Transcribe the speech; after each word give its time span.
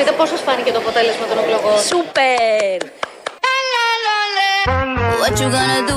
πείτε 0.00 0.12
πώ 0.18 0.26
σα 0.26 0.36
φάνηκε 0.46 0.70
το 0.76 0.78
αποτέλεσμα 0.78 1.26
των 1.30 1.38
εκλογών. 1.42 1.78
Σούπερ! 1.90 2.78
What 5.20 5.34
you 5.42 5.48
gonna 5.56 5.80
do? 5.90 5.96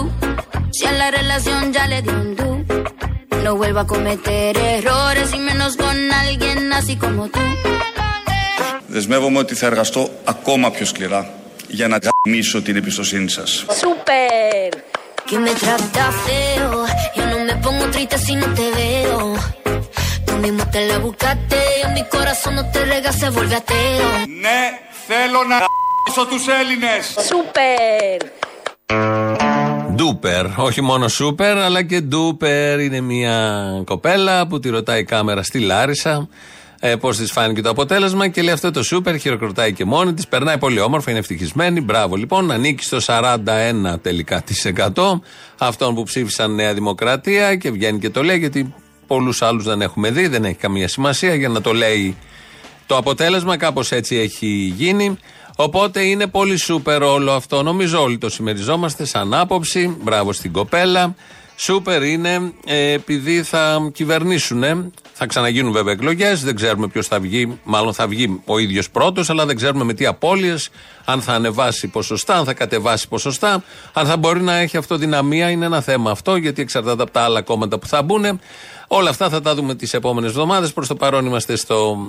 Si 0.76 0.84
a 0.92 0.94
la 1.02 1.10
relación 1.20 1.62
ya 1.76 1.84
le 1.92 2.00
dio 2.06 2.16
un 2.26 2.30
do. 2.40 2.50
No 3.46 3.52
vuelva 3.62 3.82
a 3.86 3.88
cometer 3.96 4.52
errores 4.78 5.30
y 5.38 5.40
menos 5.50 5.72
con 5.84 5.96
alguien 6.22 6.60
así 6.80 6.94
como 7.04 7.22
tú. 7.34 7.44
Δεσμεύομαι 8.88 9.40
ότι 9.40 9.56
θα 9.56 9.66
εργαστώ 9.66 10.10
ακόμα 10.24 10.72
πιο 10.72 10.86
σκληρά 10.86 11.30
για 11.68 11.88
να 11.88 11.98
γαμίσω 12.06 12.62
την 12.62 12.76
εμπιστοσύνη 12.76 13.30
σας. 13.30 13.66
Σούπερ! 13.80 14.70
Que 15.30 15.38
me 15.46 15.54
trata 15.64 16.06
feo. 16.26 16.72
Yo 17.16 17.24
no 17.32 17.38
me 17.48 17.56
pongo 17.64 17.86
triste 17.94 18.18
si 18.26 18.34
no 18.42 18.48
te 18.58 18.68
veo. 18.78 19.63
Tú 20.34 20.40
mismo 20.40 20.64
te 20.72 20.88
la 20.88 20.98
buscaste. 20.98 21.58
En 21.84 21.94
mi 21.94 22.04
corazón 22.16 22.56
no 22.56 22.64
te 22.72 22.80
rega, 22.92 23.12
se 23.20 23.30
vuelve 23.30 23.56
ateo. 23.56 24.08
Ναι, 24.42 24.62
θέλω 25.08 25.44
να 25.50 25.56
γαμίσω 25.56 26.26
τους 26.30 26.48
Έλληνες. 26.48 27.16
Σούπερ! 27.28 28.18
Ντούπερ. 29.96 30.46
Όχι 30.56 30.82
μόνο 30.82 31.08
σούπερ, 31.08 31.58
αλλά 31.58 31.84
και 31.84 32.02
ντούπερ. 32.02 32.80
Είναι 32.80 33.02
μια 33.02 33.62
κοπέλα 33.86 34.48
που 34.48 34.60
τη 34.60 34.70
ρωτάει 34.70 35.00
η 35.00 35.04
κάμερα 35.04 35.44
στη 35.44 35.60
Λάρισα 35.60 36.28
ε, 36.80 36.96
πώς 36.96 37.18
της 37.18 37.32
φάνηκε 37.32 37.62
το 37.62 37.70
αποτέλεσμα 37.70 38.28
και 38.28 38.42
λέει 38.42 38.54
αυτό 38.54 38.72
το 38.72 38.84
σούπερ, 38.84 39.18
χειροκροτάει 39.18 39.74
και 39.74 39.86
μόνη 39.86 40.14
της. 40.14 40.28
Περνάει 40.28 40.58
πολύ 40.58 40.80
όμορφα, 40.80 41.10
είναι 41.10 41.20
ευτυχισμένη. 41.20 41.82
Μπράβο 41.82 42.16
λοιπόν, 42.16 42.52
ανήκει 42.52 42.84
στο 42.84 42.98
41 43.06 43.38
τελικά 44.02 44.42
τη 44.42 44.74
100 44.78 45.20
αυτών 45.58 45.96
που 45.96 46.04
ψήφισαν 46.04 46.56
Νέα 46.56 46.74
Δημοκρατία 46.74 47.56
και 47.56 47.72
βγαίνει 47.72 48.00
και 48.00 48.10
το 48.10 48.24
λέει 48.24 48.38
γιατί 48.38 48.74
πολλούς 49.14 49.42
άλλους 49.42 49.64
δεν 49.64 49.82
έχουμε 49.82 50.12
δει, 50.12 50.28
δεν 50.28 50.46
έχει 50.46 50.56
καμία 50.56 50.88
σημασία 50.88 51.36
για 51.36 51.50
να 51.50 51.62
το 51.62 51.74
λέει 51.74 52.18
το 52.86 52.98
αποτέλεσμα, 52.98 53.58
κάπως 53.58 53.92
έτσι 53.92 54.16
έχει 54.16 54.74
γίνει. 54.78 55.18
Οπότε 55.56 56.02
είναι 56.02 56.28
πολύ 56.28 56.58
σούπερ 56.58 57.02
όλο 57.02 57.32
αυτό. 57.32 57.64
Νομίζω 57.64 58.02
όλοι 58.02 58.18
το 58.18 58.30
συμμεριζόμαστε 58.30 59.06
σαν 59.06 59.34
άποψη. 59.34 59.98
Μπράβο 60.02 60.34
στην 60.34 60.52
κοπέλα. 60.52 61.16
Σούπερ 61.56 62.04
είναι 62.04 62.54
ε, 62.66 62.92
επειδή 62.92 63.44
θα 63.44 63.90
κυβερνήσουν. 63.94 64.64
Θα 65.24 65.30
ξαναγίνουν 65.30 65.72
βέβαια 65.72 65.94
εκλογές. 65.94 66.44
Δεν 66.44 66.56
ξέρουμε 66.56 66.88
ποιος 66.88 67.08
θα 67.08 67.20
βγει. 67.20 67.60
Μάλλον 67.64 67.94
θα 67.94 68.08
βγει 68.08 68.42
ο 68.46 68.58
ίδιος 68.58 68.90
πρώτος, 68.90 69.30
αλλά 69.30 69.46
δεν 69.46 69.56
ξέρουμε 69.56 69.84
με 69.84 69.94
τι 69.94 70.06
απώλειες. 70.06 70.70
Αν 71.06 71.22
θα 71.22 71.34
ανεβάσει 71.34 71.88
ποσοστά, 71.88 72.36
αν 72.36 72.46
θα 72.46 72.54
κατεβάσει 72.54 73.08
ποσοστά. 73.08 73.64
Αν 73.94 74.06
θα 74.06 74.18
μπορεί 74.18 74.42
να 74.42 74.56
έχει 74.56 74.78
αυτοδυναμία 74.78 75.50
είναι 75.50 75.66
ένα 75.66 75.82
θέμα 75.82 76.12
αυτό, 76.12 76.36
γιατί 76.36 76.62
εξαρτάται 76.62 77.02
από 77.02 77.12
τα 77.12 77.22
άλλα 77.22 77.42
κόμματα 77.42 77.80
που 77.80 77.88
θα 77.88 78.02
μπουν. 78.02 78.40
Όλα 78.88 79.10
αυτά 79.10 79.30
θα 79.30 79.42
τα 79.42 79.56
δούμε 79.56 79.76
τις 79.76 79.94
επόμενες 79.94 80.30
εβδομάδες. 80.30 80.74
Προς 80.74 80.88
το 80.88 80.96
παρόν 80.96 81.26
είμαστε 81.26 81.56
στο, 81.56 82.08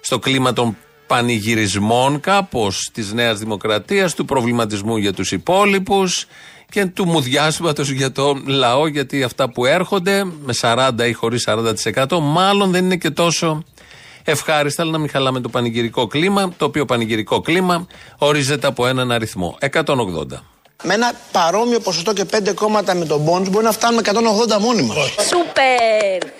στο 0.00 0.18
κλίμα 0.18 0.52
των 0.52 0.76
πανηγυρισμών 1.06 2.20
κάπως 2.20 2.90
της 2.92 3.12
Νέας 3.12 3.38
Δημοκρατίας, 3.38 4.14
του 4.14 4.24
προβληματισμού 4.24 4.96
για 4.96 5.12
τους 5.12 5.32
υπόλοιπους 5.32 6.26
και 6.70 6.86
του 6.86 7.06
μουδιάσματο 7.06 7.82
για 7.82 8.12
το 8.12 8.40
λαό, 8.46 8.86
γιατί 8.86 9.22
αυτά 9.22 9.50
που 9.50 9.64
έρχονται 9.66 10.24
με 10.24 10.52
40 10.60 10.90
ή 11.08 11.12
χωρίς 11.12 11.44
40% 11.48 12.06
μάλλον 12.20 12.70
δεν 12.70 12.84
είναι 12.84 12.96
και 12.96 13.10
τόσο 13.10 13.62
ευχάριστα, 14.24 14.82
αλλά 14.82 14.90
να 14.90 14.98
μην 14.98 15.08
χαλάμε 15.10 15.40
το 15.40 15.48
πανηγυρικό 15.48 16.06
κλίμα, 16.06 16.52
το 16.56 16.64
οποίο 16.64 16.84
πανηγυρικό 16.84 17.40
κλίμα 17.40 17.86
ορίζεται 18.18 18.66
από 18.66 18.86
έναν 18.86 19.10
αριθμό, 19.12 19.58
180. 19.72 20.42
Με 20.82 20.94
ένα 20.94 21.12
παρόμοιο 21.32 21.80
ποσοστό 21.80 22.12
και 22.12 22.24
πέντε 22.24 22.52
κόμματα 22.52 22.94
με 22.94 23.04
τον 23.04 23.22
Bonds 23.28 23.50
μπορεί 23.50 23.64
να 23.64 23.72
φτάνουμε 23.72 24.02
180 24.04 24.58
μόνιμα. 24.60 24.94
Σούπερ! 25.28 26.30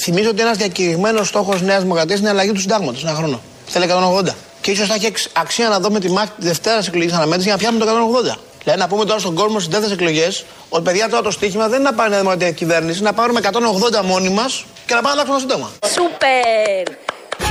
Θυμίζω 0.00 0.28
ότι 0.30 0.40
ένας 0.42 0.56
διακηρυγμένος 0.56 1.28
στόχος 1.28 1.62
Νέας 1.62 1.82
Δημοκρατίας 1.82 2.18
είναι 2.18 2.28
η 2.28 2.30
αλλαγή 2.30 2.52
του 2.52 2.60
συντάγματος 2.60 3.02
ένα 3.04 3.14
χρόνο. 3.14 3.40
Θέλει 3.66 3.84
180. 3.84 4.34
Και 4.60 4.70
ίσως 4.70 4.88
θα 4.88 4.94
έχει 4.94 5.06
εξ- 5.06 5.28
αξία 5.32 5.68
να 5.68 5.80
δούμε 5.80 6.00
τη 6.00 6.10
μάχη 6.10 6.30
τη 6.38 6.46
Δευτέρα 6.46 6.78
εκλογή 6.86 7.10
αναμέτρηση 7.12 7.42
για 7.48 7.52
να 7.52 7.58
πιάνουμε 7.58 7.84
το 7.84 7.90
180. 7.90 8.38
Δηλαδή 8.66 8.82
να 8.84 8.88
πούμε 8.88 9.04
τώρα 9.04 9.18
στον 9.18 9.34
κόσμο 9.34 9.58
στις 9.58 9.72
δεύτερε 9.72 9.94
εκλογές 9.94 10.44
ότι 10.68 10.82
παιδιά 10.82 11.08
τώρα 11.08 11.22
το 11.22 11.30
στίχημα 11.30 11.68
δεν 11.68 11.80
είναι 11.80 11.88
να 11.90 11.94
πάρει 11.96 12.08
μια 12.08 12.18
δημοκρατία 12.18 12.50
κυβέρνηση, 12.50 13.02
να 13.02 13.12
πάρουμε 13.12 13.40
180 13.42 14.04
μόνοι 14.04 14.28
μας 14.28 14.64
και 14.86 14.94
να 14.94 15.00
πάμε 15.00 15.14
να 15.14 15.22
αλλάξουμε 15.22 15.34
το 15.34 15.40
σύνταγμα. 15.40 15.70
Σούπερ! 15.94 16.84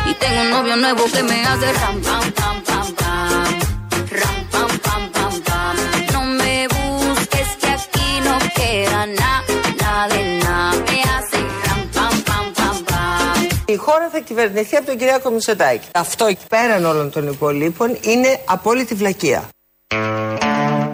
Y 0.10 0.14
tengo 0.24 0.40
un 0.46 0.50
novio 0.56 0.76
nuevo 0.84 1.04
que 1.14 1.22
me 1.30 1.38
hace 1.48 1.68
ram, 1.80 1.96
pam, 2.08 2.26
pam, 2.40 2.58
pam, 2.68 2.88
pam. 3.00 3.52
Ram, 4.22 4.38
pam, 4.54 4.72
pam, 4.86 5.04
pam, 5.16 5.34
pam. 5.48 5.76
No 6.14 6.22
me 6.40 6.56
busques 6.76 7.50
que 7.62 7.70
aquí 7.78 8.10
no 8.28 8.36
queda 8.58 9.02
nada, 9.22 9.54
nada 9.84 10.04
de 10.14 10.22
nada. 10.46 10.78
Me 10.88 10.98
hace 11.12 11.40
ram, 11.66 11.82
pam, 11.96 12.14
pam, 12.28 12.46
pam, 12.58 12.76
pam. 12.90 13.38
Η 13.66 13.76
χώρα 13.76 14.10
θα 14.12 14.20
κυβερνηθεί 14.20 14.76
από 14.76 14.86
τον 14.86 14.98
Κυριάκο 14.98 15.30
Μητσοτάκη. 15.30 15.88
Αυτό 15.94 16.28
πέραν 16.50 16.86
όλων 16.86 17.12
των 17.12 17.28
υπολείπων 17.28 17.98
είναι 18.02 18.40
απόλυτη 18.46 18.94
βλακεία. 18.94 19.50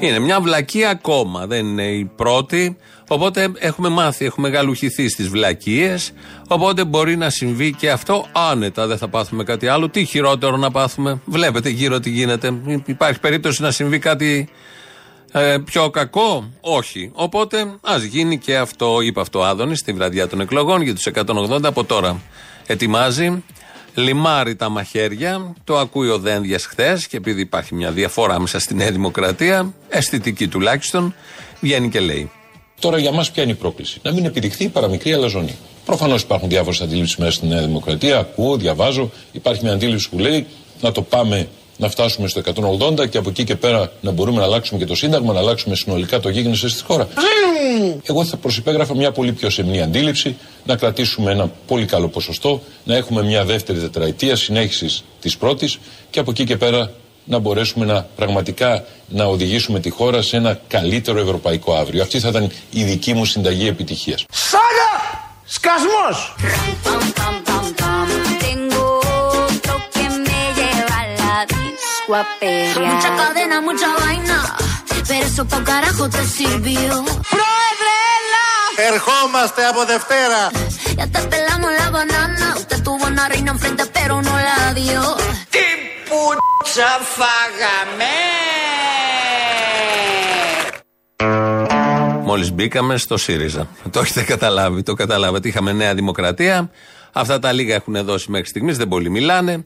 Είναι 0.02 0.20
μια 0.20 0.42
βλακεία 0.42 0.90
ακόμα, 0.90 1.48
δεν 1.48 1.66
είναι 1.66 1.84
η 1.84 2.06
πρώτη. 2.16 2.78
Οπότε 3.08 3.52
έχουμε 3.58 3.90
μάθει, 3.90 4.26
έχουμε 4.26 4.50
γαλουχηθεί 4.50 5.10
στις 5.10 5.28
βλακίε. 5.28 5.96
Οπότε 6.48 6.86
μπορεί 6.86 7.18
να 7.18 7.30
συμβεί 7.30 7.74
και 7.74 7.92
αυτό 7.92 8.26
άνετα. 8.32 8.88
Δεν 8.88 8.98
θα 8.98 9.08
πάθουμε 9.08 9.44
κάτι 9.44 9.68
άλλο. 9.68 9.90
Τι 9.90 10.06
χειρότερο 10.06 10.58
να 10.58 10.72
πάθουμε; 10.72 11.22
Βλέπετε 11.26 11.70
γύρω 11.70 12.00
τι 12.00 12.10
γίνεται. 12.10 12.54
Υπάρχει 12.86 13.20
περίπτωση 13.20 13.62
να 13.62 13.72
συμβεί 13.72 14.00
κάτι 14.00 14.50
ε, 15.32 15.58
πιο 15.66 15.90
κακό; 15.90 16.50
Όχι. 16.62 17.12
Οπότε 17.14 17.78
ας 17.82 18.04
γίνει 18.04 18.38
και 18.38 18.58
αυτό. 18.58 19.02
Είπε 19.02 19.22
αυτό 19.22 19.40
ο 19.40 19.46
Άδωνης 19.46 19.80
στη 19.80 19.92
βραδιά 19.92 20.28
των 20.28 20.42
εκλογών 20.42 20.82
για 20.82 20.96
τους 20.96 21.08
180 21.14 21.64
από 21.64 21.84
τώρα. 21.84 22.22
Ετοιμάζει. 22.66 23.44
Λιμάρει 23.94 24.56
τα 24.56 24.70
μαχαίρια, 24.70 25.54
το 25.64 25.78
ακούει 25.78 26.10
ο 26.10 26.18
Δένδιας 26.20 26.66
χθες 26.66 27.08
και 27.08 27.18
επειδή 27.18 27.42
υπάρχει 27.42 27.76
μια 27.76 27.92
διαφορά 27.92 28.40
μέσα 28.40 28.60
στη 28.60 28.76
Νέα 28.76 28.92
Δημοκρατία, 28.92 29.74
αισθητική 29.90 30.48
τουλάχιστον, 30.48 31.16
βγαίνει 31.60 31.90
και 31.90 32.00
λέει. 32.00 32.32
Τώρα 32.80 32.98
για 32.98 33.12
μας 33.12 33.32
ποια 33.32 33.44
είναι 33.44 33.52
η 33.52 33.56
πρόκληση; 33.56 34.00
Να 34.04 34.12
μην 34.12 34.26
επιδειχθεί 34.26 34.64
η 34.64 34.70
παραμικρή 34.70 35.14
αλαζονή. 35.14 35.56
Προφανώς 35.86 36.22
υπάρχουν 36.22 36.50
διάφορες 36.50 36.82
αντιλήψει 36.82 37.16
μέσα 37.20 37.32
στη 37.32 37.48
Νέα 37.48 37.62
Δημοκρατία. 37.62 38.20
Ακούω, 38.20 38.58
διαβάζω. 38.58 39.12
Υπάρχει 39.32 39.64
μια 39.64 39.74
αντίληψη 39.74 40.10
που 40.10 40.18
λέει 40.20 40.48
να 40.82 40.92
το 40.92 41.02
πάμε 41.02 41.48
να 41.82 41.90
φτάσουμε 41.90 42.28
στο 42.28 42.42
180 43.00 43.10
και 43.10 43.18
από 43.18 43.30
εκεί 43.30 43.44
και 43.44 43.56
πέρα 43.56 43.92
να 44.02 44.12
μπορούμε 44.12 44.38
να 44.38 44.44
αλλάξουμε 44.44 44.80
και 44.80 44.86
το 44.86 44.96
Σύνταγμα, 44.96 45.34
να 45.34 45.40
αλλάξουμε 45.40 45.76
συνολικά 45.76 46.20
το 46.20 46.30
γίγνεσθε 46.30 46.70
στη 46.70 46.84
χώρα. 46.84 47.08
Εγώ 48.04 48.26
θα 48.26 48.38
προσυπέγραφα 48.38 48.96
μια 48.96 49.12
πολύ 49.12 49.32
πιο 49.32 49.50
σεμνή 49.50 49.82
αντίληψη, 49.82 50.38
να 50.66 50.76
κρατήσουμε 50.76 51.32
ένα 51.32 51.52
πολύ 51.68 51.86
καλό 51.86 52.08
ποσοστό, 52.08 52.62
να 52.84 52.96
έχουμε 52.96 53.24
μια 53.24 53.46
δεύτερη 53.46 53.80
τετραετία 53.80 54.36
συνέχισης 54.36 55.04
της 55.22 55.38
πρώτης 55.38 55.80
και 56.10 56.20
από 56.20 56.32
εκεί 56.32 56.44
και 56.44 56.58
πέρα 56.58 56.92
να 57.26 57.40
μπορέσουμε 57.40 57.86
να 57.86 58.08
πραγματικά 58.16 58.86
να 59.08 59.26
οδηγήσουμε 59.26 59.80
τη 59.80 59.90
χώρα 59.90 60.22
σε 60.22 60.38
ένα 60.38 60.60
καλύτερο 60.68 61.20
ευρωπαϊκό 61.20 61.74
αύριο. 61.74 62.02
Αυτή 62.02 62.20
θα 62.20 62.28
ήταν 62.28 62.52
η 62.72 62.84
δική 62.84 63.14
μου 63.14 63.26
συνταγή 63.26 63.68
επιτυχίας. 63.68 64.26
Σάγα! 64.30 64.92
Σκασμός! 65.46 66.36
Disco 72.12 72.16
a 72.16 72.26
perrear. 72.40 72.94
Mucha 72.94 73.16
cadena, 73.16 73.62
mucha 73.62 73.90
vaina. 74.04 74.38
Pero 75.08 75.26
eso 75.26 75.46
pa' 75.46 75.64
carajo 75.64 76.10
te 76.10 76.24
sirvió. 76.36 76.94
Ερχόμαστε 78.94 79.66
από 79.66 79.86
Δευτέρα. 79.86 80.52
Ya 80.98 81.08
te 81.14 81.22
pelamos 81.32 81.72
la 81.80 81.90
banana. 81.98 82.46
Usted 82.62 82.80
tuvo 82.88 83.06
una 83.14 83.26
reina 83.34 83.52
enfrente, 83.56 83.84
pero 83.98 84.14
no 84.28 84.36
la 84.48 84.74
dio. 84.80 85.04
Τι 85.50 85.66
πουτσα 86.08 87.00
φάγαμε! 87.16 88.14
Μόλις 92.24 92.52
μπήκαμε 92.52 92.98
στο 92.98 93.18
ΣΥΡΙΖΑ. 93.18 93.68
Το 93.92 94.00
έχετε 94.00 94.22
καταλάβει, 94.24 94.84
το 94.84 94.94
καταλάβατε. 94.94 95.48
Είχαμε 95.48 95.72
Νέα 95.72 95.94
Δημοκρατία. 95.94 96.72
Αυτά 97.14 97.40
τα 97.40 97.52
λίγα 97.52 97.76
έχουν 97.76 98.06
δώσει 98.06 98.32
μέχρι 98.32 98.48
στιγμής, 98.48 98.78
δεν 98.78 98.88
πολύ 98.88 99.10
μιλάνε. 99.10 99.64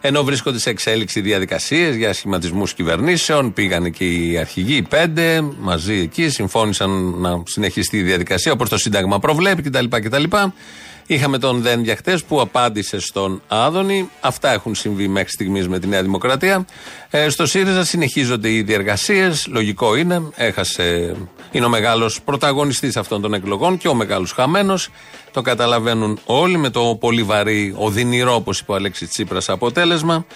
Ενώ 0.00 0.24
βρίσκονται 0.24 0.58
σε 0.58 0.70
εξέλιξη 0.70 1.20
διαδικασίες 1.20 1.96
για 1.96 2.12
σχηματισμούς 2.12 2.74
κυβερνήσεων, 2.74 3.52
πήγαν 3.52 3.90
και 3.90 4.04
οι 4.04 4.38
αρχηγοί, 4.38 4.76
οι 4.76 4.82
πέντε, 4.82 5.40
μαζί 5.58 5.94
εκεί, 5.94 6.28
συμφώνησαν 6.28 6.90
να 7.18 7.42
συνεχιστεί 7.46 7.96
η 7.96 8.02
διαδικασία 8.02 8.52
όπως 8.52 8.68
το 8.68 8.78
Σύνταγμα 8.78 9.18
προβλέπει 9.18 9.62
κτλ. 9.62 9.84
κτλ. 9.88 10.24
Είχαμε 11.06 11.38
τον 11.38 11.62
Δένδια 11.62 11.96
χτες 11.96 12.24
που 12.24 12.40
απάντησε 12.40 13.00
στον 13.00 13.42
Άδωνη. 13.48 14.10
Αυτά 14.20 14.52
έχουν 14.52 14.74
συμβεί 14.74 15.08
μέχρι 15.08 15.30
στιγμής 15.30 15.68
με 15.68 15.78
τη 15.78 15.86
Νέα 15.86 16.02
Δημοκρατία. 16.02 16.66
Ε, 17.10 17.28
στο 17.28 17.46
ΣΥΡΙΖΑ 17.46 17.84
συνεχίζονται 17.84 18.50
οι 18.50 18.62
διεργασίες. 18.62 19.46
Λογικό 19.46 19.96
είναι. 19.96 20.22
Έχασε. 20.34 21.16
Είναι 21.50 21.64
ο 21.64 21.68
μεγάλος 21.68 22.22
πρωταγωνιστής 22.22 22.96
αυτών 22.96 23.20
των 23.20 23.34
εκλογών 23.34 23.78
και 23.78 23.88
ο 23.88 23.94
μεγάλος 23.94 24.32
χαμένος. 24.32 24.88
Το 25.30 25.42
καταλαβαίνουν 25.42 26.18
όλοι 26.24 26.56
με 26.56 26.70
το 26.70 26.96
πολύ 27.00 27.22
βαρύ, 27.22 27.74
οδυνηρό, 27.76 28.34
όπως 28.34 28.58
είπε 28.58 28.72
ο 28.72 28.74
Αλέξης 28.74 29.08
Τσίπρας, 29.08 29.48
αποτέλεσμα. 29.48 30.26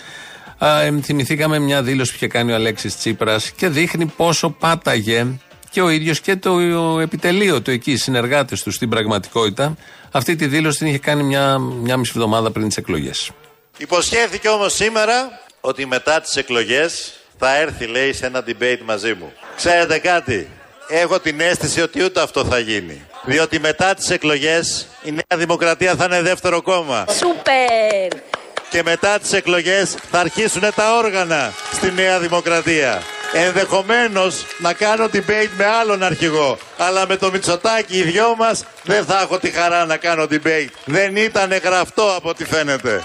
Α, 0.58 0.80
ε, 0.80 1.00
θυμηθήκαμε 1.02 1.58
μια 1.58 1.82
δήλωση 1.82 2.10
που 2.10 2.16
είχε 2.16 2.26
κάνει 2.26 2.52
ο 2.52 2.54
Αλέξης 2.54 2.96
Τσίπρας 2.96 3.50
και 3.50 3.68
δείχνει 3.68 4.06
πόσο 4.06 4.50
πάταγε 4.50 5.26
και 5.70 5.82
ο 5.82 5.88
ίδιος 5.88 6.20
και 6.20 6.36
το 6.36 6.58
επιτελείο 7.00 7.62
του 7.62 7.70
εκεί, 7.70 7.90
οι 7.90 7.96
συνεργάτες 7.96 8.62
του 8.62 8.70
στην 8.70 8.88
πραγματικότητα. 8.88 9.76
Αυτή 10.12 10.36
τη 10.36 10.46
δήλωση 10.46 10.78
την 10.78 10.86
είχε 10.86 10.98
κάνει 10.98 11.22
μια, 11.22 11.58
μια 11.58 11.96
μισή 11.96 12.12
εβδομάδα 12.14 12.50
πριν 12.50 12.68
τις 12.68 12.76
εκλογές. 12.76 13.30
Υποσχέθηκε 13.76 14.48
όμως 14.48 14.74
σήμερα 14.74 15.40
ότι 15.60 15.86
μετά 15.86 16.20
τις 16.20 16.36
εκλογές 16.36 17.12
θα 17.38 17.56
έρθει 17.56 17.86
λέει 17.86 18.12
σε 18.12 18.26
ένα 18.26 18.44
debate 18.46 18.80
μαζί 18.84 19.14
μου. 19.14 19.32
Ξέρετε 19.56 19.98
κάτι, 19.98 20.48
έχω 20.88 21.20
την 21.20 21.40
αίσθηση 21.40 21.80
ότι 21.80 22.02
ούτε 22.02 22.20
αυτό 22.20 22.44
θα 22.44 22.58
γίνει. 22.58 23.02
Διότι 23.24 23.60
μετά 23.60 23.94
τις 23.94 24.10
εκλογές 24.10 24.86
η 25.02 25.10
Νέα 25.10 25.38
Δημοκρατία 25.38 25.94
θα 25.94 26.04
είναι 26.04 26.22
δεύτερο 26.22 26.62
κόμμα. 26.62 27.04
Σούπερ. 27.18 28.39
Και 28.70 28.82
μετά 28.84 29.18
τις 29.18 29.32
εκλογές 29.32 29.96
θα 30.10 30.18
αρχίσουν 30.18 30.62
τα 30.74 30.96
όργανα 30.96 31.52
στη 31.72 31.92
Νέα 31.92 32.18
Δημοκρατία. 32.18 33.02
Ενδεχομένως 33.32 34.44
να 34.58 34.72
κάνω 34.72 35.04
debate 35.12 35.50
με 35.56 35.66
άλλον 35.80 36.02
αρχηγό. 36.02 36.58
Αλλά 36.78 37.06
με 37.08 37.16
το 37.16 37.30
Μητσοτάκι 37.30 37.96
οι 37.98 38.02
δυο 38.02 38.34
μας 38.38 38.64
δεν 38.82 39.04
θα 39.04 39.20
έχω 39.20 39.38
τη 39.38 39.50
χαρά 39.50 39.84
να 39.84 39.96
κάνω 39.96 40.26
debate. 40.30 40.68
Δεν 40.84 41.16
ήταν 41.16 41.52
γραφτό 41.64 42.14
από 42.16 42.28
ό,τι 42.28 42.44
φαίνεται. 42.44 43.02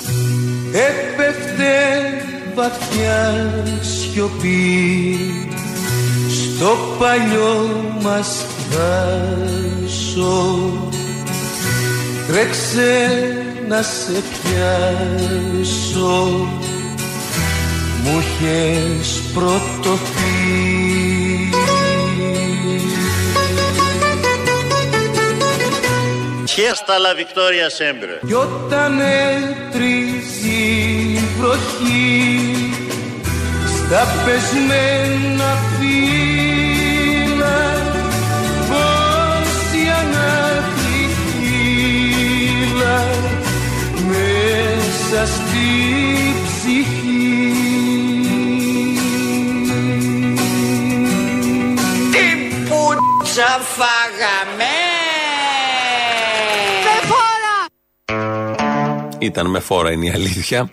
Έπεφτε 0.74 1.74
βαθιά 2.54 3.54
σιωπή 3.82 5.20
στο 6.30 6.78
παλιό 7.00 7.86
μας 8.02 8.46
δάσο 8.70 10.44
Τρέξε 12.28 13.45
να 13.68 13.82
σε 13.82 14.24
πιάσω 14.32 15.38
μου 18.04 18.20
είχες 18.20 19.22
πρωτοθεί 19.34 20.36
Χέστα 26.56 26.96
la 27.06 27.14
Victoria 27.20 27.68
sempre. 27.80 28.14
Κι 28.28 28.34
όταν 28.34 29.00
έτριζει 29.00 30.62
η 31.14 31.20
βροχή 31.38 32.74
στα 33.68 34.08
πεσμένα 34.26 35.58
φύλλα 35.80 36.25
μέσα 45.20 45.34
στη 45.34 45.68
ψυχή 46.46 47.54
Τι 52.12 52.54
πουτσα 52.64 53.60
φάγαμε! 53.60 54.74
Ήταν 59.20 59.50
με 59.50 59.60
φόρα 59.60 59.92
είναι 59.92 60.06
η 60.06 60.10
αλήθεια. 60.10 60.70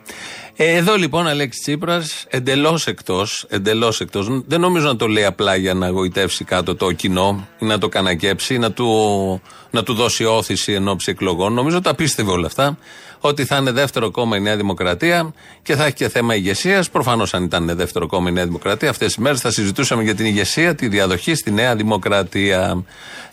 Ε, 0.56 0.76
εδώ 0.76 0.96
λοιπόν 0.96 1.26
Αλέξης 1.26 1.62
Τσίπρας 1.62 2.24
εντελώς 2.28 2.86
εκτός. 2.86 3.46
Εντελώς 3.48 4.00
εκτός. 4.00 4.28
Δεν 4.46 4.60
νομίζω 4.60 4.86
να 4.86 4.96
το 4.96 5.06
λέει 5.06 5.24
απλά 5.24 5.56
για 5.56 5.74
να 5.74 5.88
γοητεύσει 5.88 6.44
κάτω 6.44 6.74
το 6.74 6.92
κοινό 6.92 7.48
ή 7.58 7.64
να 7.64 7.78
το 7.78 7.88
κανακέψει, 7.88 8.58
να 8.58 8.72
του, 8.72 8.86
να 9.70 9.82
του 9.82 9.94
δώσει 9.94 10.24
όθηση 10.24 10.72
εν 10.72 10.88
ώψη 10.88 11.10
εκλογών. 11.10 11.52
Νομίζω 11.52 11.80
τα 11.80 11.94
πίστευε 11.94 12.30
όλα 12.30 12.46
αυτά. 12.46 12.78
Ότι 13.24 13.44
θα 13.44 13.56
είναι 13.56 13.70
δεύτερο 13.70 14.10
κόμμα 14.10 14.36
η 14.36 14.40
Νέα 14.40 14.56
Δημοκρατία 14.56 15.32
και 15.62 15.76
θα 15.76 15.84
έχει 15.84 15.94
και 15.94 16.08
θέμα 16.08 16.34
ηγεσίας. 16.34 16.90
Προφανώς 16.90 17.34
αν 17.34 17.44
ήταν 17.44 17.76
δεύτερο 17.76 18.06
κόμμα 18.06 18.28
η 18.28 18.32
Νέα 18.32 18.44
Δημοκρατία, 18.44 18.90
αυτές 18.90 19.14
τι 19.14 19.20
μέρες 19.20 19.40
θα 19.40 19.50
συζητούσαμε 19.50 20.02
για 20.02 20.14
την 20.14 20.26
ηγεσία, 20.26 20.74
τη 20.74 20.88
διαδοχή 20.88 21.34
στη 21.34 21.50
Νέα 21.50 21.76
Δημοκρατία. 21.76 22.84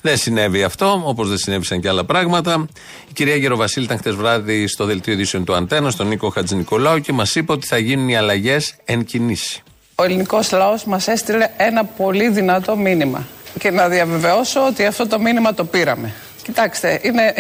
Δεν 0.01 0.18
συνέβη 0.18 0.63
αυτό, 0.63 1.01
όπως 1.06 1.30
δεν 1.30 1.38
συνέβησαν 1.38 1.81
και 1.81 1.88
άλλα 1.88 2.06
πράγματα. 2.06 2.68
Η 3.09 3.13
κυρία 3.13 3.36
Γεροβασίλη 3.36 3.86
ήταν 3.86 3.97
χτες 3.97 4.15
βράδυ 4.15 4.68
στο 4.68 4.86
δελτίο 4.86 5.13
ειδήσεων 5.13 5.45
του 5.45 5.56
Αντένα, 5.56 5.89
στον 5.89 6.07
Νίκο 6.07 6.30
Χατζηνικολάου 6.30 7.00
και 7.00 7.13
μας 7.13 7.36
είπε 7.36 7.51
ότι 7.51 7.68
θα 7.68 7.77
γίνουν 7.77 8.09
οι 8.09 8.18
αλλαγές 8.18 8.74
εν 8.86 9.06
κινήσει. 9.06 9.63
Ο 9.95 10.03
ελληνικός 10.03 10.51
λαός 10.51 10.83
μας 10.86 11.07
έστειλε 11.07 11.50
ένα 11.57 11.86
πολύ 11.86 12.30
δυνατό 12.30 12.75
μήνυμα. 12.75 13.27
Και 13.59 13.71
να 13.71 13.88
διαβεβαιώσω 13.88 14.65
ότι 14.68 14.86
αυτό 14.86 15.07
το 15.07 15.19
μήνυμα 15.19 15.53
το 15.53 15.65
πήραμε. 15.65 16.13
Κοιτάξτε, 16.44 17.00
είναι 17.03 17.33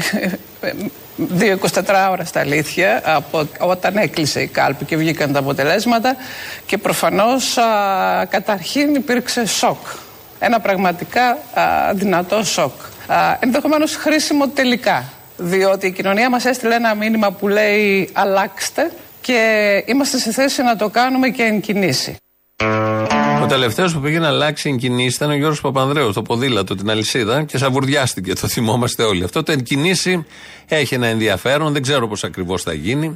2-24 1.39 2.09
ώρα 2.11 2.25
στα 2.25 2.39
αλήθεια 2.39 3.01
από 3.05 3.47
όταν 3.59 3.97
έκλεισε 3.97 4.41
η 4.41 4.47
κάλπη 4.47 4.85
και 4.85 4.95
βγήκαν 4.97 5.31
τα 5.31 5.39
αποτελέσματα 5.39 6.15
και 6.65 6.77
προφανώς 6.77 7.57
α, 7.57 7.65
καταρχήν 8.29 8.95
υπήρξε 8.95 9.45
σοκ. 9.45 9.85
Ένα 10.39 10.59
πραγματικά 10.59 11.29
α, 11.29 11.93
δυνατό 11.93 12.43
σοκ. 12.43 12.73
Α, 13.07 13.37
ενδεχομένως 13.39 13.95
χρήσιμο 13.95 14.47
τελικά, 14.47 15.03
διότι 15.37 15.87
η 15.87 15.91
κοινωνία 15.91 16.29
μας 16.29 16.45
έστειλε 16.45 16.75
ένα 16.75 16.95
μήνυμα 16.95 17.31
που 17.31 17.47
λέει 17.47 18.09
αλλάξτε 18.13 18.91
και 19.21 19.83
είμαστε 19.85 20.17
σε 20.17 20.31
θέση 20.31 20.61
να 20.63 20.75
το 20.75 20.89
κάνουμε 20.89 21.29
και 21.29 21.43
εν 21.43 21.61
κινήσει. 21.61 22.15
Ο 23.49 23.51
τελευταίος 23.51 23.93
που 23.93 23.99
πήγε 23.99 24.19
να 24.19 24.27
αλλάξει 24.27 24.69
εγκινήσει 24.69 25.15
ήταν 25.15 25.29
ο 25.29 25.35
Γιώργος 25.35 25.61
Παπανδρέου 25.61 26.11
στο 26.11 26.21
ποδήλατο, 26.21 26.75
την 26.75 26.89
αλυσίδα 26.89 27.43
και 27.43 27.57
σαβουρδιάστηκε. 27.57 28.33
Το 28.33 28.47
θυμόμαστε 28.47 29.03
όλοι. 29.03 29.23
Αυτό 29.23 29.43
το 29.43 29.51
εγκινήσει 29.51 30.25
έχει 30.67 30.95
ένα 30.95 31.07
ενδιαφέρον, 31.07 31.73
δεν 31.73 31.81
ξέρω 31.81 32.07
πώς 32.07 32.23
ακριβώς 32.23 32.63
θα 32.63 32.73
γίνει. 32.73 33.15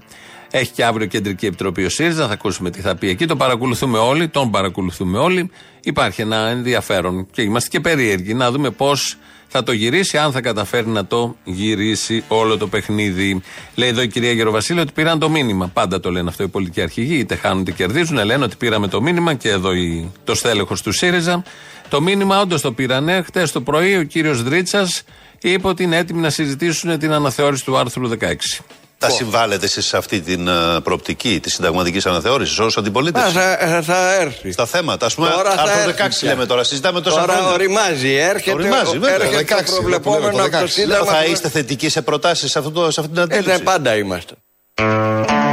Έχει 0.51 0.71
και 0.71 0.85
αύριο 0.85 1.07
κεντρική 1.07 1.45
επιτροπή 1.45 1.85
ο 1.85 1.89
ΣΥΡΙΖΑ, 1.89 2.27
θα 2.27 2.33
ακούσουμε 2.33 2.69
τι 2.69 2.81
θα 2.81 2.95
πει 2.95 3.09
εκεί. 3.09 3.25
Το 3.25 3.35
παρακολουθούμε 3.35 3.97
όλοι, 3.97 4.27
τον 4.27 4.51
παρακολουθούμε 4.51 5.17
όλοι. 5.17 5.49
Υπάρχει 5.83 6.21
ένα 6.21 6.37
ενδιαφέρον 6.37 7.27
και 7.31 7.41
είμαστε 7.41 7.69
και 7.69 7.79
περίεργοι 7.79 8.33
να 8.33 8.51
δούμε 8.51 8.69
πώς 8.69 9.17
θα 9.55 9.63
το 9.63 9.71
γυρίσει, 9.71 10.17
αν 10.17 10.31
θα 10.31 10.41
καταφέρει 10.41 10.87
να 10.87 11.05
το 11.05 11.35
γυρίσει 11.43 12.23
όλο 12.27 12.57
το 12.57 12.67
παιχνίδι. 12.67 13.41
Λέει 13.75 13.89
εδώ 13.89 14.01
η 14.01 14.07
κυρία 14.07 14.31
Γεροβασίλη 14.31 14.79
ότι 14.79 14.91
πήραν 14.91 15.19
το 15.19 15.29
μήνυμα. 15.29 15.67
Πάντα 15.67 15.99
το 15.99 16.11
λένε 16.11 16.29
αυτό 16.29 16.43
οι 16.43 16.47
πολιτικοί 16.47 16.81
αρχηγοί, 16.81 17.15
είτε 17.15 17.35
χάνουν 17.35 17.61
είτε 17.61 17.71
κερδίζουν. 17.71 18.25
Λένε 18.25 18.43
ότι 18.43 18.55
πήραμε 18.55 18.87
το 18.87 19.01
μήνυμα 19.01 19.33
και 19.33 19.49
εδώ 19.49 19.73
η, 19.73 20.11
το 20.23 20.35
στέλεχος 20.35 20.81
του 20.81 20.91
ΣΥΡΙΖΑ. 20.91 21.43
Το 21.89 22.01
μήνυμα 22.01 22.41
όντως 22.41 22.61
το 22.61 22.71
πήρανε. 22.71 23.21
Χτες 23.21 23.51
το 23.51 23.61
πρωί 23.61 23.97
ο 23.97 24.03
κύριος 24.03 24.43
Δρίτσας 24.43 25.03
είπε 25.41 25.67
ότι 25.67 25.83
είναι 25.83 25.97
έτοιμοι 25.97 26.21
να 26.21 26.29
συζητήσουν 26.29 26.99
την 26.99 27.11
αναθεώρηση 27.11 27.65
του 27.65 27.77
άρθρου 27.77 28.09
16. 28.09 28.15
Θα 29.07 29.09
συμβάλλετε 29.15 29.65
εσείς 29.65 29.85
σε 29.85 29.97
αυτή 29.97 30.21
την 30.21 30.47
uh, 30.49 30.83
προοπτική 30.83 31.39
της 31.39 31.53
συνταγματικής 31.53 32.05
αναθεώρησης 32.05 32.59
ως 32.59 32.77
αντιπολίτευση; 32.77 33.31
Θα, 33.31 33.81
θα 33.83 34.13
έρθει. 34.21 34.51
Στα 34.51 34.65
θέματα. 34.65 35.05
Α 35.05 35.09
πούμε, 35.15 35.29
Τώρα 35.29 35.51
θα 35.51 35.61
άρθρο 35.61 35.89
έρθει 35.89 36.03
16 36.03 36.09
πια. 36.19 36.29
λέμε 36.29 36.45
τώρα. 36.45 36.63
Συζητάμε 36.63 37.01
τόσα 37.01 37.19
Τώρα 37.19 37.33
χρόνια. 37.33 37.51
οριμάζει, 37.53 38.13
έρχεται, 38.13 38.51
Οριμάζει, 38.55 38.97
βέβαια, 38.97 39.13
έρχεται 39.27 39.55
16, 39.61 39.63
το 39.65 39.71
προβλεπόμενο 39.71 40.31
το 40.37 40.43
από 40.43 40.51
το 40.51 40.57
16. 40.57 40.67
Σύνταγμα. 40.67 41.11
Θα 41.11 41.25
είστε 41.25 41.49
θετικοί 41.49 41.89
σε 41.89 42.01
προτάσεις 42.01 42.51
σε, 42.51 42.59
αυτό 42.59 42.71
το- 42.71 42.91
σε 42.91 42.99
αυτή 42.99 43.11
την 43.13 43.21
Ε, 43.21 43.23
αντίληψη; 43.23 43.49
ναι, 43.51 43.59
πάντα 43.59 43.95
είμαστε. 43.97 44.33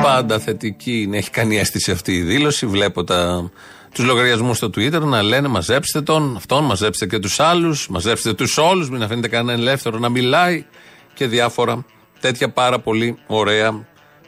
Πάντα 0.02 0.38
θετική 0.38 1.00
είναι. 1.02 1.16
Έχει 1.16 1.30
κάνει 1.30 1.58
αίσθηση 1.58 1.90
αυτή 1.90 2.12
η 2.12 2.20
δήλωση. 2.22 2.66
Βλέπω 2.66 3.04
τα, 3.04 3.50
τους 3.94 4.04
λογαριασμούς 4.04 4.56
στο 4.56 4.66
Twitter 4.66 5.00
να 5.00 5.22
λένε 5.22 5.48
μαζέψτε 5.48 6.00
τον, 6.00 6.34
αυτόν, 6.36 6.64
μαζέψτε 6.64 7.06
και 7.06 7.18
τους 7.18 7.40
άλλους, 7.40 7.88
μαζέψτε 7.88 8.32
τους 8.34 8.58
όλους, 8.58 8.90
μην 8.90 9.02
αφήνετε 9.02 9.28
κανέναν 9.28 9.60
ελεύθερο 9.60 9.98
να 9.98 10.08
μιλάει 10.08 10.64
και 11.14 11.26
διάφορα 11.26 11.84
τέτοια 12.20 12.48
πάρα 12.50 12.78
πολύ 12.78 13.18
ωραία, 13.26 13.86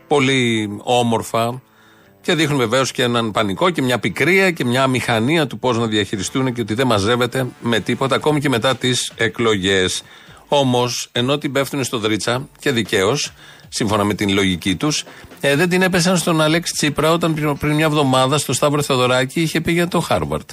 πολύ 0.08 0.70
όμορφα 0.82 1.62
και 2.20 2.34
δείχνουν 2.34 2.58
βεβαίως 2.58 2.92
και 2.92 3.02
έναν 3.02 3.30
πανικό 3.30 3.70
και 3.70 3.82
μια 3.82 3.98
πικρία 3.98 4.50
και 4.50 4.64
μια 4.64 4.86
μηχανία 4.86 5.46
του 5.46 5.58
πώς 5.58 5.78
να 5.78 5.86
διαχειριστούν 5.86 6.52
και 6.52 6.60
ότι 6.60 6.74
δεν 6.74 6.86
μαζεύεται 6.86 7.46
με 7.60 7.80
τίποτα 7.80 8.14
ακόμη 8.14 8.40
και 8.40 8.48
μετά 8.48 8.76
τις 8.76 9.12
εκλογές. 9.16 10.02
Όμως, 10.48 11.08
ενώ 11.12 11.38
την 11.38 11.52
πέφτουν 11.52 11.84
στο 11.84 11.98
Δρίτσα 11.98 12.48
και 12.58 12.70
δικαίως, 12.70 13.32
σύμφωνα 13.68 14.04
με 14.04 14.14
την 14.14 14.32
λογική 14.32 14.76
τους, 14.76 15.04
ε, 15.40 15.56
δεν 15.56 15.68
την 15.68 15.82
έπεσαν 15.82 16.16
στον 16.16 16.40
Αλέξη 16.40 16.72
Τσίπρα 16.72 17.12
όταν 17.12 17.34
πριν, 17.34 17.58
πριν 17.58 17.74
μια 17.74 17.84
εβδομάδα 17.84 18.38
στο 18.38 18.52
Σταύρο 18.52 18.82
Θεοδωράκη 18.82 19.40
είχε 19.40 19.60
πει 19.60 19.72
για 19.72 19.88
το 19.88 20.00
Χάρβαρτ. 20.00 20.50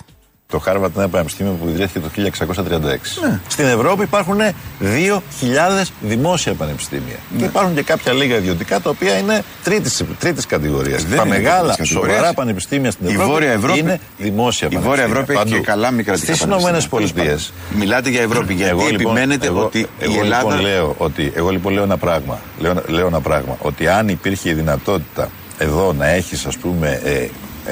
Το 0.52 0.60
Χάρβαρτ 0.60 0.94
είναι 0.94 1.04
ένα 1.04 1.12
πανεπιστήμιο 1.12 1.52
που 1.62 1.70
ιδρύθηκε 1.70 2.00
το 2.00 2.10
1636. 2.56 3.40
Στην 3.48 3.66
Ευρώπη 3.66 4.04
υπάρχουν 4.04 4.38
2.000 4.82 5.86
δημόσια 6.02 6.54
πανεπιστήμια. 6.54 7.16
Και 7.38 7.44
υπάρχουν 7.44 7.76
και 7.76 7.84
κάποια 7.84 8.14
λίγα 8.14 8.36
ιδιωτικά 8.36 8.80
τα 8.80 8.90
οποία 8.90 9.18
είναι 9.18 9.44
τρίτης 9.64 10.04
τρίτης 10.20 10.46
κατηγορίας. 10.46 11.04
Δεν 11.04 11.18
Τα 11.18 11.24
είναι 11.26 11.36
μεγάλα, 11.38 11.60
τρίτης 11.60 11.78
κατηγορίας. 11.78 12.16
σοβαρά 12.16 12.34
πανεπιστήμια 12.34 12.92
στην 12.92 13.08
Η 13.08 13.10
Ευρώπη, 13.12 13.30
Βόρεια 13.32 13.52
Ευρώπη- 13.52 13.80
είναι 13.80 14.00
δημόσια 14.18 14.68
Η 14.72 14.76
πανεπιστήμια. 14.76 14.82
Βόρεια 14.90 15.04
Ευρώπη 15.04 15.34
έχει 15.34 15.60
και 15.60 15.72
καλά 15.72 15.92
μη 15.92 16.04
κρατικά 16.04 16.36
Στι 16.36 16.44
Ηνωμένες 16.44 16.88
πανεπιστήμια. 16.88 17.24
Πολιτείες. 17.24 17.54
Μιλάτε 17.76 18.10
για 18.10 18.22
Ευρώπη, 18.22 18.54
γιατί 18.54 18.70
Εγώ, 18.72 18.88
λοιπόν, 18.88 18.96
επιμένετε 19.16 19.48
εγώ- 19.48 19.64
ότι 19.64 19.88
εγώ, 20.00 20.14
η 20.14 20.18
Ελλάδα. 20.18 20.44
Λοιπόν 20.50 20.62
λέω 20.62 20.96
ότι, 20.98 21.32
εγώ 21.36 21.50
λοιπόν 21.50 21.74
λέω 21.74 21.84
ένα 21.84 21.98
πράγμα. 21.98 22.40
Λέω, 22.60 22.74
λέω 22.88 23.08
ένα 23.08 23.22
πράγμα. 23.22 23.58
Ότι 23.62 23.88
αν 23.88 24.08
υπήρχε 24.08 24.50
η 24.50 24.54
δυνατότητα 24.54 25.30
εδώ 25.58 25.94
να 25.94 26.08
έχεις, 26.08 26.46
ας 26.46 26.58
πούμε, 26.58 27.02
ε, 27.04 27.14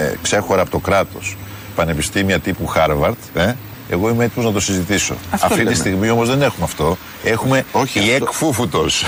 ε, 0.01 0.13
ξέχωρα 0.21 0.61
από 0.61 0.71
το 0.71 0.79
κράτος 0.79 1.37
πανεπιστήμια 1.77 2.39
τύπου 2.39 2.65
Χάρβαρτ, 2.67 3.17
ε, 3.33 3.53
εγώ 3.89 4.09
είμαι 4.09 4.23
έτοιμος 4.23 4.45
να 4.47 4.51
το 4.53 4.59
συζητήσω. 4.59 5.15
Αυτό 5.31 5.45
Αυτή 5.45 5.57
λέμε. 5.57 5.71
τη 5.71 5.77
στιγμή 5.77 6.09
όμως 6.09 6.27
δεν 6.29 6.41
έχουμε 6.41 6.63
αυτό. 6.65 6.97
Έχουμε 7.23 7.65
Όχι, 7.71 7.99
η 7.99 8.01
αυτό- 8.01 8.13
εκφούφουτος. 8.23 9.05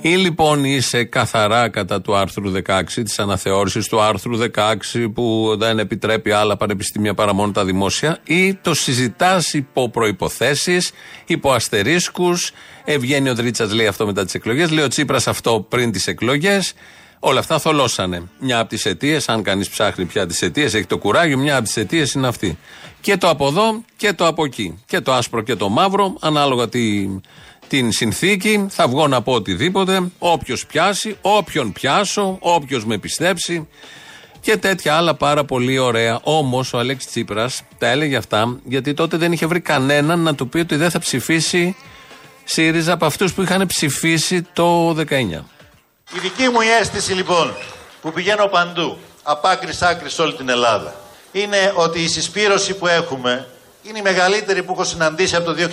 Ή 0.00 0.08
λοιπόν 0.08 0.64
είσαι 0.64 1.04
καθαρά 1.04 1.68
κατά 1.68 2.00
του 2.00 2.16
άρθρου 2.16 2.50
16, 2.50 3.02
της 3.02 3.18
αναθεώρησης 3.18 3.86
του 3.88 4.00
άρθρου 4.00 4.36
16 4.36 5.08
που 5.14 5.54
δεν 5.58 5.78
επιτρέπει 5.78 6.30
άλλα 6.32 6.56
πανεπιστήμια 6.56 7.14
παρά 7.14 7.34
μόνο 7.34 7.52
τα 7.52 7.64
δημόσια, 7.64 8.18
ή 8.24 8.54
το 8.54 8.74
συζητάς 8.74 9.52
υπό 9.54 9.88
προποθέσει, 9.90 10.78
υπό 11.26 11.52
αστερίσκους. 11.52 12.52
Ε, 12.84 12.98
βγαίνει 12.98 13.28
ο 13.28 13.34
Δρίτσας, 13.34 13.72
λέει 13.72 13.86
αυτό 13.86 14.06
μετά 14.06 14.24
τις 14.24 14.34
εκλογές, 14.34 14.70
λέει 14.70 14.84
ο 14.84 14.88
Τσίπρας 14.88 15.26
αυτό 15.28 15.66
πριν 15.68 15.92
τις 15.92 16.06
εκλογές. 16.06 16.74
Όλα 17.24 17.38
αυτά 17.38 17.58
θολώσανε. 17.58 18.22
Μια 18.38 18.58
από 18.58 18.68
τις 18.68 18.86
αιτίες, 18.86 19.28
αν 19.28 19.42
κανείς 19.42 19.68
ψάχνει 19.68 20.04
πια 20.04 20.26
τις 20.26 20.42
αιτίες, 20.42 20.74
έχει 20.74 20.86
το 20.86 20.98
κουράγιο, 20.98 21.38
μια 21.38 21.56
από 21.56 21.64
τις 21.64 21.76
αιτίες 21.76 22.12
είναι 22.12 22.26
αυτή. 22.26 22.58
Και 23.00 23.16
το 23.16 23.28
από 23.28 23.46
εδώ 23.46 23.82
και 23.96 24.12
το 24.12 24.26
από 24.26 24.44
εκεί. 24.44 24.78
Και 24.86 25.00
το 25.00 25.12
άσπρο 25.12 25.42
και 25.42 25.54
το 25.54 25.68
μαύρο, 25.68 26.16
ανάλογα 26.20 26.68
τη, 26.68 27.08
την 27.68 27.92
συνθήκη, 27.92 28.66
θα 28.68 28.88
βγω 28.88 29.08
να 29.08 29.22
πω 29.22 29.32
οτιδήποτε. 29.32 30.10
Όποιος 30.18 30.66
πιάσει, 30.66 31.16
όποιον 31.20 31.72
πιάσω, 31.72 32.36
όποιος 32.40 32.84
με 32.84 32.98
πιστέψει 32.98 33.68
και 34.40 34.56
τέτοια 34.56 34.94
άλλα 34.94 35.14
πάρα 35.14 35.44
πολύ 35.44 35.78
ωραία. 35.78 36.20
Όμως 36.22 36.72
ο 36.72 36.78
Αλέξης 36.78 37.10
Τσίπρας 37.10 37.62
τα 37.78 37.88
έλεγε 37.88 38.16
αυτά 38.16 38.58
γιατί 38.64 38.94
τότε 38.94 39.16
δεν 39.16 39.32
είχε 39.32 39.46
βρει 39.46 39.60
κανέναν 39.60 40.20
να 40.20 40.34
του 40.34 40.48
πει 40.48 40.58
ότι 40.58 40.76
δεν 40.76 40.90
θα 40.90 40.98
ψηφίσει 40.98 41.76
ΣΥΡΙΖΑ 42.44 42.92
από 42.92 43.06
αυτούς 43.06 43.32
που 43.32 43.42
είχαν 43.42 43.66
ψηφίσει 43.66 44.46
το 44.52 44.90
19. 44.90 45.44
Η 46.14 46.18
δική 46.18 46.48
μου 46.48 46.60
αίσθηση 46.60 47.12
λοιπόν 47.12 47.56
που 48.00 48.12
πηγαίνω 48.12 48.46
παντού, 48.46 48.98
από 49.22 49.48
άκρη 49.48 49.72
άκρη 49.80 50.10
σε 50.10 50.22
όλη 50.22 50.34
την 50.34 50.48
Ελλάδα, 50.48 50.94
είναι 51.32 51.72
ότι 51.76 52.02
η 52.02 52.08
συσπήρωση 52.08 52.74
που 52.74 52.86
έχουμε 52.86 53.48
είναι 53.82 53.98
η 53.98 54.02
μεγαλύτερη 54.02 54.62
που 54.62 54.72
έχω 54.72 54.84
συναντήσει 54.84 55.36
από 55.36 55.52
το 55.52 55.68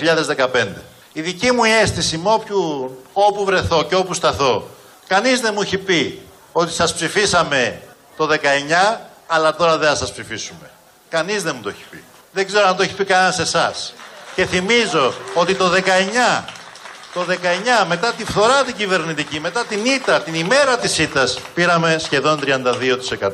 2015. 0.54 0.68
Η 1.14 1.22
δική 1.22 1.52
μου 1.52 1.64
αίσθηση 1.64 2.18
με 2.18 2.32
όποιου, 2.32 2.98
όπου 3.14 3.46
βρεθώ 3.46 3.84
και 3.84 3.96
όπου 3.96 4.14
σταθώ, 4.14 4.68
κανείς 5.08 5.42
δεν 5.42 5.52
μου 5.56 5.62
έχει 5.62 5.78
πει 5.78 6.22
ότι 6.52 6.72
σας 6.72 6.94
ψηφίσαμε 6.94 7.82
το 8.18 8.28
19, 8.28 9.00
αλλά 9.28 9.56
τώρα 9.56 9.78
δεν 9.78 9.90
θα 9.90 9.96
σας 9.96 10.12
ψηφίσουμε. 10.12 10.70
Κανείς 11.10 11.44
δεν 11.44 11.54
μου 11.56 11.62
το 11.62 11.70
έχει 11.70 11.84
πει. 11.90 12.04
Δεν 12.32 12.46
ξέρω 12.46 12.68
αν 12.68 12.76
το 12.76 12.84
έχει 12.84 12.94
πει 12.94 13.04
κανένας 13.04 13.36
σε 13.36 13.42
εσάς. 13.42 13.94
Και 14.36 14.46
θυμίζω 14.46 15.14
ότι 15.34 15.56
το 15.56 15.70
19 15.70 16.44
το 17.20 17.26
19 17.84 17.86
μετά 17.88 18.14
τη 18.14 18.26
φθορά 18.26 18.64
την 18.64 18.76
κυβερνητική, 18.76 19.40
μετά 19.40 19.66
την 19.66 19.86
ήττα, 19.86 20.22
την 20.22 20.34
ημέρα 20.34 20.78
της 20.78 20.98
ήττας, 20.98 21.40
πήραμε 21.54 21.98
σχεδόν 22.00 22.40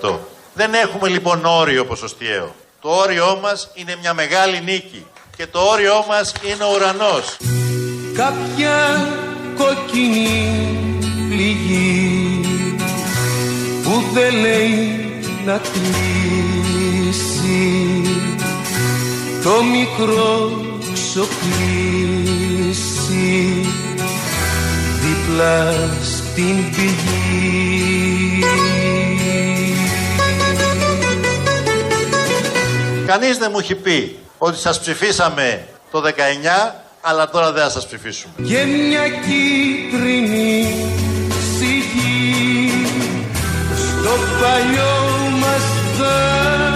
32%. 0.02 0.20
Δεν 0.54 0.74
έχουμε 0.74 1.10
λοιπόν 1.10 1.46
όριο 1.46 1.86
ποσοστιαίο. 1.86 2.56
Το 2.82 2.90
όριό 2.90 3.40
μας 3.42 3.70
είναι 3.74 3.96
μια 4.02 4.14
μεγάλη 4.14 4.62
νίκη 4.62 5.06
και 5.38 5.48
το 5.48 5.60
όριό 5.60 6.06
μας 6.08 6.34
είναι 6.44 6.64
ο 6.64 6.72
ουρανός. 6.76 7.38
Κάποια 8.16 9.08
κοκκινή 9.58 10.90
πληγή 11.30 12.40
που 13.84 14.04
δεν 14.14 14.36
λέει 14.36 15.00
να 15.46 15.58
κλείσει 15.58 16.55
το 19.46 19.64
μικρό 19.64 20.52
ξοκλήσει 20.94 21.36
δίπλα 25.02 25.74
στην 26.04 26.72
πηγή. 26.76 28.44
Κανείς 33.06 33.38
δεν 33.38 33.50
μου 33.52 33.60
έχει 33.60 33.76
πει 33.76 34.20
ότι 34.38 34.58
σας 34.58 34.80
ψηφίσαμε 34.80 35.68
το 35.92 36.02
19, 36.02 36.10
αλλά 37.02 37.30
τώρα 37.30 37.52
δεν 37.52 37.64
θα 37.64 37.70
σας 37.70 37.86
ψηφίσουμε. 37.86 38.34
και 38.48 38.66
μια 38.66 39.08
κίτρινη 39.08 40.76
σιγή 41.58 42.72
στο 43.78 44.12
παλιό 44.42 45.30
μας 45.40 45.64
δάσο 46.00 46.75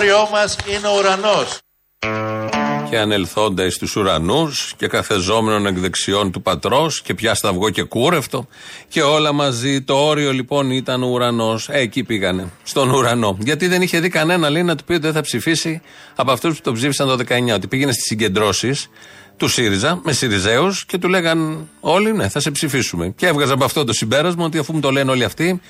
όριό 0.00 0.28
μας 0.32 0.56
είναι 0.68 0.88
ο 0.88 0.98
ουρανός. 0.98 1.58
Και 2.90 2.98
ανελθόντα 2.98 3.70
στου 3.70 3.88
ουρανούς 3.96 4.72
και 4.76 4.86
καθεζόμενων 4.86 5.66
εκ 5.66 5.78
δεξιών 5.78 6.30
του 6.32 6.42
πατρός 6.42 7.02
και 7.02 7.14
πια 7.14 7.34
σταυγό 7.34 7.70
και 7.70 7.82
κούρευτο. 7.82 8.46
Και 8.88 9.02
όλα 9.02 9.32
μαζί. 9.32 9.82
Το 9.82 9.94
όριο 9.94 10.32
λοιπόν 10.32 10.70
ήταν 10.70 11.02
ο 11.02 11.06
ουρανός. 11.06 11.68
Ε, 11.68 11.78
εκεί 11.78 12.04
πήγανε. 12.04 12.50
Στον 12.62 12.90
ουρανό. 12.90 13.36
Γιατί 13.40 13.66
δεν 13.66 13.82
είχε 13.82 14.00
δει 14.00 14.08
κανένα 14.08 14.50
λέει 14.50 14.62
να 14.62 14.76
του 14.76 14.84
πει 14.84 14.92
ότι 14.92 15.02
δεν 15.02 15.12
θα 15.12 15.20
ψηφίσει 15.20 15.82
από 16.16 16.32
αυτούς 16.32 16.56
που 16.56 16.60
το 16.62 16.72
ψήφισαν 16.72 17.08
το 17.08 17.24
19. 17.28 17.54
Ότι 17.54 17.66
πήγαινε 17.66 17.92
στις 17.92 18.04
συγκεντρώσεις 18.04 18.88
του 19.36 19.48
ΣΥΡΙΖΑ 19.48 20.00
με 20.02 20.12
ΣΥΡΙΖΑΕΟΥ 20.12 20.70
και 20.86 20.98
του 20.98 21.08
λέγαν 21.08 21.68
όλοι 21.80 22.12
ναι, 22.12 22.28
θα 22.28 22.40
σε 22.40 22.50
ψηφίσουμε. 22.50 23.08
Και 23.16 23.26
έβγαζα 23.26 23.54
από 23.54 23.64
αυτό 23.64 23.84
το 23.84 23.92
συμπέρασμα 23.92 24.44
ότι 24.44 24.58
αφού 24.58 24.72
μου 24.72 24.80
το 24.80 24.90
λένε 24.90 25.10
όλοι 25.10 25.24
αυτοί, 25.24 25.60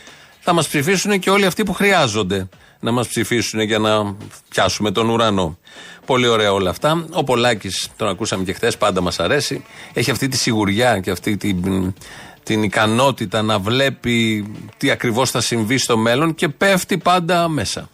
θα 0.41 0.53
μας 0.53 0.69
ψηφίσουν 0.69 1.19
και 1.19 1.31
όλοι 1.31 1.47
αυτοί 1.47 1.63
που 1.63 1.73
χρειάζονται 1.73 2.49
να 2.81 2.91
μας 2.91 3.09
ψηφίσουν 3.09 3.61
για 3.61 3.79
να 3.79 4.15
πιάσουμε 4.49 4.91
τον 4.91 5.09
ουρανό. 5.09 5.59
Πολύ 6.07 6.27
ωραία 6.27 6.53
όλα 6.53 6.71
αυτά. 6.71 7.05
Ο 7.11 7.25
Πολάκης, 7.25 7.89
τον 7.97 8.09
ακούσαμε 8.09 8.45
και 8.45 8.53
χθες, 8.53 8.77
πάντα 8.77 9.01
μας 9.01 9.21
αρέσει. 9.21 9.65
Έχει 9.93 10.11
αυτή 10.11 10.29
τη 10.29 10.37
σιγουριά 10.37 10.99
και 10.99 11.11
αυτή 11.11 11.37
την, 11.37 11.95
την 12.43 12.63
ικανότητα 12.63 13.43
να 13.43 13.59
βλέπει 13.59 14.47
τι 14.77 14.91
ακριβώς 14.91 15.31
θα 15.31 15.41
συμβεί 15.41 15.79
στο 15.79 15.97
μέλλον 15.97 16.35
και 16.35 16.49
πέφτει 16.49 16.99
πάντα 16.99 17.49
μέσα. 17.49 17.89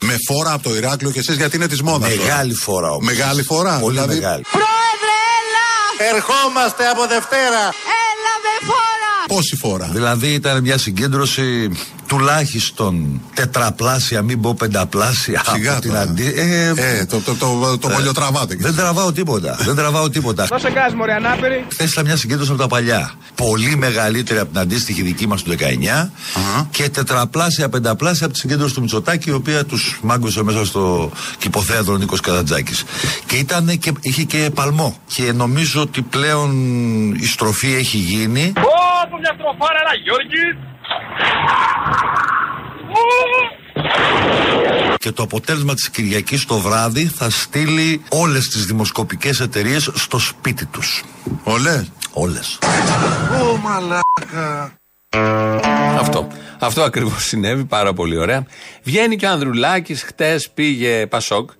Με 0.00 0.16
φόρα 0.28 0.52
από 0.52 0.62
το 0.62 0.74
Ηράκλειο 0.74 1.10
και 1.10 1.18
εσείς 1.18 1.36
γιατί 1.36 1.56
είναι 1.56 1.66
της 1.66 1.82
μόδας. 1.82 2.16
Μεγάλη 2.16 2.54
φορά 2.54 2.90
όμως. 2.90 3.04
Μεγάλη 3.04 3.42
φορά. 3.42 3.78
Πολύ 3.78 3.92
δηλαδή. 3.94 4.14
μεγάλη. 4.14 4.44
Πρόεδρε, 4.50 5.16
έλα! 5.38 6.14
Ερχόμαστε 6.16 6.86
από 6.86 7.06
Δευτέρα. 7.06 7.62
Έλα 8.02 8.34
με 8.44 8.66
φόρα! 8.66 9.26
Πόση 9.26 9.56
φορά. 9.56 9.88
Δηλαδή 9.92 10.32
ήταν 10.32 10.60
μια 10.62 10.78
συγκέντρωση 10.78 11.70
τουλάχιστον 12.18 13.20
τετραπλάσια, 13.34 14.22
μην 14.22 14.40
πω 14.40 14.54
πενταπλάσια. 14.54 15.42
Σιγά 15.52 15.72
από 15.72 15.80
την 15.80 15.90
τώρα. 15.90 16.02
αντί... 16.02 16.32
ε, 16.36 16.72
Ε, 16.76 17.04
το, 17.04 17.20
το, 17.20 17.34
το, 17.34 17.78
το, 17.78 17.88
πολιοτραβάτε. 17.88 18.56
δεν 18.58 18.74
τραβάω 18.76 19.12
τίποτα. 19.12 19.56
δεν 19.60 19.74
τραβάω 19.74 20.10
τίποτα. 20.10 20.46
Δώσε 20.52 20.70
γκάζ 20.70 20.92
μωρέ 20.92 21.12
ανάπηρη 21.12 21.64
Χθες 21.70 21.92
ήταν 21.92 22.04
μια 22.04 22.16
συγκέντρωση 22.16 22.50
από 22.50 22.60
τα 22.60 22.66
παλιά. 22.66 23.12
Πολύ 23.34 23.76
μεγαλύτερη 23.76 24.38
από 24.38 24.50
την 24.50 24.60
αντίστοιχη 24.60 25.02
δική 25.02 25.26
μας 25.26 25.42
του 25.42 25.54
19 26.04 26.08
και 26.70 26.88
τετραπλάσια, 26.88 27.68
πενταπλάσια 27.68 28.24
από 28.24 28.34
τη 28.34 28.40
συγκέντρωση 28.40 28.74
του 28.74 28.80
Μητσοτάκη, 28.80 29.30
η 29.30 29.32
οποία 29.32 29.64
τους 29.64 29.98
μάγκωσε 30.02 30.42
μέσα 30.42 30.64
στο 30.64 31.10
κηποθέατρο 31.38 31.96
Νίκος 31.96 32.20
Καρατζάκης. 32.20 32.84
Και, 33.26 33.36
ήταν 33.36 33.78
και 33.78 33.92
είχε 34.00 34.22
και 34.22 34.50
παλμό. 34.54 34.96
Και 35.14 35.32
νομίζω 35.32 35.80
ότι 35.80 36.02
πλέον 36.02 36.50
η 37.14 37.26
στροφή 37.26 37.74
έχει 37.74 37.96
γίνει. 37.96 38.52
Ω, 38.56 39.18
μια 39.20 39.32
στροφάρα, 39.38 39.78
ένα 39.84 39.94
Γιώργης 40.04 40.73
Και 44.98 45.12
το 45.12 45.22
αποτέλεσμα 45.22 45.74
της 45.74 45.90
Κυριακής 45.90 46.44
το 46.44 46.58
βράδυ 46.58 47.06
θα 47.06 47.30
στείλει 47.30 48.02
όλες 48.08 48.48
τις 48.48 48.66
δημοσκοπικές 48.66 49.40
εταιρείες 49.40 49.90
στο 49.94 50.18
σπίτι 50.18 50.66
τους. 50.66 51.04
Ολέ. 51.42 51.84
Όλες. 52.12 52.58
Ω 53.42 53.56
μαλάκα. 53.56 54.72
Αυτό. 55.98 56.28
Αυτό 56.58 56.82
ακριβώς 56.82 57.24
συνέβη, 57.24 57.64
πάρα 57.64 57.92
πολύ 57.92 58.16
ωραία. 58.16 58.46
Βγαίνει 58.82 59.16
και 59.16 59.26
ο 59.26 59.30
Ανδρουλάκης, 59.30 60.02
χτες 60.02 60.50
πήγε 60.54 61.06
Πασόκ, 61.06 61.50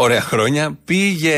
ωραία 0.00 0.20
χρόνια, 0.20 0.78
πήγε 0.84 1.36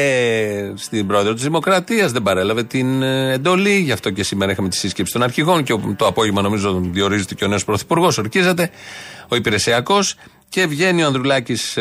στην 0.75 1.07
πρόεδρο 1.07 1.35
της 1.35 1.43
Δημοκρατίας, 1.43 2.13
δεν 2.13 2.23
παρέλαβε 2.23 2.63
την 2.65 3.03
ε, 3.03 3.33
εντολή, 3.33 3.79
γι' 3.79 3.93
αυτό 3.93 4.11
και 4.11 4.23
σήμερα 4.23 4.53
είχαμε 4.53 4.69
τη 4.69 4.77
σύσκεψη 4.77 5.13
των 5.13 5.23
αρχηγών 5.23 5.63
και 5.63 5.73
ο- 5.73 5.95
το 5.97 6.07
απόγευμα 6.07 6.43
νομίζω 6.43 6.81
διορίζεται 6.83 7.35
και 7.35 7.45
ο 7.45 7.49
νέος 7.49 7.65
πρωθυπουργός, 7.65 8.19
ορκίζεται, 8.19 8.71
ο 9.29 9.37
υπηρεσιακός. 9.37 10.15
Και 10.49 10.67
βγαίνει 10.67 11.03
ο 11.03 11.07
Ανδρουλάκης 11.07 11.79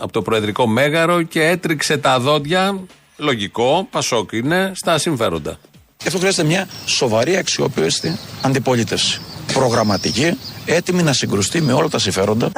από 0.00 0.12
το 0.12 0.22
Προεδρικό 0.22 0.66
Μέγαρο 0.66 1.22
και 1.22 1.42
έτριξε 1.46 1.96
τα 1.98 2.18
δόντια, 2.20 2.80
λογικό, 3.16 3.86
Πασόκ 3.90 4.32
είναι, 4.32 4.72
στα 4.74 4.98
συμφέροντα. 4.98 5.58
Γι' 6.00 6.06
αυτό 6.06 6.18
χρειάζεται 6.18 6.46
μια 6.48 6.68
σοβαρή 6.86 7.36
αξιόπιστη 7.36 8.18
αντιπολίτευση. 8.42 9.20
Προγραμματική, 9.52 10.38
έτοιμη 10.66 11.02
να 11.02 11.12
συγκρουστεί 11.12 11.60
με 11.60 11.72
όλα 11.72 11.88
τα 11.88 11.98
συμφέροντα. 11.98 12.50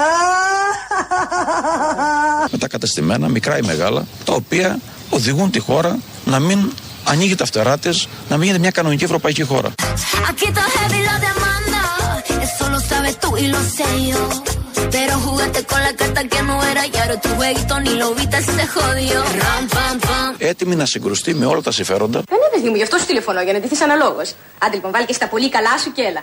Με 2.51 2.59
τα 2.59 2.69
κατεστημένα, 2.69 3.29
μικρά 3.29 3.59
ή 3.59 3.63
μεγάλα, 3.63 4.07
τα 4.25 4.33
οποία 4.33 4.79
οδηγούν 5.11 5.51
τη 5.51 5.59
χώρα 5.59 5.99
να 6.25 6.39
μην 6.39 6.73
ανοίγει 7.05 7.35
τα 7.35 7.45
φτερά 7.47 7.79
της, 7.79 8.09
να 8.29 8.35
μην 8.37 8.43
γίνεται 8.45 8.61
μια 8.61 8.71
κανονική 8.71 9.05
ευρωπαϊκή 9.05 9.43
χώρα. 9.43 9.69
Aquí 10.31 10.47
está 10.53 10.65
heavy 10.75 11.01
lo 11.09 11.15
demanda. 11.27 11.83
Eso 12.47 12.65
lo 12.75 12.79
sabes 12.91 13.15
tú 13.23 13.29
y 13.43 13.47
lo 13.55 13.61
sé 13.77 13.89
yo. 14.11 14.23
Pero 14.97 15.13
jugaste 15.25 15.61
con 15.71 15.81
la 15.87 15.93
carta 16.01 16.21
que 16.33 16.41
no 16.49 16.57
era 16.71 16.83
y 16.93 16.95
ahora 17.01 17.17
tu 17.25 17.31
jueguito 17.39 17.75
ni 17.85 17.93
lo 18.01 18.09
viste, 18.19 18.39
se 18.57 18.65
jodió. 18.75 19.19
Ram, 19.43 19.65
pam, 19.75 19.97
pam. 20.07 20.35
Έτοιμη 20.39 20.75
να 20.77 20.87
συγκρουστεί 20.87 21.35
με 21.35 21.47
όλα 21.47 21.61
τα 21.61 21.71
συμφέροντα. 21.73 22.23
Δεν 22.29 22.39
είναι 22.39 22.49
παιδί 22.53 22.69
μου, 22.69 22.77
γι' 22.77 22.83
αυτό 22.83 22.99
σου 22.99 23.07
τηλεφωνώ, 23.07 23.41
για 23.41 23.53
να 23.53 23.59
ντυθείς 23.59 23.81
αναλόγως. 23.81 24.35
Άντε 24.59 24.75
λοιπόν, 24.75 24.91
βάλει 24.91 25.07
και 25.07 25.13
στα 25.13 25.29
πολύ 25.29 25.49
καλά 25.49 25.79
σου 25.83 25.93
και 25.93 26.03
έλα. 26.03 26.23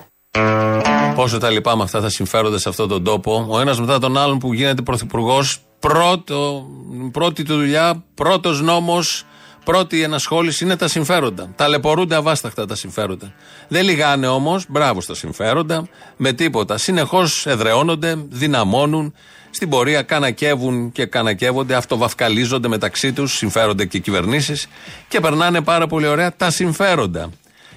Πόσο 1.15 1.37
τα 1.37 1.49
λυπάμαι 1.49 1.83
αυτά 1.83 2.01
τα 2.01 2.09
συμφέροντα 2.09 2.57
σε 2.57 2.69
αυτόν 2.69 2.87
τον 2.87 3.03
τόπο. 3.03 3.45
Ο 3.49 3.59
ένας 3.59 3.79
μετά 3.79 3.99
τον 3.99 4.17
άλλον 4.17 4.37
που 4.37 4.53
γίνεται 4.53 4.81
πρωθυπουργός, 4.81 5.59
πρώτο, 5.79 6.65
πρώτη 7.11 7.43
του 7.43 7.55
δουλειά, 7.55 8.03
πρώτος 8.13 8.61
νόμος, 8.61 9.25
Πρώτη 9.65 10.01
ενασχόληση 10.01 10.63
είναι 10.63 10.75
τα 10.75 10.87
συμφέροντα. 10.87 11.49
Ταλαιπωρούνται 11.55 12.15
αβάσταχτα 12.15 12.65
τα 12.65 12.75
συμφέροντα. 12.75 13.33
Δεν 13.67 13.83
λυγάνε 13.83 14.27
όμως, 14.27 14.65
μπράβο 14.69 15.01
στα 15.01 15.13
συμφέροντα, 15.13 15.87
με 16.17 16.33
τίποτα. 16.33 16.77
Συνεχώς 16.77 17.45
εδραιώνονται, 17.45 18.15
δυναμώνουν, 18.29 19.13
στην 19.49 19.69
πορεία 19.69 20.01
κανακεύουν 20.01 20.91
και 20.91 21.05
κανακεύονται, 21.05 21.75
αυτοβαυκαλίζονται 21.75 22.67
μεταξύ 22.67 23.13
τους, 23.13 23.37
συμφέρονται 23.37 23.85
και 23.85 23.99
κυβερνήσεις 23.99 24.67
και 25.07 25.19
περνάνε 25.19 25.61
πάρα 25.61 25.87
πολύ 25.87 26.07
ωραία 26.07 26.35
τα 26.35 26.49
συμφέροντα. 26.49 27.29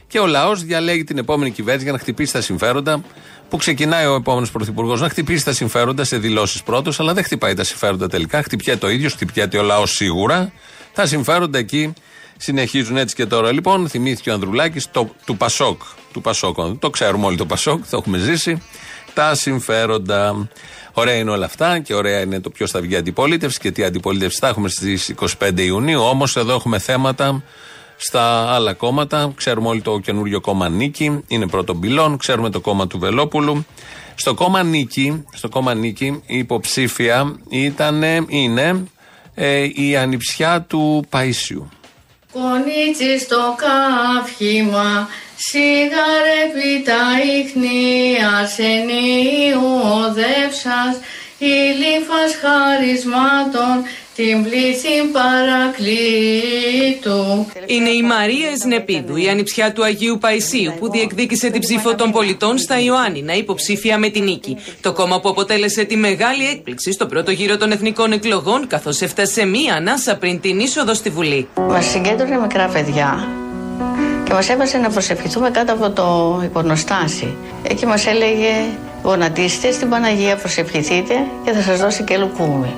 Και 0.09 0.19
ο 0.19 0.27
λαός 0.27 0.65
διαλέγει 0.65 1.05
την 1.05 1.19
επόμενη 1.19 1.51
κυβέρνηση 1.51 1.85
για 1.85 1.93
να 1.93 1.99
χτυπήσει 1.99 2.33
τα 2.33 2.41
συμφέροντα, 2.41 3.03
που 3.49 3.57
ξεκινάει 3.57 4.07
ο 4.07 4.15
επόμενος 4.15 4.51
πρωθυπουργός 4.51 5.01
να 5.01 5.09
χτυπήσει 5.09 5.45
τα 5.45 5.53
συμφέροντα 5.53 6.05
σε 6.05 6.19
δηλώσεις 6.19 6.63
πρώτος, 6.63 7.01
αλλά 7.01 7.15
δεν 7.15 7.25
χτυπάει 7.25 7.55
τα 7.55 7.65
συμφέροντα 7.65 8.09
τελικά. 8.09 8.43
Χτυπιέται 8.43 8.79
το 8.79 8.91
ίδιο, 8.91 9.09
χτυπιέται 9.09 9.59
ο 9.59 9.63
λαός 9.63 9.91
σίγουρα. 9.95 10.53
Τα 10.95 11.07
συμφέροντα 11.07 11.59
εκεί 11.59 11.93
συνεχίζουν 12.37 12.97
έτσι 12.97 13.15
και 13.15 13.27
τώρα. 13.27 13.53
Λοιπόν, 13.53 13.89
θυμήθηκε 13.89 14.31
ο 14.31 14.33
Ανδρουλάκης 14.33 14.89
του 15.25 15.37
Πασόκ. 15.37 15.83
Του 16.13 16.21
Πασόκ. 16.21 16.57
Το 16.79 16.91
ξέρουμε 16.91 17.27
όλοι 17.27 17.37
το 17.37 17.47
Πασόκ, 17.47 17.89
το 17.91 17.97
έχουμε 17.97 18.19
ζήσει. 18.19 18.63
Τα 19.15 19.35
συμφέροντα. 19.35 20.49
Ωραία 20.93 21.15
είναι 21.15 21.31
όλα 21.31 21.45
αυτά 21.45 21.79
και 21.79 21.95
ωραία 21.95 22.21
είναι 22.21 22.41
το 22.41 22.51
ποιος 22.51 22.71
θα 22.71 22.81
βγει 22.81 22.97
αντιπολίτευση 22.97 23.59
και 23.59 23.71
τι 23.71 23.85
αντιπολίτευση 23.85 24.39
θα 24.39 24.49
έχουμε 24.49 24.69
στις 24.69 25.15
25 25.39 25.59
Ιουνίου. 25.61 26.03
Όμως 26.03 26.37
εδώ 26.37 26.55
έχουμε 26.55 26.79
θέματα 26.79 27.43
στα 27.99 28.55
άλλα 28.55 28.73
κόμματα. 28.73 29.33
Ξέρουμε 29.37 29.69
όλοι 29.69 29.83
το 29.83 29.99
καινούριο 29.99 30.41
κόμμα 30.41 30.69
Νίκη, 30.69 31.25
είναι 31.29 31.47
πρώτο 31.47 31.75
πυλόν. 31.75 32.17
Ξέρουμε 32.17 32.51
το 32.51 32.61
κόμμα 32.61 32.87
του 32.87 32.99
Βελόπουλου. 32.99 33.65
Στο 34.15 34.35
κόμμα 34.35 34.63
Νίκη, 34.63 35.25
στο 35.33 35.49
κόμμα 35.49 35.75
Νίκη 35.75 36.23
η 36.27 36.39
υποψήφια 36.39 37.37
ήταν, 37.49 38.03
είναι 38.29 38.87
ε, 39.35 39.69
η 39.75 39.97
ανιψιά 39.97 40.63
του 40.69 41.05
Παΐσιου. 41.11 41.63
Κονίτσι 42.33 43.19
στο 43.19 43.57
καύχημα, 43.57 45.09
σιγαρεύει 45.37 46.83
τα 46.85 47.03
ίχνη 47.41 48.17
αρσενίου 48.39 49.67
οδεύσας, 50.05 50.95
η 51.39 51.55
λίφας 51.81 52.33
χαρισμάτων, 52.43 53.85
την 54.19 54.43
πλήθη 54.43 54.89
παρακλήτου. 55.13 55.47
Είναι 57.67 57.89
η 57.89 58.03
Μαρία 58.03 58.49
Εσνεπίδου, 58.53 59.17
η 59.17 59.29
ανιψιά 59.29 59.73
του 59.73 59.85
Αγίου 59.85 60.19
Παϊσίου, 60.21 60.73
που 60.79 60.91
διεκδίκησε 60.91 61.51
την 61.51 61.61
ψήφο 61.61 61.95
των 61.95 62.11
πολιτών 62.11 62.59
στα 62.59 62.81
Ιωάννινα, 62.81 63.35
υποψήφια 63.35 63.99
με 63.99 64.09
την 64.09 64.25
νίκη. 64.25 64.57
Το 64.81 64.93
κόμμα 64.93 65.21
που 65.21 65.29
αποτέλεσε 65.29 65.85
τη 65.85 65.97
μεγάλη 65.97 66.49
έκπληξη 66.49 66.93
στο 66.93 67.07
πρώτο 67.07 67.31
γύρο 67.31 67.57
των 67.57 67.73
εθνικών 67.73 68.13
εκλογών, 68.13 68.67
καθώς 68.67 69.01
έφτασε 69.01 69.45
μία 69.45 69.75
ανάσα 69.75 70.17
πριν 70.17 70.41
την 70.41 70.59
είσοδο 70.59 70.95
στη 70.95 71.11
Βουλή. 71.11 71.49
Μας 71.57 71.85
συγκέντρωνε 71.87 72.39
μικρά 72.39 72.69
παιδιά 72.69 73.29
και 74.25 74.33
μας 74.33 74.49
έβασε 74.49 74.79
να 74.79 74.91
προσευχηθούμε 74.91 75.51
κάτω 75.51 75.73
από 75.73 75.91
το 75.91 76.41
υπονοστάσι. 76.45 77.37
Εκεί 77.69 77.87
μας 77.87 78.07
έλεγε 78.07 78.51
γονατίστε 79.03 79.73
στην 79.73 79.89
Παναγία, 79.89 80.37
προσευχηθείτε 80.37 81.15
και 81.45 81.53
θα 81.53 81.61
σας 81.61 81.81
δώσει 81.81 82.03
και 82.03 82.19
λουκούμι. 82.19 82.75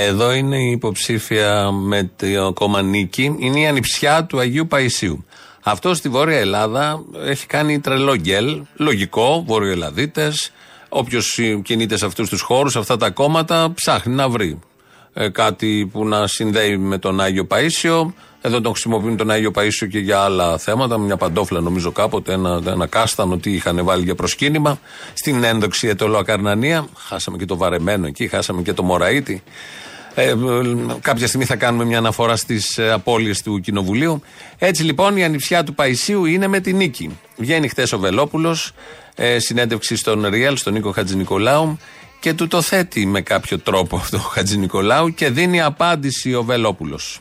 Εδώ 0.00 0.32
είναι 0.32 0.56
η 0.56 0.70
υποψήφια 0.70 1.70
με 1.70 2.10
το 2.16 2.52
κόμμα 2.52 2.82
Νίκη. 2.82 3.36
Είναι 3.38 3.60
η 3.60 3.66
ανιψιά 3.66 4.24
του 4.24 4.38
Αγίου 4.38 4.66
Παϊσίου. 4.66 5.24
Αυτό 5.62 5.94
στη 5.94 6.08
Βόρεια 6.08 6.38
Ελλάδα 6.38 7.04
έχει 7.24 7.46
κάνει 7.46 7.80
τρελό 7.80 8.16
γκέλ. 8.16 8.62
Λογικό, 8.76 9.44
Βορειοελλαδίτες. 9.46 10.52
Όποιος 10.88 11.40
κινείται 11.62 11.96
σε 11.96 12.06
αυτούς 12.06 12.28
τους 12.28 12.40
χώρους, 12.40 12.72
σε 12.72 12.78
αυτά 12.78 12.96
τα 12.96 13.10
κόμματα, 13.10 13.72
ψάχνει 13.74 14.14
να 14.14 14.28
βρει 14.28 14.58
ε, 15.12 15.28
κάτι 15.28 15.88
που 15.92 16.04
να 16.06 16.26
συνδέει 16.26 16.76
με 16.76 16.98
τον 16.98 17.20
Άγιο 17.20 17.44
Παίσιο. 17.44 18.14
Εδώ 18.40 18.60
τον 18.60 18.72
χρησιμοποιούν 18.72 19.16
τον 19.16 19.30
Άγιο 19.30 19.50
Παίσιο 19.50 19.86
και 19.86 19.98
για 19.98 20.18
άλλα 20.18 20.58
θέματα. 20.58 20.98
Μια 20.98 21.16
παντόφλα, 21.16 21.60
νομίζω 21.60 21.92
κάποτε, 21.92 22.32
ένα, 22.32 22.62
ένα 22.66 22.86
κάστανο, 22.86 23.36
τι 23.36 23.52
είχαν 23.52 23.84
βάλει 23.84 24.04
για 24.04 24.14
προσκύνημα. 24.14 24.78
Στην 25.14 25.44
ένδοξη 25.44 25.88
Ετωλοακαρνανία. 25.88 26.86
Χάσαμε 26.96 27.36
και 27.36 27.44
το 27.44 27.56
βαρεμένο 27.56 28.06
εκεί, 28.06 28.28
χάσαμε 28.28 28.62
και 28.62 28.72
το 28.72 28.82
Μωραήτη. 28.82 29.42
Ε, 30.20 30.34
κάποια 31.00 31.26
στιγμή 31.26 31.46
θα 31.46 31.56
κάνουμε 31.56 31.84
μια 31.84 31.98
αναφορά 31.98 32.36
στις 32.36 32.78
ε, 32.78 32.90
απώλειες 32.90 33.42
του 33.42 33.60
Κοινοβουλίου. 33.60 34.22
Έτσι 34.58 34.82
λοιπόν 34.82 35.16
η 35.16 35.24
ανιψιά 35.24 35.64
του 35.64 35.74
Παϊσίου 35.74 36.24
είναι 36.24 36.46
με 36.46 36.60
τη 36.60 36.72
νίκη. 36.72 37.18
Βγαίνει 37.36 37.68
χθε 37.68 37.86
ο 37.92 37.98
Βελόπουλος, 37.98 38.72
ε, 39.16 39.38
συνέντευξη 39.38 39.96
στον 39.96 40.26
Ριέλ, 40.26 40.56
στον 40.56 40.72
Νίκο 40.72 40.90
Χατζηνικολάου 40.90 41.78
και 42.20 42.34
του 42.34 42.46
το 42.48 42.62
θέτει 42.62 43.06
με 43.06 43.20
κάποιο 43.20 43.58
τρόπο 43.58 43.96
αυτό 44.02 44.16
ο 44.16 44.20
Χατζηνικολάου 44.20 45.14
και 45.14 45.30
δίνει 45.30 45.62
απάντηση 45.62 46.34
ο 46.34 46.42
Βελόπουλος. 46.42 47.20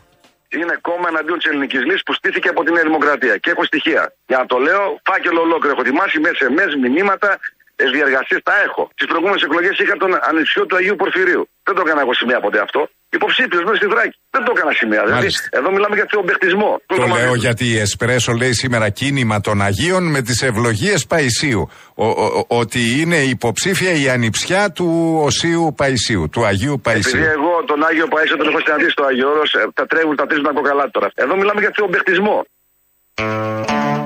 Είναι 0.49 0.77
κόμμα 0.81 1.07
εναντίον 1.09 1.37
της 1.37 1.51
ελληνικής 1.51 1.83
λύσης 1.85 2.03
που 2.03 2.13
στήθηκε 2.13 2.49
από 2.49 2.63
τη 2.63 2.71
Νέα 2.71 2.83
Δημοκρατία. 2.83 3.37
Και 3.37 3.49
έχω 3.49 3.63
στοιχεία. 3.63 4.13
Για 4.27 4.37
να 4.37 4.45
το 4.45 4.57
λέω, 4.57 4.99
φάκελο 5.03 5.41
ολόκληρο. 5.41 5.73
Έχω 5.73 5.81
ετοιμάσει 5.81 6.19
μέσα 6.19 6.35
σε 6.35 6.49
μέσα 6.49 6.77
μηνύματα, 6.77 7.39
διαργασίε 7.95 8.39
τα 8.49 8.55
έχω. 8.65 8.83
Στι 8.97 9.05
προηγούμενες 9.11 9.41
εκλογές 9.47 9.75
είχα 9.81 9.95
τον 10.03 10.11
ανιψιό 10.29 10.63
του 10.65 10.75
Αγίου 10.79 10.95
Πορφυρίου. 11.01 11.43
Δεν 11.67 11.73
το 11.75 11.81
έκανα 11.85 12.01
εγώ 12.05 12.13
σημαία 12.21 12.39
ποτέ 12.45 12.59
αυτό. 12.67 12.81
Υποψήφιος 13.09 13.63
μέσα 13.63 13.75
στη 13.75 13.87
Θράκη. 13.93 14.15
Δεν 14.29 14.41
το 14.45 14.51
έκανα 14.55 14.71
σημαία. 14.71 15.03
Δηλαδή, 15.05 15.29
εδώ 15.49 15.71
μιλάμε 15.71 15.95
για 15.95 16.07
θεομπεχτισμό. 16.11 16.81
Το 16.85 17.05
λέω 17.17 17.35
γιατί 17.35 17.65
η 17.65 17.77
Εσπρέσο 17.85 18.31
λέει 18.41 18.53
σήμερα 18.53 18.89
κίνημα 18.89 19.41
των 19.41 19.61
Αγίων 19.61 20.03
με 20.15 20.21
τις 20.21 20.41
ευλογίες 20.41 21.05
Παϊσίου. 21.05 21.69
Ο, 21.95 22.05
ο, 22.05 22.25
ο, 22.25 22.45
ότι 22.47 22.81
είναι 23.01 23.17
υποψήφια 23.17 23.91
η 24.03 24.09
ανιψιά 24.09 24.71
του 24.71 25.19
Οσίου 25.27 25.73
Παϊσίου, 25.77 26.29
του 26.31 26.45
Αγίου 26.45 26.79
Παϊσίου. 26.83 27.19
Επειδή 27.19 27.31
εγώ 27.31 27.53
τον 27.65 27.85
Άγιο 27.89 28.07
Παϊσίου 28.07 28.37
τον 28.37 28.47
έχω 28.47 28.59
συναντήσει 28.59 28.89
στο 28.89 29.03
Αγίο 29.09 29.29
Όρος, 29.29 29.53
ε, 29.53 29.67
τα 29.73 29.85
τρέχουν, 29.85 30.15
τα 30.15 30.25
τρίζουν 30.25 30.43
τα 30.43 30.51
κοκαλά 30.51 30.89
τώρα. 30.91 31.07
Εδώ 31.15 31.35
μιλάμε 31.35 31.59
για 31.59 31.71
θεομπεχτισμό. 31.75 32.45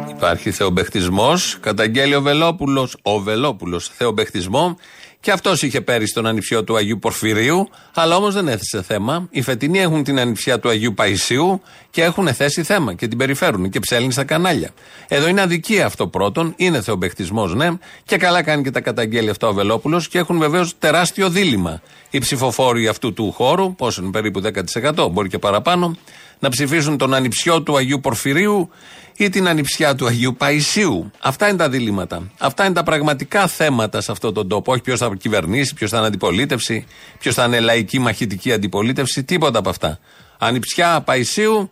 Υπάρχει 0.09 0.51
θεομπεχτισμός. 0.51 1.57
Καταγγέλει 1.61 2.15
ο 2.15 2.21
Βελόπουλος. 2.21 2.97
Ο 3.01 3.19
Βελόπουλος 3.19 3.91
θεομπεχτισμό. 3.97 4.77
Και 5.19 5.31
αυτός 5.31 5.61
είχε 5.61 5.81
πέρυσι 5.81 6.13
τον 6.13 6.25
ανιψιό 6.25 6.63
του 6.63 6.75
Αγίου 6.75 6.99
Πορφυρίου, 6.99 7.69
αλλά 7.93 8.15
όμως 8.15 8.33
δεν 8.33 8.47
έθεσε 8.47 8.81
θέμα. 8.81 9.27
Οι 9.29 9.41
φετινοί 9.41 9.79
έχουν 9.79 10.03
την 10.03 10.19
ανιψιά 10.19 10.59
του 10.59 10.69
Αγίου 10.69 10.93
Παϊσίου 10.93 11.61
και 11.89 12.03
έχουν 12.03 12.33
θέσει 12.33 12.63
θέμα 12.63 12.93
και 12.93 13.07
την 13.07 13.17
περιφέρουν 13.17 13.69
και 13.69 13.79
ψέλνει 13.79 14.11
στα 14.11 14.23
κανάλια. 14.23 14.69
Εδώ 15.07 15.27
είναι 15.27 15.41
αδικία 15.41 15.85
αυτό 15.85 16.07
πρώτον, 16.07 16.53
είναι 16.57 16.81
θεομπεχτισμός, 16.81 17.53
ναι, 17.53 17.69
και 18.03 18.17
καλά 18.17 18.43
κάνει 18.43 18.63
και 18.63 18.71
τα 18.71 18.81
καταγγέλει 18.81 19.29
αυτό 19.29 19.47
ο 19.47 19.53
Βελόπουλος 19.53 20.07
και 20.07 20.17
έχουν 20.17 20.37
βεβαίως 20.37 20.77
τεράστιο 20.79 21.29
δίλημα. 21.29 21.81
Οι 22.09 22.19
ψηφοφόροι 22.19 22.87
αυτού 22.87 23.13
του 23.13 23.31
χώρου, 23.31 23.75
πόσο 23.75 24.01
είναι 24.01 24.11
περίπου 24.11 24.41
10%, 24.41 25.07
μπορεί 25.11 25.29
και 25.29 25.39
παραπάνω, 25.39 25.95
να 26.39 26.49
ψηφίσουν 26.49 26.97
τον 26.97 27.13
ανιψιό 27.13 27.61
του 27.61 27.77
Αγίου 27.77 27.99
Πορφυρίου 27.99 28.69
ή 29.17 29.29
την 29.29 29.47
ανιψιά 29.47 29.95
του 29.95 30.05
Αγίου 30.05 30.35
Παϊσίου. 30.35 31.11
Αυτά 31.19 31.47
είναι 31.47 31.57
τα 31.57 31.69
διλήμματα. 31.69 32.31
Αυτά 32.37 32.65
είναι 32.65 32.73
τα 32.73 32.83
πραγματικά 32.83 33.47
θέματα 33.47 34.01
σε 34.01 34.11
αυτόν 34.11 34.33
τον 34.33 34.47
τόπο. 34.47 34.71
Όχι 34.71 34.81
ποιος 34.81 34.99
θα 34.99 35.15
κυβερνήσει, 35.19 35.73
ποιος 35.73 35.89
θα 35.89 35.97
είναι 35.97 36.07
αντιπολίτευση, 36.07 36.85
ποιος 37.19 37.35
θα 37.35 37.45
είναι 37.45 37.59
λαϊκή 37.59 37.99
μαχητική 37.99 38.51
αντιπολίτευση, 38.51 39.23
τίποτα 39.23 39.59
από 39.59 39.69
αυτά. 39.69 39.99
Ανιψιά 40.37 41.01
Παϊσίου, 41.01 41.71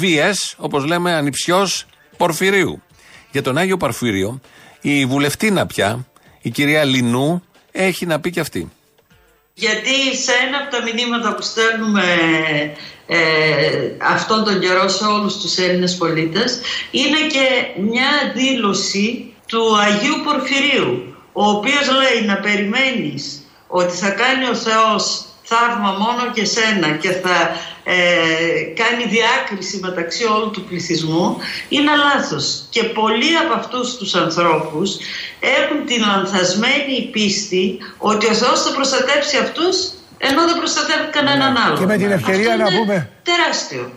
VS, 0.00 0.54
όπως 0.56 0.84
λέμε, 0.84 1.12
ανιψιός 1.14 1.86
Πορφυρίου. 2.16 2.82
Για 3.30 3.42
τον 3.42 3.58
Άγιο 3.58 3.76
Πορφύριο, 3.76 4.40
η 4.80 5.06
βουλευτήνα 5.06 5.66
πια, 5.66 6.06
η 6.42 6.50
κυρία 6.50 6.84
Λινού, 6.84 7.42
έχει 7.72 8.06
να 8.06 8.20
πει 8.20 8.30
και 8.30 8.40
αυτή. 8.40 8.70
Γιατί 9.54 10.16
σε 10.16 10.32
ένα 10.46 10.56
από 10.58 10.70
τα 10.70 10.82
μηνύματα 10.82 11.34
που 11.34 11.42
στέλνουμε 11.42 12.02
ε, 13.12 13.92
αυτόν 13.98 14.44
τον 14.44 14.60
καιρό 14.60 14.88
σε 14.88 15.04
όλους 15.04 15.36
τους 15.36 15.58
Έλληνες 15.58 15.96
πολίτες. 15.96 16.60
Είναι 16.90 17.18
και 17.18 17.46
μια 17.80 18.32
δήλωση 18.34 19.32
του 19.46 19.78
Αγίου 19.78 20.20
Πορφυρίου 20.24 21.14
ο 21.32 21.48
οποίος 21.48 21.86
λέει 21.90 22.26
να 22.26 22.36
περιμένεις 22.36 23.42
ότι 23.66 23.96
θα 23.96 24.10
κάνει 24.10 24.48
ο 24.48 24.54
Θεός 24.54 25.24
θαύμα 25.42 25.90
μόνο 25.90 26.32
και 26.32 26.44
σένα 26.44 26.90
και 26.90 27.10
θα 27.10 27.56
ε, 27.84 28.62
κάνει 28.74 29.04
διάκριση 29.04 29.78
μεταξύ 29.82 30.24
όλου 30.24 30.50
του 30.50 30.64
πληθυσμού 30.64 31.36
είναι 31.68 31.90
λάθος. 31.96 32.64
Και 32.70 32.84
πολλοί 32.84 33.36
από 33.44 33.54
αυτούς 33.54 33.96
τους 33.96 34.14
ανθρώπους 34.14 34.96
έχουν 35.40 35.86
την 35.86 36.00
λανθασμένη 36.00 37.08
πίστη 37.12 37.78
ότι 37.98 38.26
ο 38.26 38.34
Θεός 38.34 38.62
θα 38.62 38.70
προστατέψει 38.72 39.36
αυτούς 39.36 39.92
ενώ 40.22 40.44
δεν 40.46 40.56
προστατεύει 40.56 41.10
κανέναν 41.10 41.56
άλλο. 41.56 41.76
Και 41.78 41.86
με 41.86 41.96
την 41.96 42.10
ευκαιρία 42.10 42.52
Αυτό 42.52 42.62
να 42.62 42.68
είναι 42.68 42.78
πούμε. 42.78 43.10
Τεράστιο. 43.22 43.92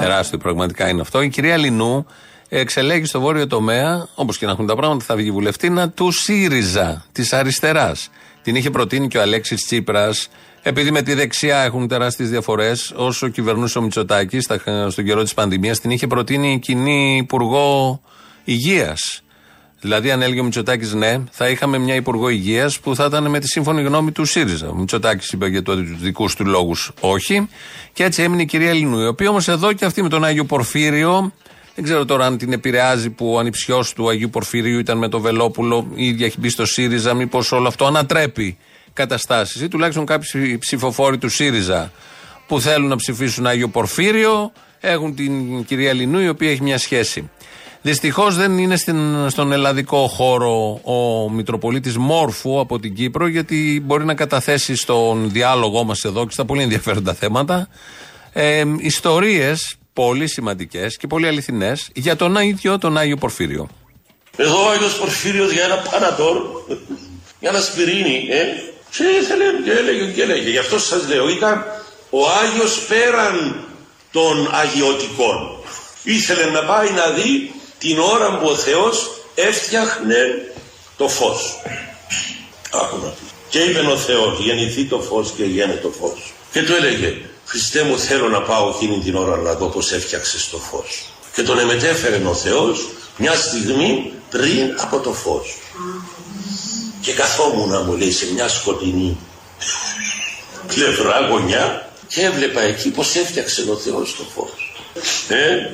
Τεράστιο 0.00 0.38
πραγματικά 0.38 0.88
είναι 0.88 1.00
αυτό. 1.00 1.22
Η 1.22 1.28
κυρία 1.28 1.56
Λινού 1.56 2.06
εξελέγει 2.48 3.04
στο 3.04 3.20
βόρειο 3.20 3.46
τομέα, 3.46 4.08
όπως 4.14 4.38
και 4.38 4.46
να 4.46 4.52
έχουν 4.52 4.66
τα 4.66 4.76
πράγματα, 4.76 5.04
θα 5.04 5.16
βγει 5.16 5.30
βουλευτήνα 5.30 5.90
του 5.90 6.10
ΣΥΡΙΖΑ, 6.10 7.04
της 7.12 7.32
αριστεράς. 7.32 8.10
Την 8.42 8.54
είχε 8.54 8.70
προτείνει 8.70 9.08
και 9.08 9.18
ο 9.18 9.20
Αλέξης 9.20 9.64
Τσίπρας, 9.64 10.28
επειδή 10.62 10.90
με 10.90 11.02
τη 11.02 11.14
δεξιά 11.14 11.58
έχουν 11.58 11.88
τεράστιες 11.88 12.30
διαφορές, 12.30 12.92
όσο 12.96 13.28
κυβερνούσε 13.28 13.78
ο 13.78 13.82
Μητσοτάκης 13.82 14.48
στον 14.88 15.04
καιρό 15.04 15.22
της 15.22 15.34
πανδημίας, 15.34 15.80
την 15.80 15.90
είχε 15.90 16.06
προτείνει 16.06 16.52
η 16.52 16.58
κοινή 16.58 17.16
υπουργό 17.16 18.00
υγείας. 18.44 19.22
Δηλαδή, 19.82 20.10
αν 20.10 20.22
έλεγε 20.22 20.40
ο 20.40 20.44
Μητσοτάκης 20.44 20.92
ναι, 20.92 21.20
θα 21.30 21.48
είχαμε 21.48 21.78
μια 21.78 21.94
Υπουργό 21.94 22.28
Υγείας 22.28 22.80
που 22.80 22.94
θα 22.96 23.04
ήταν 23.04 23.30
με 23.30 23.40
τη 23.40 23.46
σύμφωνη 23.46 23.82
γνώμη 23.82 24.12
του 24.12 24.24
ΣΥΡΙΖΑ. 24.24 24.68
Ο 24.68 24.74
Μητσοτάκης 24.74 25.32
είπε 25.32 25.46
για 25.48 25.62
τους 25.62 26.00
δικούς 26.00 26.34
του 26.34 26.46
λόγους 26.46 26.92
όχι. 27.00 27.48
Και 27.92 28.04
έτσι 28.04 28.22
έμεινε 28.22 28.42
η 28.42 28.44
κυρία 28.44 28.68
Ελληνού, 28.68 29.00
η 29.00 29.06
οποία 29.06 29.28
όμως 29.28 29.48
εδώ 29.48 29.72
και 29.72 29.84
αυτή 29.84 30.02
με 30.02 30.08
τον 30.08 30.24
Άγιο 30.24 30.44
Πορφύριο, 30.44 31.32
δεν 31.74 31.84
ξέρω 31.84 32.04
τώρα 32.04 32.26
αν 32.26 32.38
την 32.38 32.52
επηρεάζει 32.52 33.10
που 33.10 33.32
ο 33.32 33.38
ανιψιός 33.38 33.92
του 33.92 34.08
Αγίου 34.08 34.30
Πορφυρίου 34.30 34.78
ήταν 34.78 34.98
με 34.98 35.08
το 35.08 35.20
Βελόπουλο, 35.20 35.86
η 35.94 36.06
ίδια 36.06 36.26
έχει 36.26 36.40
μπει 36.40 36.48
στο 36.48 36.66
ΣΥΡΙΖΑ, 36.66 37.14
μήπως 37.14 37.52
όλο 37.52 37.68
αυτό 37.68 37.86
ανατρέπει 37.86 38.58
καταστάσεις 38.92 39.62
ή 39.62 39.68
τουλάχιστον 39.68 40.06
κάποιοι 40.06 40.58
ψηφοφόροι 40.58 41.18
του 41.18 41.28
ΣΥΡΙΖΑ 41.28 41.92
που 42.46 42.60
θέλουν 42.60 42.88
να 42.88 42.96
ψηφίσουν 42.96 43.46
Άγιο 43.46 43.68
Πορφύριο 43.68 44.52
έχουν 44.80 45.14
την 45.14 45.64
κυρία 45.64 45.92
Λινού 45.92 46.18
η 46.18 46.28
οποία 46.28 46.50
έχει 46.50 46.62
μια 46.62 46.78
σχέση. 46.78 47.30
Δυστυχώς 47.82 48.36
δεν 48.36 48.58
είναι 48.58 48.76
στην, 48.76 49.30
στον 49.30 49.52
ελλαδικό 49.52 50.06
χώρο 50.06 50.80
ο 50.84 51.30
Μητροπολίτης 51.30 51.96
Μόρφου 51.96 52.60
από 52.60 52.78
την 52.78 52.94
Κύπρο, 52.94 53.26
γιατί 53.26 53.82
μπορεί 53.84 54.04
να 54.04 54.14
καταθέσει 54.14 54.76
στον 54.76 55.30
διάλογό 55.30 55.84
μας 55.84 56.04
εδώ 56.04 56.26
και 56.26 56.32
στα 56.32 56.44
πολύ 56.44 56.62
ενδιαφέροντα 56.62 57.14
θέματα 57.14 57.68
ε, 58.32 58.62
ιστορίες 58.78 59.76
πολύ 59.92 60.26
σημαντικές 60.26 60.96
και 60.96 61.06
πολύ 61.06 61.26
αληθινές 61.26 61.90
για 61.94 62.16
τον 62.16 62.36
ίδιο 62.36 62.78
τον 62.78 62.98
Άγιο 62.98 63.16
Πορφύριο. 63.16 63.68
Εδώ 64.36 64.66
ο 64.66 64.70
Άγιος 64.70 64.98
Πορφύριος 64.98 65.52
για 65.52 65.64
ένα 65.64 65.76
πανατόρ, 65.90 66.36
για 67.40 67.50
ένα 67.50 67.60
σπυρίνι, 67.60 68.26
ε, 68.30 68.42
και 68.90 69.04
ήθελε 69.20 69.44
και 69.64 69.70
έλεγε 69.70 70.12
και 70.12 70.22
έλεγε. 70.22 70.50
Γι' 70.50 70.58
αυτό 70.58 70.78
σας 70.78 71.08
λέω, 71.08 71.28
ήταν 71.28 71.64
ο 72.10 72.18
Άγιος 72.42 72.86
πέραν 72.88 73.64
των 74.12 74.48
αγιωτικών. 74.52 75.36
Ήθελε 76.02 76.50
να 76.50 76.64
πάει 76.64 76.90
να 76.90 77.10
δει 77.10 77.50
την 77.82 77.98
ώρα 77.98 78.38
που 78.38 78.46
ο 78.46 78.54
Θεός 78.54 79.10
έφτιαχνε 79.34 80.52
το 80.96 81.08
φως. 81.08 81.62
Άκου 82.72 82.96
να 82.96 83.08
πει. 83.08 83.24
Και 83.48 83.58
είπε 83.58 83.80
ο 83.80 83.96
Θεός, 83.96 84.38
γεννηθεί 84.38 84.84
το 84.84 85.00
φως 85.00 85.32
και 85.36 85.44
γένε 85.44 85.74
το 85.74 85.88
φως. 86.00 86.32
Και 86.52 86.62
του 86.62 86.72
έλεγε, 86.72 87.16
Χριστέ 87.46 87.82
μου 87.82 87.98
θέλω 87.98 88.28
να 88.28 88.42
πάω 88.42 88.68
εκείνη 88.68 88.98
την 88.98 89.16
ώρα 89.16 89.36
να 89.36 89.54
δω 89.54 89.66
πως 89.66 89.92
έφτιαξες 89.92 90.48
το 90.48 90.56
φως. 90.56 91.04
Και 91.34 91.42
τον 91.42 91.58
εμετέφερε 91.58 92.22
ο 92.26 92.34
Θεός 92.34 92.88
μια 93.16 93.34
στιγμή 93.34 94.12
πριν 94.30 94.74
από 94.78 94.98
το 94.98 95.12
φως. 95.12 95.58
Και 97.00 97.12
καθόμουν 97.12 97.84
μου 97.86 97.96
λέει 97.96 98.12
σε 98.12 98.32
μια 98.32 98.48
σκοτεινή 98.48 99.16
πλευρά 100.66 101.28
γωνιά 101.28 101.90
και 102.08 102.22
έβλεπα 102.22 102.60
εκεί 102.60 102.90
πως 102.90 103.14
έφτιαξε 103.14 103.70
ο 103.70 103.76
Θεός 103.76 104.16
το 104.16 104.24
φως. 104.34 104.76
Ε, 105.28 105.70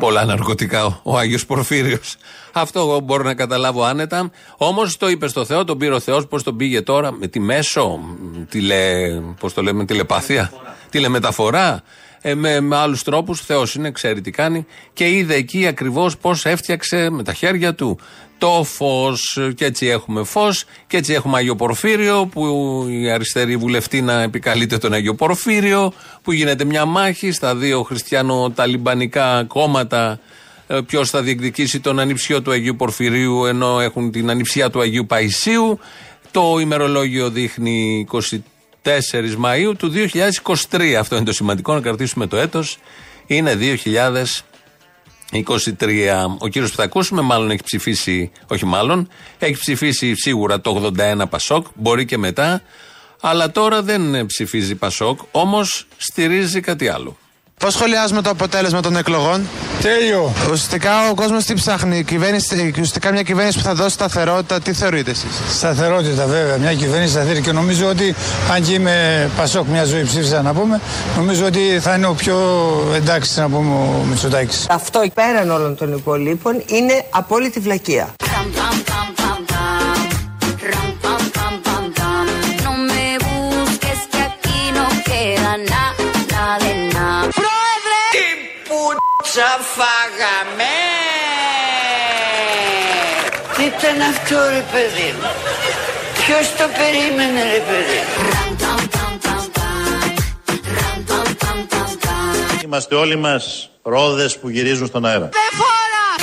Πολλά 0.00 0.24
ναρκωτικά 0.24 1.00
ο 1.02 1.18
Άγιος 1.18 1.46
Πορφύριος. 1.46 2.16
Αυτό 2.52 2.80
εγώ 2.80 3.00
μπορώ 3.00 3.22
να 3.22 3.34
καταλάβω 3.34 3.82
άνετα. 3.82 4.30
Όμως 4.56 4.96
το 4.96 5.08
είπε 5.08 5.28
στο 5.28 5.44
Θεό, 5.44 5.64
τον 5.64 5.78
πήρε 5.78 5.94
ο 5.94 6.00
Θεός, 6.00 6.26
πώς 6.26 6.42
τον 6.42 6.56
πήγε 6.56 6.82
τώρα, 6.82 7.12
με 7.12 7.26
τη 7.26 7.40
μέσο, 7.40 8.00
τηλε, 8.48 9.10
πώς 9.40 9.54
το 9.54 9.62
λέμε, 9.62 9.84
τηλεπάθεια, 9.84 10.52
τηλεμεταφορά, 10.90 11.82
ε, 12.20 12.34
με, 12.34 12.60
με 12.60 12.76
άλλους 12.76 13.02
τρόπους. 13.02 13.40
Θεός 13.40 13.74
είναι, 13.74 13.90
ξέρει 13.90 14.20
τι 14.20 14.30
κάνει. 14.30 14.66
Και 14.92 15.08
είδε 15.08 15.34
εκεί 15.34 15.66
ακριβώς 15.66 16.16
πώς 16.16 16.44
έφτιαξε 16.44 17.10
με 17.10 17.22
τα 17.22 17.32
χέρια 17.32 17.74
του 17.74 17.98
το 18.38 18.64
φως. 18.64 19.38
Και 19.54 19.64
έτσι 19.64 19.86
έχουμε 19.86 20.24
φως. 20.24 20.64
Και 20.86 20.96
έτσι 20.96 21.12
έχουμε 21.12 21.38
Άγιο 21.38 21.56
Πορφύριο, 21.56 22.26
που 22.26 22.46
η 22.88 23.10
αριστερή 23.10 23.56
βουλευτήνα 23.56 24.12
επικαλείται 24.12 24.78
τον 24.78 24.92
Άγιο 24.92 25.14
Πορφύριο, 25.14 25.92
που 26.22 26.32
γίνεται 26.32 26.64
μια 26.64 26.84
μάχη 26.84 27.32
στα 27.32 27.56
δύο 27.56 27.82
χριστιανο-ταλιμπανικά 27.82 29.44
κόμματα. 29.44 30.20
Ποιος 30.86 31.10
θα 31.10 31.22
διεκδικήσει 31.22 31.80
τον 31.80 31.98
ανιψιό 31.98 32.42
του 32.42 32.50
Αγίου 32.50 32.76
Πορφυρίου, 32.76 33.44
ενώ 33.44 33.80
έχουν 33.80 34.10
την 34.10 34.30
ανιψιά 34.30 34.70
του 34.70 34.80
Αγίου 34.80 35.06
Παϊσίου. 35.06 35.78
Το 36.30 36.58
ημερολόγιο 36.60 37.30
δείχνει 37.30 38.06
24 38.82 38.90
Μαΐου 39.44 39.72
του 39.78 39.92
2023. 40.70 40.92
Αυτό 40.98 41.16
είναι 41.16 41.24
το 41.24 41.32
σημαντικό, 41.32 41.74
να 41.74 41.80
κρατήσουμε 41.80 42.26
το 42.26 42.36
έτος. 42.36 42.78
Είναι 43.26 43.54
2023. 43.54 46.36
Ο 46.38 46.48
κύριος 46.48 46.70
που 46.70 46.76
θα 46.76 46.82
ακούσουμε 46.82 47.20
μάλλον 47.20 47.50
έχει 47.50 47.62
ψηφίσει, 47.62 48.30
όχι 48.46 48.66
μάλλον, 48.66 49.08
έχει 49.38 49.58
ψηφίσει 49.58 50.14
σίγουρα 50.14 50.60
το 50.60 50.92
81 50.98 51.22
Πασόκ, 51.30 51.66
μπορεί 51.74 52.04
και 52.04 52.18
μετά, 52.18 52.62
αλλά 53.20 53.50
τώρα 53.50 53.82
δεν 53.82 54.26
ψηφίζει 54.26 54.74
Πασόκ, 54.74 55.20
όμως 55.30 55.86
στηρίζει 55.96 56.60
κάτι 56.60 56.88
άλλο. 56.88 57.16
Πώς 57.58 57.72
σχολιάζουμε 57.72 58.22
το 58.22 58.30
αποτέλεσμα 58.30 58.80
των 58.80 58.96
εκλογών, 58.96 59.48
Τέλειο. 59.82 60.32
Ουσιαστικά 60.42 61.10
ο 61.10 61.14
κόσμος 61.14 61.44
τι 61.44 61.54
ψάχνει, 61.54 61.98
η 61.98 62.04
κυβέρνηση, 62.04 62.68
ουσιαστικά 62.70 63.12
μια 63.12 63.22
κυβέρνηση 63.22 63.58
που 63.58 63.64
θα 63.64 63.74
δώσει 63.74 63.90
σταθερότητα, 63.90 64.60
τι 64.60 64.72
θεωρείτε 64.72 65.10
εσείς; 65.10 65.30
Σταθερότητα 65.56 66.26
βέβαια, 66.26 66.56
μια 66.56 66.74
κυβέρνηση 66.74 67.12
σταθερή 67.12 67.40
και 67.40 67.52
νομίζω 67.52 67.88
ότι 67.88 68.14
αν 68.52 68.62
και 68.62 68.72
είμαι 68.72 69.30
Πασόκ 69.36 69.66
μια 69.66 69.84
ζωή 69.84 70.04
ψήφισα 70.04 70.42
να 70.42 70.52
πούμε, 70.52 70.80
νομίζω 71.16 71.46
ότι 71.46 71.78
θα 71.80 71.94
είναι 71.94 72.06
ο 72.06 72.14
πιο 72.14 72.36
εντάξει 72.94 73.40
να 73.40 73.48
πούμε 73.48 73.74
ο 73.74 74.04
Μητσοτάκης. 74.08 74.66
Αυτό 74.70 75.04
πέραν 75.14 75.50
όλων 75.50 75.76
των 75.76 75.92
υπολείπων 75.92 76.62
είναι 76.66 77.04
απόλυτη 77.10 77.60
βλακεία. 77.60 78.14
Πουτσα 89.38 89.58
φάγαμε! 89.76 90.74
Τι 93.56 93.64
ήταν 93.64 94.00
αυτό 94.00 94.36
ρε 94.48 94.64
παιδί 94.72 95.14
μου; 95.16 95.28
Ποιος 96.14 96.48
το 96.56 96.64
περίμενε 96.78 97.42
ρε 97.42 97.60
παιδί 97.68 98.00
μου; 98.06 98.56
Είμαστε 102.64 102.94
όλοι 102.94 103.16
μας 103.16 103.70
ρόδες 103.82 104.38
που 104.38 104.48
γυρίζουν 104.48 104.86
στον 104.86 105.04
αέρα. 105.04 105.28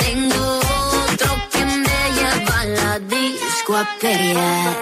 Tengo 0.02 0.48
otro 1.06 1.32
que 1.52 1.62
me 1.84 2.00
lleva 2.16 2.56
a 2.62 2.66
la 2.76 2.92
disco 3.12 3.72
a 3.82 3.84
pelear. 4.00 4.74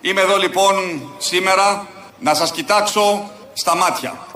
Είμαι 0.00 0.20
εδώ 0.20 0.36
λοιπόν 0.36 0.74
σήμερα 1.18 1.86
να 2.18 2.34
σας 2.34 2.50
κοιτάξω 2.50 3.30
στα 3.52 3.76
μάτια. 3.76 4.26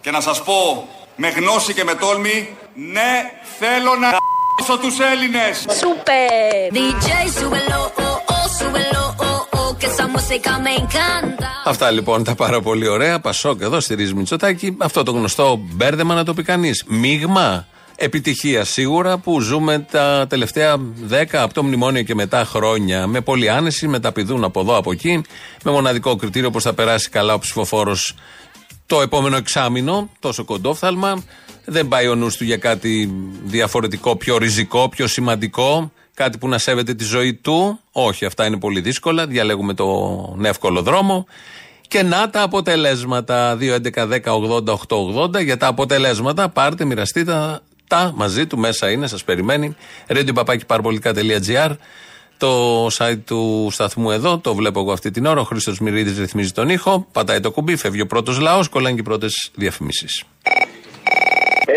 Και 0.00 0.10
να 0.10 0.20
σας 0.20 0.42
πω 0.42 0.88
με 1.16 1.28
γνώση 1.28 1.74
και 1.74 1.84
με 1.84 1.94
τόλμη, 1.94 2.56
ναι 2.74 3.12
θέλω 3.58 3.94
να 4.00 4.08
***σω 4.66 4.78
τους 4.78 4.96
Έλληνες. 5.12 5.64
Super. 5.84 6.72
DJ, 6.76 7.08
súbelo, 7.38 7.80
oh, 8.06 8.18
oh, 8.34 8.46
súbelo, 8.58 9.02
oh, 9.28 9.58
oh, 9.58 9.70
que 9.78 9.86
esa 9.86 10.06
música 10.14 10.52
me 10.64 10.72
encanta. 10.82 11.48
Αυτά 11.64 11.90
λοιπόν 11.90 12.24
τα 12.24 12.34
πάρα 12.34 12.60
πολύ 12.60 12.88
ωραία. 12.88 13.20
Πασόκ 13.20 13.60
εδώ 13.60 13.80
στηρίζει 13.80 14.14
Μητσοτάκη. 14.14 14.76
Αυτό 14.78 15.02
το 15.02 15.10
γνωστό 15.10 15.58
μπέρδεμα 15.60 16.14
να 16.14 16.24
το 16.24 16.34
πει 16.34 16.42
κανείς. 16.42 16.84
Μείγμα 16.86 17.66
επιτυχία 17.96 18.64
σίγουρα 18.64 19.18
που 19.18 19.40
ζούμε 19.40 19.86
τα 19.90 20.26
τελευταία 20.28 20.76
10 21.10 21.24
από 21.32 21.54
το 21.54 21.62
μνημόνιο 21.62 22.02
και 22.02 22.14
μετά 22.14 22.44
χρόνια 22.44 23.06
με 23.06 23.20
πολύ 23.20 23.50
άνεση, 23.50 23.88
με 23.88 24.00
τα 24.00 24.12
πηδούν 24.12 24.44
από 24.44 24.60
εδώ 24.60 24.76
από 24.76 24.92
εκεί, 24.92 25.22
με 25.62 25.70
μοναδικό 25.70 26.16
κριτήριο 26.16 26.50
πώ 26.50 26.60
θα 26.60 26.72
περάσει 26.72 27.08
καλά 27.08 27.34
ο 27.34 27.38
ψηφοφόρος 27.38 28.14
το 28.94 29.00
επόμενο 29.00 29.36
εξάμεινο, 29.36 30.10
τόσο 30.18 30.44
κοντόφθαλμα. 30.44 31.22
Δεν 31.64 31.88
πάει 31.88 32.08
ο 32.08 32.14
νους 32.14 32.36
του 32.36 32.44
για 32.44 32.56
κάτι 32.56 33.14
διαφορετικό, 33.44 34.16
πιο 34.16 34.38
ριζικό, 34.38 34.88
πιο 34.88 35.06
σημαντικό, 35.06 35.92
κάτι 36.14 36.38
που 36.38 36.48
να 36.48 36.58
σέβεται 36.58 36.94
τη 36.94 37.04
ζωή 37.04 37.34
του. 37.34 37.80
Όχι, 37.92 38.24
αυτά 38.24 38.46
είναι 38.46 38.58
πολύ 38.58 38.80
δύσκολα. 38.80 39.26
Διαλέγουμε 39.26 39.74
τον 39.74 40.44
εύκολο 40.44 40.82
δρόμο. 40.82 41.26
Και 41.88 42.02
να 42.02 42.30
τα 42.30 42.42
αποτελέσματα. 42.42 43.56
2.11.10.80.880 43.60 45.44
για 45.44 45.56
τα 45.56 45.66
αποτελέσματα. 45.66 46.48
Πάρτε, 46.48 46.84
μοιραστείτε 46.84 47.30
τα, 47.30 47.60
τα 47.88 48.12
μαζί 48.16 48.46
του. 48.46 48.58
Μέσα 48.58 48.90
είναι, 48.90 49.06
σας 49.06 49.24
περιμένει. 49.24 49.76
radio.parapolitica.gr 50.08 51.70
το 52.38 52.86
site 52.86 53.20
του 53.26 53.68
σταθμού 53.70 54.10
εδώ, 54.10 54.38
το 54.38 54.54
βλέπω 54.54 54.80
εγώ 54.80 54.92
αυτή 54.92 55.10
την 55.10 55.26
ώρα. 55.26 55.40
Ο 55.40 55.44
Χρήστος 55.44 55.78
Μυρίδης 55.78 56.18
ρυθμίζει 56.18 56.52
τον 56.52 56.68
ήχο. 56.68 57.06
Πατάει 57.12 57.40
το 57.40 57.50
κουμπί, 57.50 57.76
φεύγει 57.76 58.00
ο 58.00 58.06
πρώτος 58.06 58.38
λαός, 58.40 58.68
κολλάνε 58.68 58.94
και 58.94 59.00
οι 59.00 59.04
πρώτες 59.04 59.50
διαφημίσεις. 59.54 60.24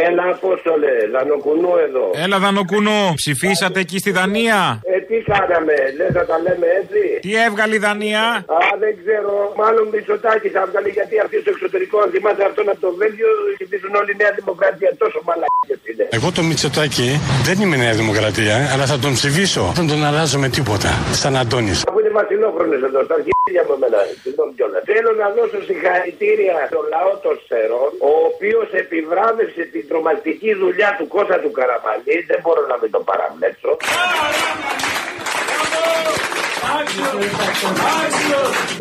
Έλα, 0.07 0.23
Απόστολε, 0.35 0.93
Δανοκουνού 1.13 1.73
εδώ. 1.87 2.05
Έλα, 2.23 2.37
Δανοκουνού, 2.43 2.99
ψηφίσατε 3.21 3.79
εκεί 3.85 3.97
στη 4.03 4.11
Δανία; 4.17 4.59
Ε, 4.93 4.97
τι 5.09 5.17
κάναμε, 5.31 5.75
λες 5.97 6.11
να 6.19 6.23
τα 6.29 6.37
λέμε 6.45 6.67
έτσι; 6.81 7.01
Τι 7.25 7.31
έβγαλε 7.45 7.73
η 7.79 7.81
Δανία; 7.87 8.25
Α, 8.57 8.59
δεν 8.83 8.93
ξέρω. 9.01 9.33
Μάλλον 9.61 9.85
Μητσοτάκης 9.93 10.51
θα 10.57 10.61
βγάλει 10.69 10.89
γιατί 10.97 11.15
αυτοί 11.23 11.35
στο 11.43 11.51
εξωτερικό, 11.55 11.95
αν 12.03 12.09
θυμάστε 12.13 12.43
αυτόν 12.49 12.65
από 12.73 12.81
το 12.85 12.91
Βέλγιο, 12.99 13.29
ψηφίζουν 13.57 13.93
όλη 13.99 14.11
η 14.15 14.17
Νέα 14.21 14.31
Δημοκρατία. 14.39 14.89
Τόσο 15.03 15.19
μαλακίες 15.27 15.76
είναι. 15.76 15.76
Εγώ 16.09 16.31
τον 16.31 16.45
Μητσοτάκη 16.45 17.09
δεν 17.47 17.57
είμαι 17.61 17.77
Νέα 17.83 17.93
Δημοκρατία, 18.01 18.55
αλλά 18.73 18.85
θα 18.91 18.97
τον 19.03 19.13
ψηφίσω. 19.17 19.63
Δεν 19.75 19.87
τον 19.91 20.05
αλλάζω 20.05 20.37
με 20.43 20.49
τίποτα. 20.57 20.91
Σαν 21.21 21.33
Αντώνης. 21.41 21.79
Αφού 21.87 21.99
είναι 21.99 22.13
βασιλόχρονες 22.21 22.81
εδώ, 22.87 22.99
στα 23.07 23.15
αρχίδια 23.19 23.63
μου 23.67 23.73
εμένα. 23.77 23.99
Συγγνώμη 24.23 24.51
κιόλας. 24.57 24.81
Θέλω 24.91 25.11
να 25.21 25.27
δώσω 25.37 25.57
συγχαρητήρια 25.69 26.55
στο 26.69 26.79
λαό 26.93 27.11
των 27.25 27.35
Σερών, 27.47 27.91
ο 28.09 28.11
οποίος 28.29 28.67
επιβράβευσε 28.83 29.63
την 29.73 29.83
τρομακτική 29.89 30.51
δουλειά 30.63 30.89
του 30.97 31.05
Κώστα 31.13 31.37
του 31.43 31.51
Καραμαλή. 31.57 32.17
Δεν 32.29 32.39
μπορώ 32.43 32.61
να 32.71 32.75
μην 32.81 32.89
το 32.95 32.99
παραμέτρω. 33.09 33.71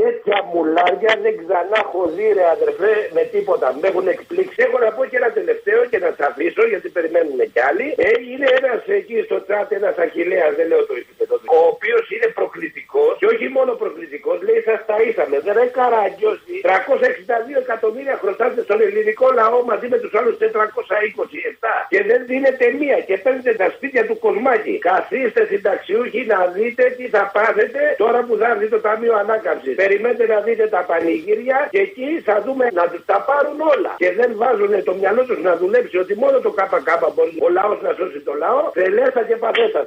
Τέτοια 0.03 0.39
μουλάρια 0.53 1.13
δεν 1.25 1.35
ξανά 1.41 1.79
έχω 1.85 2.03
δει 2.17 2.27
ρε 2.37 2.47
αδερφέ 2.57 2.95
με 3.17 3.23
τίποτα. 3.35 3.67
Με 3.81 3.87
έχουν 3.91 4.07
εκπλήξει. 4.15 4.59
Έχω 4.67 4.79
να 4.85 4.91
πω 4.97 5.03
και 5.11 5.19
ένα 5.21 5.31
τελευταίο 5.39 5.81
και 5.91 5.99
να 6.05 6.11
σα 6.17 6.23
αφήσω 6.31 6.63
γιατί 6.73 6.89
περιμένουν 6.97 7.41
κι 7.55 7.63
άλλοι. 7.69 7.87
Ε, 8.07 8.09
είναι 8.31 8.49
ένας 8.59 8.81
εκεί 8.99 9.17
στο 9.29 9.37
τσάτ, 9.45 9.69
ένας 9.81 9.97
αχηλέα, 10.05 10.47
δεν 10.59 10.67
λέω 10.71 10.83
το 10.91 10.95
επίπεδο 11.03 11.35
του, 11.39 11.49
ο 11.57 11.61
οποίος 11.73 12.05
είναι 12.15 12.29
προκλητικός 12.39 13.13
και 13.21 13.29
όχι 13.33 13.47
μόνο 13.57 13.71
προκλητικός, 13.83 14.37
λέει 14.47 14.61
σας 14.69 14.81
τα 14.91 14.97
είσαμε. 15.07 15.37
Δεν 15.47 15.57
έχει 15.63 15.75
καραγκιώσει. 15.81 16.55
362 16.67 17.59
εκατομμύρια 17.65 18.17
χρωστάτε 18.23 18.61
στον 18.67 18.79
ελληνικό 18.87 19.27
λαό 19.41 19.59
μαζί 19.71 19.87
με 19.93 19.99
τους 20.03 20.13
άλλους 20.19 20.35
427 20.41 21.73
και 21.93 22.01
δεν 22.11 22.21
δίνετε 22.31 22.65
μία 22.81 22.99
και 23.07 23.15
παίρνετε 23.25 23.53
τα 23.63 23.69
σπίτια 23.75 24.03
του 24.09 24.17
κοσμάκι. 24.25 24.75
Καθίστε 24.91 25.43
συνταξιούχοι 25.51 26.21
να 26.33 26.39
δείτε 26.57 26.85
τι 26.97 27.05
θα 27.15 27.23
πάθετε 27.37 27.81
τώρα 28.03 28.21
που 28.27 28.35
θα 28.41 28.47
έρθει 28.53 28.69
το 28.75 28.81
Ταμείο 28.87 29.15
Ανάκαμψης. 29.23 29.75
Περιμένετε 29.75 30.27
να 30.35 30.41
δείτε 30.47 30.67
τα 30.75 30.81
πανηγύρια 30.89 31.59
και 31.71 31.81
εκεί 31.87 32.09
θα 32.29 32.37
δούμε 32.45 32.65
να 32.79 32.85
τους 32.91 33.03
τα 33.11 33.19
πάρουν 33.29 33.59
όλα. 33.75 33.93
Και 34.03 34.11
δεν 34.19 34.31
βάζουν 34.41 34.73
το 34.89 34.95
μυαλό 35.01 35.23
τους 35.29 35.41
να 35.43 35.57
δουλέψει 35.57 35.97
ότι 36.05 36.15
μόνο 36.23 36.37
το 36.47 36.51
ΚΚ 36.51 36.91
μπορεί 37.15 37.33
ο 37.47 37.49
λαός 37.57 37.79
να 37.83 37.93
σώσει 37.99 38.21
το 38.29 38.33
λαό. 38.43 38.63
Θελέστα 38.79 39.23
και 39.29 39.37
παθέστα. 39.37 39.85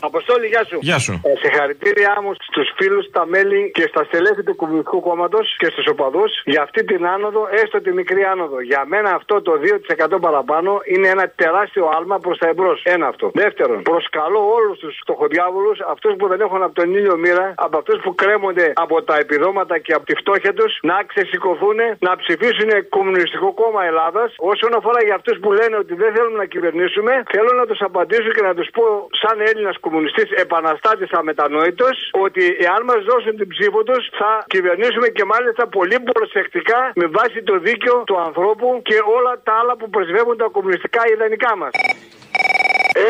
Αποστόλη, 0.00 0.46
γεια 0.46 0.64
σου. 0.68 0.78
Γεια 0.80 0.98
σου. 0.98 1.12
Ε, 1.24 1.32
συγχαρητήριά 1.42 2.14
μου 2.22 2.32
στους 2.48 2.68
φίλους, 2.76 3.04
τα 3.16 3.26
μέλη 3.26 3.70
και 3.76 3.84
στα 3.92 4.02
στελέχη 4.08 4.42
του 4.42 4.56
Κομμουνιστικού 4.56 5.00
Κόμματος 5.00 5.46
και 5.60 5.68
στους 5.72 5.86
οπαδούς 5.92 6.30
για 6.44 6.62
αυτή 6.62 6.84
την 6.84 7.06
άνοδο, 7.06 7.48
έστω 7.62 7.80
τη 7.80 7.92
μικρή 7.92 8.22
άνοδο. 8.32 8.60
Για 8.60 8.84
μένα 8.92 9.10
αυτό 9.18 9.42
το 9.42 9.52
2% 9.62 10.18
παραπάνω 10.20 10.80
είναι 10.92 11.08
ένα 11.08 11.24
τεράστιο 11.42 11.84
άλμα 11.96 12.18
προς 12.18 12.38
τα 12.38 12.48
εμπρός. 12.48 12.82
Ένα 12.84 13.06
αυτό. 13.06 13.30
Δεύτερον, 13.34 13.82
προσκαλώ 13.82 14.42
όλους 14.58 14.78
τους 14.78 14.94
φτωχοδιάβολους, 15.02 15.78
αυτούς 15.94 16.12
που 16.18 16.26
δεν 16.28 16.40
έχουν 16.40 16.62
από 16.62 16.74
τον 16.80 16.88
ήλιο 16.98 17.16
μοίρα, 17.16 17.54
από 17.56 17.78
αυτούς 17.78 17.98
που 18.04 18.14
κρέμονται 18.14 18.72
από 18.74 19.02
τα 19.02 19.16
επιδόματα 19.16 19.78
και 19.78 19.92
από 19.92 20.04
τη 20.04 20.14
φτώχεια 20.14 20.52
τους, 20.54 20.78
να 20.82 20.96
ξεσηκωθούν, 21.10 21.78
να 21.98 22.12
ψηφίσουν 22.16 22.70
Κομμουνιστικό 22.88 23.52
Κόμμα 23.60 23.82
Ελλάδας. 23.84 24.34
Όσον 24.52 24.72
αφορά 24.78 25.00
για 25.04 25.14
αυτούς 25.14 25.36
που 25.42 25.52
λένε 25.52 25.76
ότι 25.76 25.94
δεν 25.94 26.10
θέλουμε 26.14 26.38
να 26.38 26.46
κυβερνήσουμε, 26.54 27.12
θέλω 27.34 27.52
να 27.60 27.66
τους 27.66 27.80
απαντήσω 27.88 28.30
και 28.36 28.42
να 28.48 28.54
τους 28.54 28.68
πω, 28.76 28.84
σαν 29.28 29.40
Έλληνας 29.50 29.76
κομμουνιστής 29.84 30.30
επαναστάτης 30.44 31.10
αμετανόητος, 31.20 31.96
ότι 32.24 32.44
εάν 32.66 32.80
μας 32.90 33.00
δώσουν 33.10 33.36
την 33.40 33.48
ψήφο 33.54 33.82
τους, 33.82 34.02
θα 34.20 34.44
κυβερνήσουμε 34.46 35.08
και 35.16 35.24
μάλιστα 35.24 35.66
πολύ 35.76 35.98
προσεκτικά 36.10 36.80
με 37.00 37.06
βάση 37.16 37.42
το 37.42 37.58
δίκαιο 37.58 37.96
του 38.08 38.16
ανθρώπου 38.26 38.80
και 38.88 38.96
όλα 39.16 39.32
τα 39.46 39.52
άλλα 39.60 39.76
που 39.76 39.90
πρεσβεύουν 39.90 40.36
τα 40.36 40.48
κομμουνιστικά 40.56 41.02
ιδανικά 41.14 41.56
μας. 41.56 41.70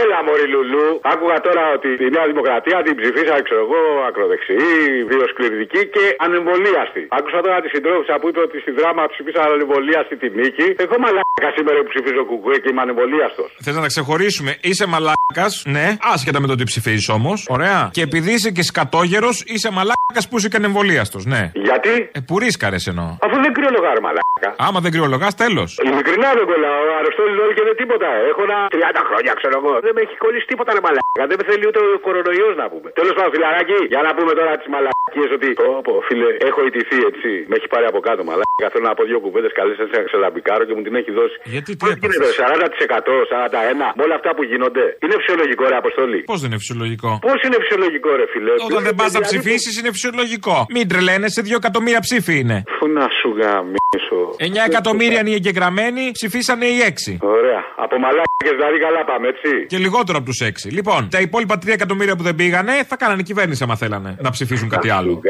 Έλα, 0.03 0.19
Μωρή 0.27 0.47
Λουλού. 0.55 0.87
Άκουγα 1.13 1.37
τώρα 1.47 1.65
ότι 1.77 1.89
η 2.07 2.09
Νέα 2.17 2.27
Δημοκρατία 2.33 2.79
την 2.87 2.95
ψηφίσα, 3.01 3.35
ξέρω 3.47 3.63
εγώ, 3.67 3.81
ακροδεξιή, 4.09 4.77
βιοσκληρική 5.13 5.83
και 5.95 6.05
ανεμβολίαστη. 6.27 7.03
Άκουσα 7.19 7.39
τώρα 7.45 7.59
τη 7.65 7.69
συντρόφισσα 7.75 8.15
που 8.21 8.27
είπε 8.31 8.41
ότι 8.49 8.57
στη 8.65 8.73
δράμα 8.79 9.03
ψηφίσα 9.13 9.41
ανεμβολίαστη 9.49 10.15
τη 10.23 10.29
νίκη. 10.39 10.67
Εγώ 10.85 10.95
μαλάκα 11.05 11.49
σήμερα 11.57 11.79
που 11.83 11.89
ψηφίζω 11.95 12.23
κουκουέ 12.31 12.57
και 12.63 12.69
είμαι 12.73 12.83
ανεμβολίαστος. 12.87 13.49
Θες 13.65 13.75
να 13.79 13.83
τα 13.85 13.91
ξεχωρίσουμε. 13.95 14.51
Είσαι 14.69 14.85
μαλάκας, 14.93 15.53
ναι, 15.77 15.87
άσχετα 16.15 16.39
με 16.43 16.47
το 16.51 16.55
τι 16.59 16.65
ψηφίζεις 16.71 17.09
όμως. 17.19 17.39
Ωραία. 17.57 17.81
Και 17.97 18.03
επειδή 18.09 18.31
είσαι 18.37 18.51
και 18.57 18.63
σκατόγερος, 18.71 19.37
είσαι 19.55 19.69
μαλάκας 19.79 20.25
που 20.29 20.35
είσαι 20.39 20.49
και 20.53 20.59
ανεμβολίαστος, 20.63 21.23
ναι. 21.33 21.43
Γιατί; 21.69 21.93
Ε, 22.17 22.21
που 22.29 22.35
ρίσκαρες 22.45 22.83
εννοώ. 22.93 23.09
Αφού 23.27 23.37
δεν 23.45 23.53
κρυολογά, 23.57 23.91
ρε 23.97 24.03
μαλάκα. 24.07 24.49
Άμα 24.67 24.79
δεν 24.85 24.91
κρυολογά, 24.95 25.29
τέλος. 25.43 25.71
Ειλικρινά 25.89 26.29
δεν 26.39 26.45
κολλάω. 26.51 26.83
Αριστόλη 27.01 27.35
όλη 27.45 27.55
και 27.59 27.65
δεν 27.69 27.77
τίποτα. 27.83 28.09
Έχω 28.31 28.41
ένα 28.49 28.59
30 28.75 29.03
χρόνια, 29.09 29.18
ξέρω 29.41 29.55
εγώ. 29.61 29.73
Δεν 29.87 29.93
με 29.97 30.01
έχει 30.07 30.15
κολλήσει 30.25 30.47
τίποτα, 30.53 30.71
ρε 30.77 30.83
μαλάκα. 30.87 31.23
Δεν 31.31 31.37
με 31.41 31.45
θέλει 31.51 31.65
ούτε 31.71 31.81
ο 31.97 31.99
κορονοϊός 32.07 32.55
να 32.63 32.67
πούμε. 32.73 32.89
Τέλος 33.01 33.15
πάντων, 33.17 33.31
φιλαράκι, 33.35 33.79
για 33.93 34.01
να 34.07 34.11
πούμε 34.17 34.33
τώρα 34.39 34.53
τις 34.61 34.69
μαλακίες 34.75 35.31
ότι. 35.39 35.49
Όπω 35.81 35.93
φίλε, 36.09 36.29
έχω 36.49 36.61
ιτηθεί 36.71 36.99
έτσι. 37.11 37.31
Με 37.49 37.55
έχει 37.59 37.69
πάρει 37.75 37.87
από 37.93 38.01
κάτω 38.09 38.21
μαλάκα. 38.29 38.67
Θέλω 38.75 38.87
να 38.91 38.95
πω 38.99 39.03
δύο 39.11 39.19
κουβέντες 39.25 39.53
καλές 39.59 39.75
σε 39.79 39.85
ένα 39.99 40.07
ξελαμπικάρο 40.11 40.63
και 40.69 40.75
μου 40.77 40.83
την 40.87 40.95
έχει 41.01 41.11
δώσει. 41.19 41.37
Γιατί 41.55 41.71
τι 41.79 41.85
Πώς 41.85 41.95
γίνεται, 42.01 42.29
40%, 42.43 43.15
41, 43.33 43.89
με 43.99 44.03
όλα 44.07 44.17
αυτά 44.21 44.31
που 44.37 44.43
γίνονται. 44.51 44.85
Είναι 45.03 45.15
φυσιολογικό, 45.21 45.63
ρε 45.73 45.77
Αποστολή. 45.85 46.21
Πώς 46.33 46.39
δεν 46.43 46.49
είναι 46.51 46.61
φυσιολογικό; 46.63 47.11
Πώς 47.29 47.39
είναι 47.45 47.57
φυσιολογικό, 47.63 48.11
ρε 48.21 48.27
φιλέ. 48.35 48.53
Όταν 48.69 48.83
δεν 48.89 48.95
πας 49.01 49.11
να 49.13 49.19
Δηλαδή, 49.19 49.29
ψηφίσεις, 49.29 49.73
είναι 49.81 49.91
φυσιολογικό. 49.97 50.57
Μην 50.77 50.85
τρελαίνεσαι, 50.91 51.41
2 51.49 51.57
εκατομμύρια 51.63 52.01
ψήφοι 52.07 52.35
είναι. 52.43 52.57
Πού 52.79 52.87
να 52.99 53.07
σου 53.19 53.29
γαμίσω. 53.41 54.21
9 54.39 54.65
εκατομμύρια 54.71 55.19
είναι 55.21 55.31
οι 55.35 55.37
εγγεγραμμένοι, 55.41 56.03
ψηφίσανε 56.19 56.67
οι 56.75 56.79
6. 56.81 57.19
Ωραία. 57.37 57.48
Από 57.77 57.99
μαλάκες 57.99 58.55
δηλαδή 58.59 58.79
καλά 58.79 59.05
πάμε, 59.05 59.29
έτσι. 59.29 59.67
Και 59.67 59.79
λιγότερο 59.79 60.19
από 60.19 60.27
τους 60.27 60.41
6. 60.43 60.71
Λοιπόν, 60.71 61.09
τα 61.11 61.21
υπόλοιπα 61.21 61.55
3 61.55 61.69
εκατομμύρια 61.69 62.17
που 62.17 62.23
δεν 62.23 62.35
πήγανε 62.35 62.85
θα 62.85 62.97
κάνανε 62.97 63.23
κυβέρνηση 63.23 63.63
άμα 63.63 63.77
θέλανε 63.77 64.17
να 64.21 64.31
ψηφίσουν 64.31 64.69
κάτι 64.69 64.91
άλλο. 64.91 65.21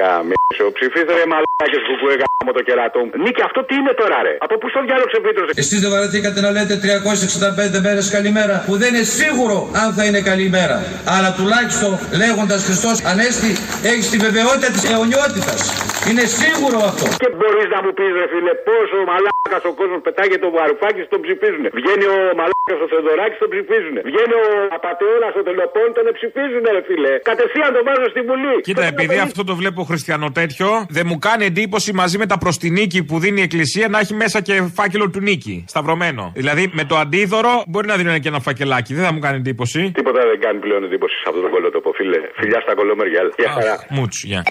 Γαμίσω. 0.48 0.72
Ψηφίστε 0.78 1.12
ρε 1.18 1.26
μαλάκες 1.32 1.82
που 1.86 1.94
κουέγα 2.00 2.26
με 2.48 2.52
το 2.58 2.62
κερατό 2.68 3.00
μου. 3.06 3.12
Νίκη, 3.24 3.42
αυτό 3.48 3.60
τι 3.68 3.74
είναι 3.80 3.94
τώρα, 4.00 4.18
ρε; 4.26 4.34
Από 4.46 4.54
πού 4.60 4.66
στο 4.72 4.80
διάλογο 4.86 5.08
ξεφύτρωσε. 5.12 5.52
Εσείς 5.62 5.78
δεν 5.82 5.90
βαρεθήκατε 5.94 6.38
να 6.46 6.50
λέτε 6.56 6.74
365 6.84 7.86
μέρες 7.86 8.06
καλημέρα 8.16 8.54
που 8.66 8.74
δεν 8.80 8.88
είναι 8.94 9.06
σίγουρο 9.20 9.56
αν 9.82 9.88
θα 9.96 10.02
είναι 10.08 10.20
καλημέρα. 10.30 10.76
Αλλά 11.14 11.28
τουλάχιστον 11.38 11.90
λέγοντας 12.22 12.60
Χριστός 12.66 12.96
Ανέστη 13.10 13.52
έχεις 13.90 14.06
τη 14.12 14.16
βεβαιότητα 14.26 14.68
της 14.74 14.82
αιωνιότητας. 14.90 15.60
Είναι 16.08 16.24
σίγουρο 16.40 16.78
αυτό. 16.90 17.04
Και 17.22 17.30
μπορείς 17.38 17.68
να 17.74 17.78
μου 17.84 17.92
πεις, 17.98 18.12
ρε 18.20 18.26
φίλε, 18.32 18.52
πόσο 18.68 18.96
μαλάκας 19.10 19.62
ο 19.70 19.72
κόσμος 19.80 20.00
πετάγεται 20.06 20.42
το 20.46 20.50
βαρουφάκι 20.56 21.00
τον 21.14 21.20
ψηφίζουν. 21.24 21.64
Βγαίνει 21.78 22.06
ο 22.16 22.18
μαλάκας 22.38 22.78
ο 22.84 22.86
Θεοδωράκης 22.92 23.38
τον 23.42 23.50
ψηφίζουν. 23.54 23.96
Βγαίνει 24.10 24.34
ο 24.42 24.46
Απατεώνα 24.78 25.28
ο 25.40 25.42
Τελοπών 25.48 25.88
τον 25.96 26.06
ψηφίζουν, 26.16 26.64
ρε 26.76 26.82
φίλε. 26.88 27.12
Κατευθείαν 27.30 27.70
τον 27.76 27.82
βάζω 27.88 28.06
στη 28.14 28.20
Βουλή. 28.28 28.56
Κοίτα, 28.68 28.84
επειδή 28.92 29.18
αυτό 29.28 29.40
το 29.50 29.54
βλέπω 29.60 29.80
χριστιανό 29.90 30.28
τέτοιο, 30.40 30.86
δεν 30.88 31.04
μου 31.10 31.18
κάνει 31.18 31.44
εντύπωση 31.44 31.92
μαζί 31.92 32.18
με 32.18 32.26
τα 32.26 32.38
προς 32.38 32.58
τη 32.58 32.70
νίκη 32.70 33.02
που 33.02 33.18
δίνει 33.18 33.40
η 33.40 33.42
Εκκλησία 33.42 33.88
να 33.88 33.98
έχει 33.98 34.14
μέσα 34.14 34.40
και 34.40 34.54
φάκελο 34.74 35.10
του 35.10 35.20
νίκη. 35.20 35.64
Σταυρωμένο. 35.68 36.32
Δηλαδή 36.34 36.70
με 36.72 36.84
το 36.84 36.96
αντίδωρο 36.96 37.64
μπορεί 37.66 37.86
να 37.86 37.96
δίνουν 37.96 38.20
και 38.20 38.28
ένα 38.28 38.40
φακελάκι. 38.40 38.94
Δεν 38.94 39.04
θα 39.04 39.12
μου 39.12 39.18
κάνει 39.18 39.36
εντύπωση. 39.36 39.90
Τίποτα 39.94 40.20
δεν 40.30 40.40
κάνει 40.40 40.58
πλέον 40.58 40.84
εντύπωση 40.84 41.14
σε 41.22 41.24
αυτό 41.28 41.40
το 41.40 41.48
κολότοπο, 41.48 41.92
φίλε. 41.92 42.18
Φιλιά 42.34 42.60
στα 42.60 42.74
κολόμερια. 42.74 43.20
Γεια 43.38 43.50
χαρά. 43.50 43.84
Μουτσ, 43.88 44.24
γεια. 44.24 44.42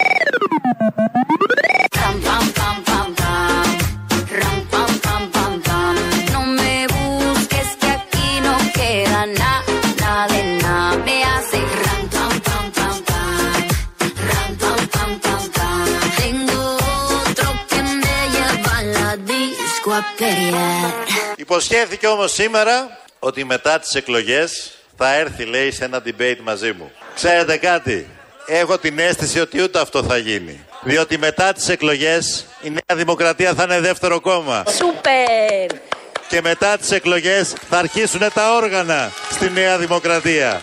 Υποσχέθηκε 21.35 22.07
όμως 22.07 22.31
σήμερα 22.31 22.99
ότι 23.19 23.43
μετά 23.43 23.79
τις 23.79 23.95
εκλογές 23.95 24.71
θα 24.97 25.15
έρθει 25.15 25.43
λέει 25.43 25.71
σε 25.71 25.85
ένα 25.85 26.01
debate 26.05 26.37
μαζί 26.43 26.71
μου. 26.77 26.91
Ξέρετε 27.15 27.57
κάτι, 27.57 28.07
έχω 28.45 28.77
την 28.77 28.99
αίσθηση 28.99 29.39
ότι 29.39 29.61
ούτε 29.61 29.79
αυτό 29.79 30.03
θα 30.03 30.17
γίνει. 30.17 30.59
Διότι 30.83 31.17
μετά 31.17 31.53
τις 31.53 31.69
εκλογές 31.69 32.45
η 32.61 32.69
Νέα 32.69 32.97
Δημοκρατία 32.97 33.53
θα 33.53 33.63
είναι 33.63 33.79
δεύτερο 33.79 34.19
κόμμα. 34.19 34.63
Σούπερ! 34.67 35.79
Και 36.27 36.41
μετά 36.41 36.77
τις 36.77 36.91
εκλογές 36.91 37.53
θα 37.69 37.77
αρχίσουν 37.77 38.21
τα 38.33 38.55
όργανα 38.55 39.11
στη 39.31 39.49
Νέα 39.49 39.77
Δημοκρατία. 39.77 40.61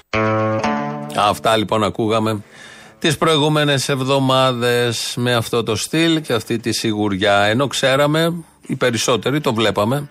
Αυτά 1.17 1.57
λοιπόν 1.57 1.85
ακούγαμε 1.85 2.43
τις 2.99 3.19
προηγούμενες 3.19 3.89
εβδομάδες 3.89 5.15
με 5.17 5.35
αυτό 5.35 5.63
το 5.63 5.77
στυλ 5.77 6.21
και 6.21 6.33
αυτή 6.33 6.59
τη 6.59 6.73
σιγουριά. 6.73 7.41
Ενώ 7.41 7.67
ξέραμε, 7.67 8.45
οι 8.67 8.77
περισσότεροι 8.77 9.41
το 9.41 9.55
βλέπαμε, 9.55 10.09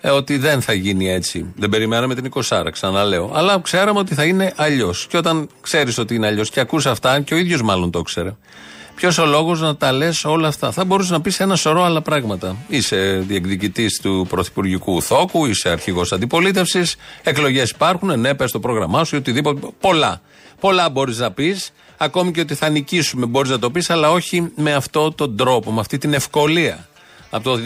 ε, 0.00 0.10
ότι 0.10 0.36
δεν 0.36 0.60
θα 0.60 0.72
γίνει 0.72 1.10
έτσι. 1.10 1.52
Δεν 1.56 1.68
περιμέναμε 1.68 2.14
την 2.14 2.24
20 2.24 2.70
ξαναλέω. 2.72 3.30
Αλλά 3.34 3.60
ξέραμε 3.60 3.98
ότι 3.98 4.14
θα 4.14 4.24
είναι 4.24 4.52
αλλιώς. 4.56 5.06
Και 5.06 5.16
όταν 5.16 5.48
ξέρεις 5.60 5.98
ότι 5.98 6.14
είναι 6.14 6.26
αλλιώς 6.26 6.50
και 6.50 6.60
ακούς 6.60 6.86
αυτά, 6.86 7.20
και 7.20 7.34
ο 7.34 7.36
ίδιος 7.36 7.62
μάλλον 7.62 7.90
το 7.90 8.02
ξέρε. 8.02 8.34
Ποιος 8.94 9.18
ο 9.18 9.26
λόγος 9.26 9.60
να 9.60 9.76
τα 9.76 9.92
λες 9.92 10.24
όλα 10.24 10.48
αυτά. 10.48 10.70
Θα 10.70 10.84
μπορούσες 10.84 11.10
να 11.10 11.20
πεις 11.20 11.40
ένα 11.40 11.56
σωρό 11.56 11.82
άλλα 11.82 12.02
πράγματα. 12.02 12.56
Είσαι 12.68 13.24
διεκδικητής 13.26 14.00
του 14.00 14.26
πρωθυπουργικού 14.28 15.02
θόκου, 15.02 15.46
είσαι 15.46 15.68
αρχηγός 15.68 16.12
αντιπολίτευσης, 16.12 16.96
εκλογές 17.22 17.70
υπάρχουν, 17.70 18.20
ναι, 18.20 18.34
πες 18.34 18.52
το 18.52 18.60
πρόγραμμά 18.60 19.04
σου 19.04 19.14
ή 19.14 19.18
οτιδήποτε. 19.18 19.66
Πολλά. 19.80 20.20
Πολλά 20.60 20.90
μπορείς 20.90 21.18
να 21.18 21.30
πεις. 21.30 21.70
Ακόμη 21.96 22.30
και 22.30 22.40
ότι 22.40 22.54
θα 22.54 22.68
νικήσουμε 22.68 23.26
μπορείς 23.26 23.50
να 23.50 23.58
το 23.58 23.70
πεις, 23.70 23.90
αλλά 23.90 24.10
όχι 24.10 24.52
με 24.56 24.72
αυτόν 24.72 25.14
τον 25.14 25.36
τρόπο, 25.36 25.72
με 25.72 25.80
αυτή 25.80 25.98
την 25.98 26.14
ευκολία. 26.14 26.87
Από 27.30 27.44
το 27.44 27.58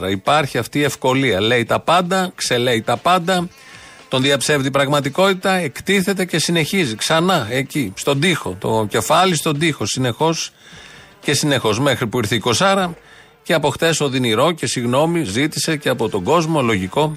2014 0.00 0.10
υπάρχει 0.10 0.58
αυτή 0.58 0.78
η 0.78 0.82
ευκολία. 0.82 1.40
Λέει 1.40 1.64
τα 1.64 1.80
πάντα, 1.80 2.32
ξελέει 2.34 2.82
τα 2.82 2.96
πάντα, 2.96 3.48
τον 4.08 4.22
διαψεύδει 4.22 4.70
πραγματικότητα, 4.70 5.52
εκτίθεται 5.52 6.24
και 6.24 6.38
συνεχίζει 6.38 6.94
ξανά 6.94 7.46
εκεί, 7.50 7.92
στον 7.96 8.20
τοίχο. 8.20 8.56
Το 8.58 8.86
κεφάλι 8.90 9.34
στον 9.34 9.58
τοίχο, 9.58 9.86
συνεχώς 9.86 10.52
και 11.20 11.34
συνεχώς. 11.34 11.80
Μέχρι 11.80 12.06
που 12.06 12.18
ήρθε 12.18 12.34
η 12.34 12.38
Κοσάρα 12.38 12.96
Και 13.42 13.52
από 13.52 13.70
χτες 13.70 14.00
οδυνηρό 14.00 14.52
και 14.52 14.66
συγγνώμη 14.66 15.24
ζήτησε 15.24 15.76
και 15.76 15.88
από 15.88 16.08
τον 16.08 16.22
κόσμο, 16.22 16.62
λογικό. 16.62 17.16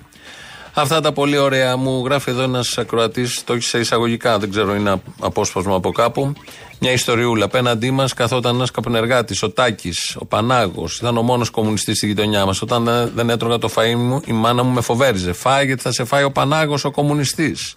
Αυτά 0.76 1.02
τα 1.02 1.12
πολύ 1.12 1.38
ωραία 1.38 1.78
μου 1.78 2.06
γράφει 2.06 2.30
εδώ 2.30 2.42
ένας 2.42 2.78
ακροατής, 2.78 3.44
το 3.44 3.54
έχει 3.54 3.64
σε 3.64 3.80
εισαγωγικά, 3.80 4.40
δεν 4.40 4.50
ξέρω, 4.50 4.76
είναι 4.76 5.02
απόσπασμα 5.20 5.76
από 5.76 5.92
κάπου. 5.92 6.34
Μια 6.80 6.92
ιστοριούλα. 6.92 7.46
Απέναντί 7.46 7.92
μας 7.92 8.14
καθόταν 8.14 8.56
ένας 8.56 8.72
καπνεργάτης, 8.72 9.44
ο 9.44 9.50
Τάκης, 9.52 10.16
ο 10.20 10.26
Πανάγος. 10.26 10.98
Ήταν 10.98 11.18
ο 11.18 11.22
μόνος 11.22 11.50
κομμουνιστής 11.50 11.98
στη 11.98 12.08
γειτονιά 12.08 12.46
μας. 12.46 12.62
Όταν 12.62 12.84
δεν- 12.84 13.12
δεν 13.16 13.30
έτρωγα 13.30 13.58
το 13.58 13.70
φαΐ 13.76 13.96
μου, 13.96 14.22
η 14.26 14.32
μάνα 14.32 14.64
μου 14.64 14.72
με 14.72 14.82
φοβέριζε. 14.82 15.34
Φάει 15.34 15.66
γιατί 15.66 15.82
θα 15.82 15.92
σε 15.92 16.04
φάει 16.04 16.24
ο 16.24 16.32
Πανάγος 16.32 16.86
ο 16.86 16.92
κομμουνιστής. 16.92 17.76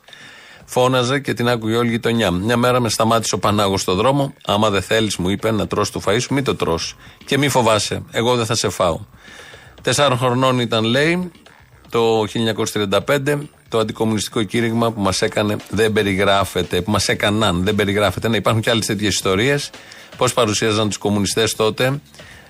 Φώναζε 0.64 1.18
και 1.20 1.34
την 1.34 1.48
άκουγε 1.48 1.76
όλη 1.76 1.88
η 1.88 1.90
γειτονιά. 1.90 2.30
Μια 2.30 2.56
μέρα 2.56 2.80
με 2.80 2.88
σταμάτησε 2.88 3.34
ο 3.34 3.38
Πανάγος 3.38 3.80
στο 3.80 3.94
δρόμο. 3.94 4.34
Άμα 4.46 4.70
δεν 4.70 4.82
θέλεις, 4.82 5.16
μου 5.16 5.28
είπε, 5.28 5.50
να 5.50 5.66
τρως 5.66 5.90
το 5.90 6.00
φαΐ 6.06 6.20
σου, 6.20 6.34
μην 6.34 6.44
το 6.44 6.54
τρως. 6.54 6.96
Και 7.24 7.38
μη 7.38 7.48
φοβάσαι, 7.48 8.02
εγώ 8.10 8.36
δεν 8.36 8.46
θα 8.46 8.54
σε 8.54 8.68
φάω. 8.68 8.98
Τεσσάρων 9.82 10.18
χρονών 10.18 10.58
ήταν, 10.58 10.84
λέει, 10.84 11.30
το 11.96 12.24
1935, 12.26 13.38
το 13.68 13.78
αντικομουνιστικό 13.78 14.42
κήρυγμα 14.42 14.92
που 14.92 15.00
μας 15.00 15.22
έκανε 15.22 15.56
δεν 15.70 15.92
περιγράφεται, 15.92 16.80
που 16.80 16.90
μας 16.90 17.08
έκαναν 17.08 17.64
δεν 17.64 17.74
περιγράφεται. 17.74 18.28
Να 18.28 18.36
υπάρχουν 18.36 18.62
και 18.62 18.70
άλλες 18.70 18.86
τέτοιες 18.86 19.14
ιστορίες. 19.14 19.70
Πώς 20.16 20.32
παρουσίαζαν 20.32 20.88
τους 20.88 20.98
κομμουνιστές 20.98 21.54
τότε, 21.54 22.00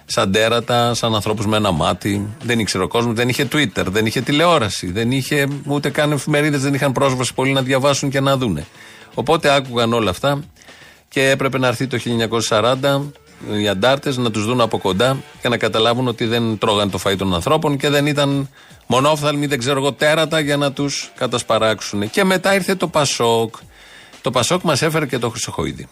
σαν 0.04 0.32
τέρατα, 0.32 0.94
σαν 0.94 1.14
ανθρώπους 1.14 1.46
με 1.46 1.56
ένα 1.56 1.70
μάτι. 1.70 2.26
Δεν 2.42 2.58
ήξερε 2.58 2.84
ο 2.84 2.88
κόσμος, 2.88 3.14
δεν 3.14 3.28
είχε 3.28 3.48
Twitter, 3.52 3.84
δεν 3.86 4.06
είχε 4.06 4.20
τηλεόραση, 4.20 4.92
δεν 4.92 5.10
είχε 5.10 5.48
ούτε 5.66 5.90
καν 5.90 6.12
εφημερίδες, 6.12 6.62
δεν 6.62 6.74
είχαν 6.74 6.92
πρόσβαση 6.92 7.34
πολλοί 7.34 7.52
να 7.52 7.62
διαβάσουν 7.62 8.10
και 8.10 8.20
να 8.20 8.36
δούνε. 8.36 8.66
Οπότε 9.14 9.54
άκουγαν 9.54 9.92
όλα 9.92 10.10
αυτά 10.10 10.42
και 11.08 11.30
έπρεπε 11.30 11.58
να 11.58 11.66
έρθει 11.66 11.86
το 11.86 11.98
1940 12.50 13.00
οι 13.52 13.68
αντάρτες 13.68 14.16
να 14.16 14.30
τους 14.30 14.44
δουν 14.44 14.60
από 14.60 14.78
κοντά 14.78 15.16
και 15.42 15.48
να 15.48 15.56
καταλάβουν 15.56 16.08
ότι 16.08 16.26
δεν 16.26 16.58
τρώγαν 16.58 16.90
το 16.90 17.00
φαΐ 17.04 17.16
των 17.18 17.34
ανθρώπων 17.34 17.76
και 17.76 17.88
δεν 17.88 18.06
ήταν 18.06 18.50
μονόφθαλμοι, 18.86 19.46
δεν 19.46 19.58
ξέρω 19.58 19.78
εγώ, 19.78 19.92
τέρατα 19.92 20.40
για 20.40 20.56
να 20.56 20.72
τους 20.72 21.12
κατασπαράξουν. 21.16 22.10
Και 22.10 22.24
μετά 22.24 22.54
ήρθε 22.54 22.74
το 22.74 22.88
Πασόκ. 22.88 23.54
Το 24.20 24.30
Πασόκ 24.30 24.62
μας 24.62 24.82
έφερε 24.82 25.06
και 25.06 25.18
το 25.18 25.30
Χρυσοχοίδη. 25.30 25.88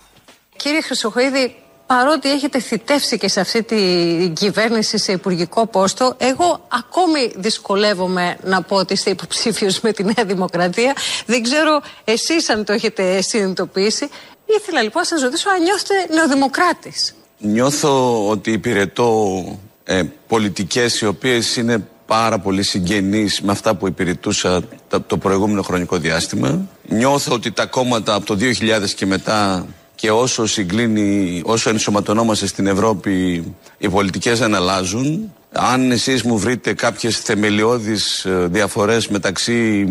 Κύριε 0.57 0.81
Χρυσοχοίδη, 0.81 1.57
παρότι 1.87 2.31
έχετε 2.31 2.61
θητεύσει 2.61 3.19
και 3.19 3.29
σε 3.29 3.41
αυτή 3.41 3.63
την 3.63 4.35
κυβέρνηση 4.35 4.99
σε 4.99 5.13
υπουργικό 5.13 5.67
πόστο, 5.67 6.15
εγώ 6.19 6.67
ακόμη 6.69 7.33
δυσκολεύομαι 7.37 8.37
να 8.43 8.63
πω 8.63 8.77
ότι 8.77 8.93
είστε 8.93 9.11
υποψήφιος 9.11 9.81
με 9.81 9.93
τη 9.93 10.05
Νέα 10.05 10.25
Δημοκρατία. 10.27 10.97
Δεν 11.27 11.43
ξέρω 11.43 11.81
εσείς 12.05 12.49
αν 12.49 12.65
το 12.65 12.73
έχετε 12.73 13.21
συνειδητοποιήσει. 13.21 14.09
Ήθελα 14.47 14.83
λοιπόν 14.83 15.03
να 15.03 15.09
σας 15.09 15.23
ρωτήσω 15.23 15.49
αν 15.51 15.63
νιώθετε 15.63 16.15
νεοδημοκράτης. 16.15 17.15
Νιώθω 17.39 18.29
ότι 18.29 18.51
υπηρετώ 18.53 19.45
ε, 19.85 20.03
πολιτικές 20.29 21.01
οι 21.01 21.07
οποίες 21.07 21.57
είναι 21.57 21.87
πάρα 22.07 22.39
πολύ 22.39 22.63
συγγενείς 22.63 23.41
με 23.41 23.53
αυτά 23.53 23.75
που 23.75 23.87
υπηρετούσα 23.87 24.63
τα- 24.89 25.03
το 25.07 25.17
προηγούμενο 25.19 25.63
χρονικό 25.63 25.97
διάστημα. 25.97 26.67
Νιώθω 26.89 27.35
ότι 27.35 27.51
τα 27.51 27.67
κόμματα 27.67 28.15
από 28.15 28.27
το 28.27 28.35
2000 28.37 28.95
και 28.95 29.07
μετά 29.07 29.67
και 29.95 30.11
όσο 30.11 30.47
συγκλίνει, 30.47 31.43
όσο 31.45 31.71
ενσωματωνόμαστε 31.71 32.47
στην 32.47 32.67
Ευρώπη, 32.67 33.45
οι 33.79 33.89
πολιτικές 33.89 34.39
δεν 34.39 34.55
αλλάζουν. 34.55 35.33
Αν 35.53 35.91
εσείς 35.91 36.23
μου 36.23 36.39
βρείτε 36.39 36.73
κάποιες 36.75 37.19
θεμελιώδεις 37.19 38.25
ε, 38.25 38.47
διαφορές 38.51 39.09
μεταξύ 39.09 39.87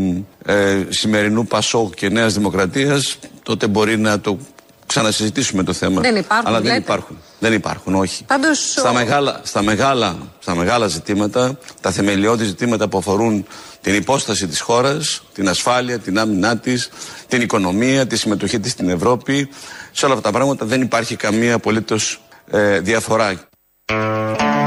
ε, 0.46 0.78
σημερινού 0.90 1.46
Πασόκ 1.46 1.94
και 1.94 2.10
Νέας 2.10 2.34
Δημοκρατίας, 2.34 3.18
τότε 3.44 3.68
μπορεί 3.68 3.98
να 3.98 4.20
το 4.20 4.38
ξανασυζητήσουμε 4.86 5.64
το 5.64 5.74
θέμα. 5.74 6.02
Δεν 6.02 6.16
υπάρχουν, 6.16 6.48
Αλλά 6.48 6.58
δεν 6.58 6.68
λέτε. 6.68 6.78
υπάρχουν. 6.84 7.18
Δεν 7.44 7.54
υπάρχουν, 7.54 7.96
όχι. 7.96 8.24
Πάντως, 8.24 8.72
Στα 8.72 8.90
ο- 8.90 8.94
μεγάλα, 8.94 9.40
στα, 9.44 9.62
μεγάλα, 9.62 10.16
στα 10.40 10.56
μεγάλα 10.56 10.88
ζητήματα, 10.88 11.58
τα 11.82 11.92
θεμελιώδη 11.92 12.46
ζητήματα 12.46 12.88
που 12.88 12.98
αφορούν 12.98 13.46
την 13.82 13.96
υπόσταση 13.96 14.48
της 14.48 14.60
χώρας, 14.60 15.22
την 15.34 15.50
ασφάλεια, 15.50 16.00
την 16.00 16.20
άμυνά 16.20 16.58
της, 16.58 16.90
την 17.28 17.42
οικονομία, 17.42 18.08
τη 18.08 18.16
συμμετοχή 18.18 18.60
της 18.60 18.72
στην 18.72 18.90
Ευρώπη, 18.90 19.50
σε 19.92 20.06
όλα 20.06 20.14
αυτά 20.14 20.28
τα 20.32 20.34
πράγματα 20.38 20.66
δεν 20.66 20.82
υπάρχει 20.82 21.16
καμία 21.16 21.54
απολύτως 21.56 22.22
ε, 22.52 22.80
διαφορά. 22.80 23.34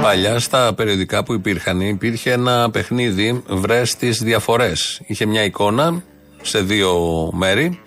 Παλιά 0.03 0.39
στα 0.39 0.75
περιοδικά 0.75 1.25
που 1.25 1.33
υπήρχαν 1.33 1.81
υπήρχε 1.81 2.33
ένα 2.33 2.71
παιχνίδι 2.71 3.43
βρες 3.47 3.97
τις 3.97 4.23
διαφορές. 4.23 5.01
Είχε 5.07 5.27
μια 5.27 5.43
εικόνα 5.45 6.03
σε 6.43 6.61
δύο 6.61 6.97
μέρη, 7.33 7.81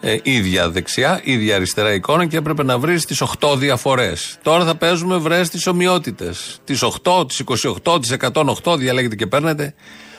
ε, 0.00 0.16
ίδια 0.22 0.70
δεξιά, 0.70 1.20
ίδια 1.24 1.54
αριστερά 1.54 1.94
εικόνα 1.94 2.26
και 2.26 2.36
έπρεπε 2.36 2.62
να 2.62 2.78
βρεις 2.78 3.04
τις 3.04 3.22
8 3.40 3.56
διαφορές. 3.56 4.38
Τώρα 4.42 4.64
θα 4.64 4.74
παίζουμε 4.74 5.16
βρες 5.16 5.48
τις 5.48 5.66
ομοιότητες. 5.66 6.60
Τις 6.64 6.82
8, 6.82 7.26
τις 7.28 7.38
28, 7.38 8.00
τις 8.00 8.10
108, 8.10 8.76
διαλέγετε 8.76 9.16
και 9.16 9.26
παίρνετε. 9.26 9.74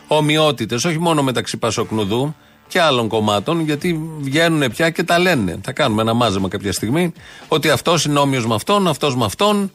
Ομοιότητες, 0.08 0.86
όχι 0.86 1.00
μόνο 1.00 1.24
μεταξύ 1.24 1.58
Πασοκνουδού 1.58 2.36
και 2.67 2.82
άλλων 2.82 3.08
κομμάτων, 3.08 3.60
γιατί 3.60 4.00
βγαίνουν 4.20 4.72
πια 4.72 4.89
και 4.89 5.04
τα 5.04 5.20
λένε. 5.20 5.60
Θα 5.63 5.72
κάνουμε 5.72 6.02
ένα 6.02 6.13
μάζεμα 6.13 6.48
κάποια 6.48 6.72
στιγμή 6.72 7.13
ότι 7.48 7.70
αυτός 7.70 8.06
είναι 8.06 8.20
όμοιος 8.20 8.46
με 8.48 8.56
αυτόν, 8.56 8.88
αυτός 8.88 9.15
με 9.15 9.26
αυτόν. 9.26 9.72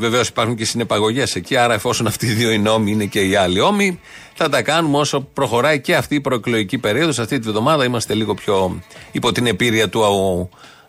Βεβαίως 0.00 0.28
υπάρχουν 0.28 0.56
και 0.56 0.64
συνεπαγωγές 0.64 1.34
εκεί, 1.34 1.56
άρα 1.56 1.74
εφόσον 1.74 2.06
αυτοί 2.06 2.26
οι 2.26 2.32
δύο 2.32 2.50
οι 2.50 2.58
νόμοι 2.58 2.90
είναι 2.90 3.04
και 3.04 3.20
οι 3.20 3.34
άλλοι 3.34 3.60
όμοι, 3.60 4.00
θα 4.34 4.48
τα 4.48 4.62
κάνουμε 4.62 4.98
όσο 4.98 5.20
προχωράει 5.20 5.80
και 5.80 5.96
αυτή 5.96 6.14
η 6.14 6.20
προεκλογική 6.20 6.78
περίοδος. 6.78 7.18
Αυτή 7.18 7.38
τη 7.38 7.48
βδομάδα 7.48 7.84
είμαστε 7.84 8.14
λίγο 8.14 8.34
πιο 8.34 8.80
υπό 9.12 9.32
την 9.32 9.46
επίρρεια 9.46 9.88
του 9.88 10.02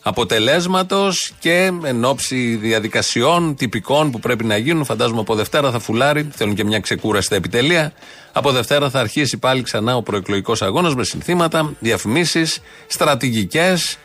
αποτελέσματος 0.01 1.33
και 1.39 1.71
εν 1.83 2.05
ώψη 2.05 2.55
διαδικασιών 2.55 3.55
τυπικών 3.55 4.11
που 4.11 4.19
πρέπει 4.19 4.43
να 4.43 4.57
γίνουν. 4.57 4.85
Φαντάζομαι 4.85 5.19
από 5.19 5.35
Δευτέρα 5.35 5.71
θα 5.71 5.79
φουλάρει, 5.79 6.29
θέλουν 6.31 6.55
και 6.55 6.63
μια 6.63 6.79
ξεκούραση 6.79 7.25
στα 7.25 7.35
επιτελεία. 7.35 7.93
Από 8.31 8.51
Δευτέρα 8.51 8.89
θα 8.89 8.99
αρχίσει 8.99 9.37
πάλι 9.37 9.61
ξανά 9.61 9.95
ο 9.95 10.01
προεκλογικός 10.01 10.61
αγώνας 10.61 10.95
με 10.95 11.03
συνθήματα, 11.03 11.73
διαφημίσεις, 11.79 12.59
στρατηγικές, 12.87 13.97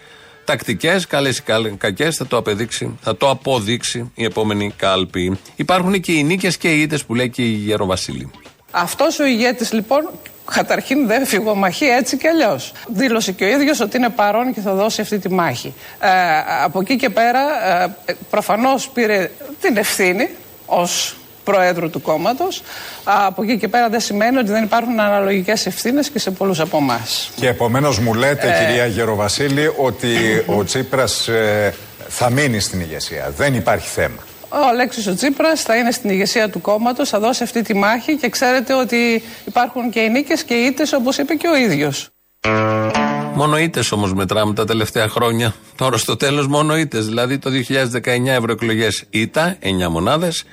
τακτικές, 0.44 1.07
καλές 1.07 1.38
ή 1.38 1.42
κακές. 1.78 2.16
Θα, 2.16 2.26
το 2.26 2.37
αποδείξει- 2.37 2.90
θα 3.02 3.16
το 3.16 3.30
αποδείξει 3.30 4.11
η 4.14 4.24
επόμενη 4.24 4.72
κάλπη. 4.76 5.38
Υπάρχουν 5.57 6.00
και 6.00 6.12
οι 6.12 6.22
νίκες 6.22 6.57
και 6.57 6.72
οι 6.74 6.80
ήττες 6.80 7.04
που 7.04 7.14
λέει 7.14 7.30
και 7.30 7.42
η 7.42 7.50
Γεροβασίλη. 7.50 8.30
Αυτός 8.70 9.18
ο 9.18 9.24
ηγέτης 9.24 9.72
λοιπόν 9.72 10.11
καταρχήν 10.54 11.07
δεν 11.07 11.26
φυγομαχεί 11.26 11.85
έτσι 11.85 12.16
κι 12.16 12.26
αλλιώς. 12.26 12.72
Δήλωσε 12.88 13.33
και 13.33 13.44
ο 13.44 13.48
ίδιος 13.48 13.80
ότι 13.80 13.96
είναι 13.96 14.09
παρόν 14.09 14.54
και 14.54 14.61
θα 14.61 14.74
δώσει 14.74 15.00
αυτή 15.00 15.18
τη 15.18 15.30
μάχη. 15.30 15.74
Ε, 16.00 16.09
από 16.62 16.80
εκεί 16.80 16.96
και 16.96 17.11
πέρα 17.11 17.40
ε, 17.83 17.94
προφανώς 18.30 18.88
πήρε 18.88 19.30
την 19.61 19.76
ευθύνη 19.76 20.28
ως 20.66 21.16
Προέδρου 21.44 21.90
του 21.90 22.00
κόμματος. 22.00 22.62
Από 23.04 23.42
εκεί 23.42 23.59
και 23.59 23.68
πέρα 23.68 23.88
δεν 23.88 24.00
σημαίνει 24.00 24.37
ότι 24.37 24.50
δεν 24.50 24.62
υπάρχουν 24.62 25.00
αναλογικές 25.00 25.66
ευθύνες 25.66 26.09
και 26.09 26.18
σε 26.18 26.30
πολλούς 26.30 26.61
από 26.61 26.76
εμάς. 26.76 27.30
Και 27.37 27.48
επομένως 27.48 27.98
μου 27.98 28.14
λέτε, 28.14 28.48
Ε. 28.48 28.64
κυρία 28.66 28.87
Γεροβασίλη, 28.87 29.70
ότι 29.76 30.09
ο 30.46 30.64
Τσίπρας 30.64 31.28
θα 32.09 32.30
μείνει 32.30 32.61
στην 32.61 32.80
ηγεσία. 32.80 33.33
Δεν 33.37 33.54
υπάρχει 33.54 33.88
θέμα. 33.88 34.16
Ο 34.48 34.66
Αλέξης 34.68 35.07
ο 35.07 35.14
Τσίπρας 35.14 35.62
θα 35.62 35.76
είναι 35.76 35.90
στην 35.90 36.11
ηγεσία 36.11 36.48
του 36.50 36.61
κόμματος, 36.61 37.09
θα 37.09 37.18
δώσει 37.18 37.42
αυτή 37.42 37.62
τη 37.62 37.74
μάχη 37.74 38.16
και 38.16 38.28
ξέρετε 38.28 38.74
ότι 38.74 39.22
υπάρχουν 39.44 39.90
και 39.90 40.00
οι 40.00 40.09
νίκες 40.09 40.42
και 40.42 40.54
οι 40.54 40.64
ήττες 40.64 40.92
όπως 40.92 41.18
είπε 41.18 41.35
και 41.35 41.48
ο 41.48 41.57
ίδιος. 41.57 42.09
Μόνο 43.35 43.59
ήττες 43.59 43.92
όμως 43.92 44.14
μετράμε 44.14 44.54
τα 44.54 44.64
τελευταία 44.64 45.09
χρόνια. 45.09 45.54
Τώρα 45.76 45.96
στο 45.96 46.16
τέλος 46.16 46.46
μόνο 46.46 46.76
ήττες. 46.76 47.07
Δηλαδή 47.07 47.38
το 47.38 47.50
2019 47.50 48.33
ευρωεκλογές 48.33 49.04
ήττα, 49.11 49.57
9 49.61 49.88
μονάδες, 49.88 50.44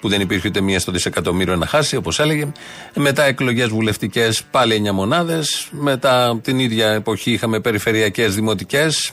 που 0.00 0.08
δεν 0.08 0.20
υπήρχε 0.20 0.48
ούτε 0.48 0.60
μία 0.60 0.80
στο 0.80 0.92
δισεκατομμύριο 0.92 1.56
να 1.56 1.66
χάσει, 1.66 1.96
όπως 1.96 2.18
έλεγε. 2.18 2.52
Μετά 2.94 3.24
εκλογές 3.24 3.68
βουλευτικές, 3.68 4.42
πάλι 4.50 4.74
9 4.74 4.92
μονάδες. 4.92 5.68
Μετά 5.70 6.40
την 6.42 6.58
ίδια 6.58 6.90
εποχή 6.90 7.30
είχαμε 7.30 7.60
περιφερειακές 7.60 8.34
δημοτικές, 8.34 9.12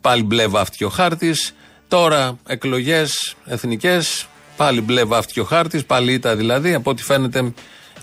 πάλι 0.00 0.22
μπλε 0.22 0.46
βάφτηκε 0.46 0.84
ο 0.84 0.88
χάρτης. 0.88 1.54
Τώρα 1.88 2.38
εκλογές 2.46 3.34
εθνικές, 3.44 4.26
πάλι 4.56 4.80
μπλε 4.80 5.04
βάφτηκε 5.04 5.40
ο 5.40 5.44
χάρτης, 5.44 5.84
πάλι 5.84 6.12
ήττα 6.12 6.36
δηλαδή. 6.36 6.74
Από 6.74 6.90
ό,τι 6.90 7.02
φαίνεται 7.02 7.52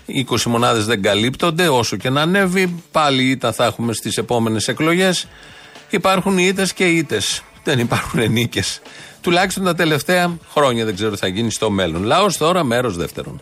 20 0.08 0.44
μονάδες 0.46 0.86
δεν 0.86 1.02
καλύπτονται, 1.02 1.68
όσο 1.68 1.96
και 1.96 2.10
να 2.10 2.22
ανέβει. 2.22 2.84
Πάλι 2.92 3.24
ήττα 3.24 3.54
θα 3.54 3.66
έχουμε 3.66 3.94
στις 3.94 4.18
επόμενες 4.18 4.68
εκλογές. 4.68 5.28
Υπάρχουν 5.90 6.38
οι 6.38 6.46
ήττες 6.48 6.74
και 6.74 6.86
οι 6.86 6.98
ήττες. 6.98 7.42
Δεν 7.64 7.80
υπάρχουν 7.80 8.32
νίκε. 8.32 8.64
Τουλάχιστον 9.24 9.63
τα 9.63 9.76
τελευταία 9.76 10.38
χρόνια 10.53 10.86
δεν 10.86 10.95
ξέρω 10.95 11.11
τι 11.11 11.17
θα 11.17 11.28
γίνει 11.28 11.51
στο 11.51 11.69
μέλλον. 11.69 12.03
Λαός 12.03 12.38
τώρα, 12.38 12.63
μέρος 12.63 12.97
δεύτερον. 12.97 13.41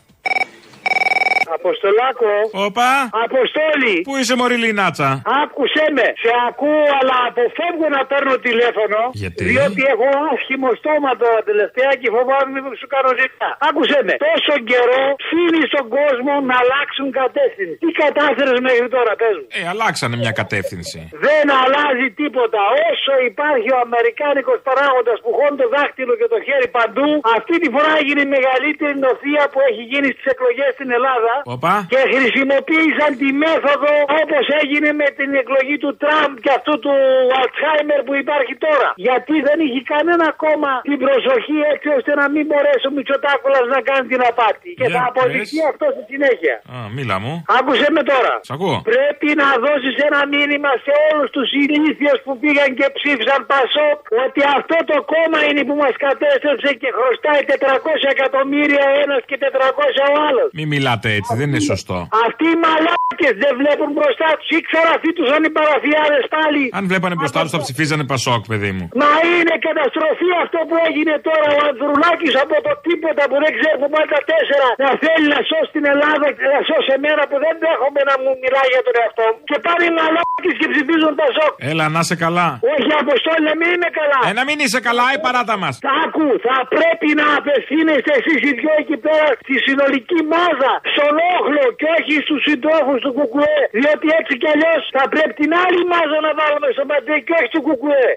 Αποστολάκο. 1.61 2.31
Όπα. 2.67 2.89
Αποστόλη. 3.27 3.95
Πού 4.07 4.13
είσαι, 4.19 4.33
Μωρή 4.39 4.57
Λινάτσα; 4.65 5.09
Άκουσέ 5.41 5.85
με. 5.97 6.07
Σε 6.23 6.31
ακούω, 6.47 6.83
αλλά 6.99 7.17
αποφεύγω 7.29 7.87
να 7.97 8.01
παίρνω 8.09 8.33
τηλέφωνο. 8.47 8.99
Γιατί; 9.21 9.43
Διότι 9.51 9.81
έχω 9.93 10.07
άσχημο 10.31 10.69
στόμα 10.79 11.11
τώρα 11.21 11.39
τελευταία 11.49 11.91
και 12.01 12.07
φοβάμαι 12.15 12.49
μήπως 12.55 12.73
σου 12.81 12.89
κάνω 12.93 13.09
ζητά. 13.21 13.49
Άκουσέ 13.67 13.99
με. 14.07 14.15
Τόσο 14.27 14.53
καιρό 14.71 15.01
ψήνει 15.23 15.61
στον 15.71 15.85
κόσμο 15.97 16.33
να 16.49 16.55
αλλάξουν 16.63 17.07
κατεύθυνση. 17.21 17.75
Τι 17.83 17.89
κατάφερες 18.03 18.57
μέχρι 18.67 18.87
τώρα, 18.95 19.11
πες 19.21 19.35
μου. 19.39 19.45
Ε, 19.59 19.61
αλλάξανε 19.73 20.15
μια 20.23 20.33
κατεύθυνση. 20.41 20.99
Δεν 21.27 21.45
αλλάζει 21.61 22.07
τίποτα. 22.21 22.61
Όσο 22.89 23.13
υπάρχει 23.29 23.69
ο 23.77 23.79
Αμερικάνικος 23.87 24.57
παράγοντας 24.67 25.17
που 25.23 25.29
χώνει 25.37 25.57
το 25.61 25.67
δάχτυλο 25.75 26.13
και 26.19 26.27
το 26.33 26.37
χέρι 26.47 26.67
παντού, 26.79 27.07
αυτή 27.37 27.55
τη 27.63 27.67
φορά 27.75 27.91
έγινε 28.01 28.21
η 28.27 28.29
μεγαλύτερη 28.37 28.95
νοθεία 29.07 29.43
που 29.51 29.59
έχει 29.69 29.83
γίνει 29.91 30.07
στις 30.15 30.25
εκλογές 30.33 30.69
στην 30.77 30.89
Ελλάδα. 30.97 31.33
Όπα. 31.55 31.73
Και 31.93 32.01
χρησιμοποίησαν 32.13 33.11
τη 33.21 33.27
μέθοδο 33.43 33.93
όπως 34.21 34.45
έγινε 34.61 34.89
με 35.01 35.07
την 35.17 35.29
εκλογή 35.41 35.77
του 35.83 35.91
Τραμπ 36.03 36.31
και 36.43 36.51
αυτού 36.57 36.73
του 36.83 36.93
Αλτσχάιμερ 37.39 37.99
που 38.07 38.13
υπάρχει 38.23 38.53
τώρα. 38.65 38.89
Γιατί 39.07 39.35
δεν 39.47 39.57
είχε 39.65 39.81
κανένα 39.93 40.27
κόμμα 40.45 40.71
την 40.89 40.97
προσοχή 41.05 41.57
έτσι 41.73 41.87
ώστε 41.97 42.11
να 42.21 42.25
μην 42.33 42.43
μπορέσει 42.49 42.85
ο 42.89 42.91
Μητσοτάκουλας 42.97 43.65
να 43.75 43.79
κάνει 43.89 44.05
την 44.13 44.21
απάτη. 44.31 44.69
Και 44.79 44.87
Για 44.89 44.95
θα 44.95 45.01
αποδειχθεί 45.09 45.59
πες. 45.61 45.69
αυτό 45.71 45.85
στη 45.95 46.03
συνέχεια. 46.11 46.55
Α, 46.75 46.77
μίλα 46.95 47.17
μου. 47.23 47.33
Άκουσε 47.57 47.87
με 47.97 48.01
τώρα. 48.11 48.33
Σ' 48.49 48.53
ακούω. 48.55 48.77
Πρέπει 48.91 49.29
να 49.41 49.47
δώσεις 49.65 49.95
ένα 50.07 50.21
μήνυμα 50.33 50.71
σε 50.85 50.91
όλους 51.07 51.27
τους 51.35 51.49
ηλίθιους 51.63 52.19
που 52.25 52.33
πήγαν 52.41 52.69
και 52.79 52.87
ψήφισαν 52.97 53.39
Πασόκ 53.51 53.99
ότι 54.25 54.41
αυτό 54.59 54.77
το 54.91 54.97
κόμμα 55.13 55.39
είναι 55.47 55.61
που 55.69 55.75
μας 55.83 55.95
κατέστρεψε 56.05 56.69
και 56.81 56.89
χρωστάει 56.97 57.41
400 57.51 58.15
εκατομμύρια 58.15 58.83
ο 58.91 58.93
ένας 59.03 59.21
και 59.29 59.37
400 59.43 60.01
ο 60.15 60.15
άλλος. 60.27 60.47
Μην 60.59 60.67
μιλάτε 60.73 61.07
έτσι, 61.19 61.31
δεν 61.41 61.49
είναι 61.51 61.63
σωστό. 61.73 61.97
Αυτοί 62.25 62.45
οι 62.53 62.57
μαλάκες 62.65 63.33
δεν 63.43 63.53
βλέπουν 63.61 63.89
μπροστά 63.95 64.29
τους 64.37 64.49
ή 64.57 64.59
ξαναφύτουσαν 64.67 65.41
οι 65.47 65.51
παραφιάδε 65.59 66.19
πάλι. 66.37 66.63
Αν 66.79 66.83
βλέπανε 66.91 67.15
μπροστά 67.19 67.39
τους, 67.43 67.51
θα 67.55 67.61
ψηφίζανε 67.65 68.03
Πασόκ, 68.11 68.41
παιδί 68.51 68.71
μου. 68.77 68.85
Μα 69.03 69.11
είναι 69.33 69.55
καταστροφή 69.67 70.29
αυτό 70.43 70.59
που 70.67 70.75
έγινε 70.87 71.13
τώρα 71.27 71.47
ο 71.57 71.59
Ανδρουλάκης 71.69 72.33
από 72.43 72.55
το 72.65 72.73
τίποτα 72.87 73.23
που 73.29 73.37
δεν 73.43 73.51
ξέρει 73.57 73.77
που 73.81 73.89
πάει 73.93 74.07
τα 74.15 74.21
τέσσερα 74.31 74.67
να 74.83 74.89
θέλει 75.03 75.27
να 75.35 75.39
σώσει 75.49 75.71
την 75.77 75.85
Ελλάδα 75.93 76.27
και 76.37 76.45
να 76.55 76.59
σώσει 76.69 76.89
εμένα 76.97 77.23
που 77.29 77.37
δεν 77.45 77.55
δέχομαι 77.63 78.01
να 78.09 78.15
μου 78.21 78.31
μιλάει 78.43 78.69
για 78.75 78.83
τον 78.87 78.95
εαυτό 79.01 79.25
μου. 79.33 79.39
Και 79.49 79.57
πάνε 79.65 79.83
οι 79.89 79.93
μαλάκες 79.99 80.55
και 80.59 80.67
ψηφίζουν 80.73 81.13
Πασόκ. 81.21 81.51
Έλα, 81.71 81.85
να 81.95 82.01
σε 82.09 82.15
καλά. 82.23 82.47
Όχι, 82.75 82.89
Αποστόλη, 83.03 83.43
να 83.49 83.55
μην 83.59 83.69
είμαι 83.75 83.89
καλά. 83.99 84.19
Ε, 84.29 84.31
να 84.39 84.43
μην 84.47 84.57
είσαι 84.63 84.79
καλά, 84.87 85.05
η 85.17 85.19
παράτα 85.25 85.55
μας. 85.63 85.73
Άκου, 86.03 86.27
θα 86.47 86.57
πρέπει 86.75 87.09
να 87.21 87.25
απευθύνεστε 87.39 88.11
εσείς 88.19 88.39
οι 88.47 88.51
δυο 88.59 88.73
εκεί 88.83 88.97
πέρα 89.05 89.27
στη 89.43 89.55
συνολική 89.65 90.19
μάζα, 90.31 90.73
στον 90.93 91.13
όχλο 91.37 91.65
και 91.79 91.87
όχι 91.97 92.13
στους 92.25 92.41
συντρόφους 92.47 92.99
του 93.03 93.11
Κουκουέ. 93.17 93.57
Διότι 93.79 94.07
έτσι 94.19 94.33
κι 94.41 94.49
αλλιώς 94.53 94.81
θα 94.95 95.03
πρέπει 95.11 95.33
την 95.41 95.51
άλλη 95.63 95.81
μάζα 95.91 96.17
να 96.27 96.31
βάλουμε 96.39 96.69
στο 96.75 96.83
μαντέ 96.89 97.15
και 97.25 97.33
όχι 97.37 97.49
του 97.55 97.63
Κουκουέ. 97.67 98.07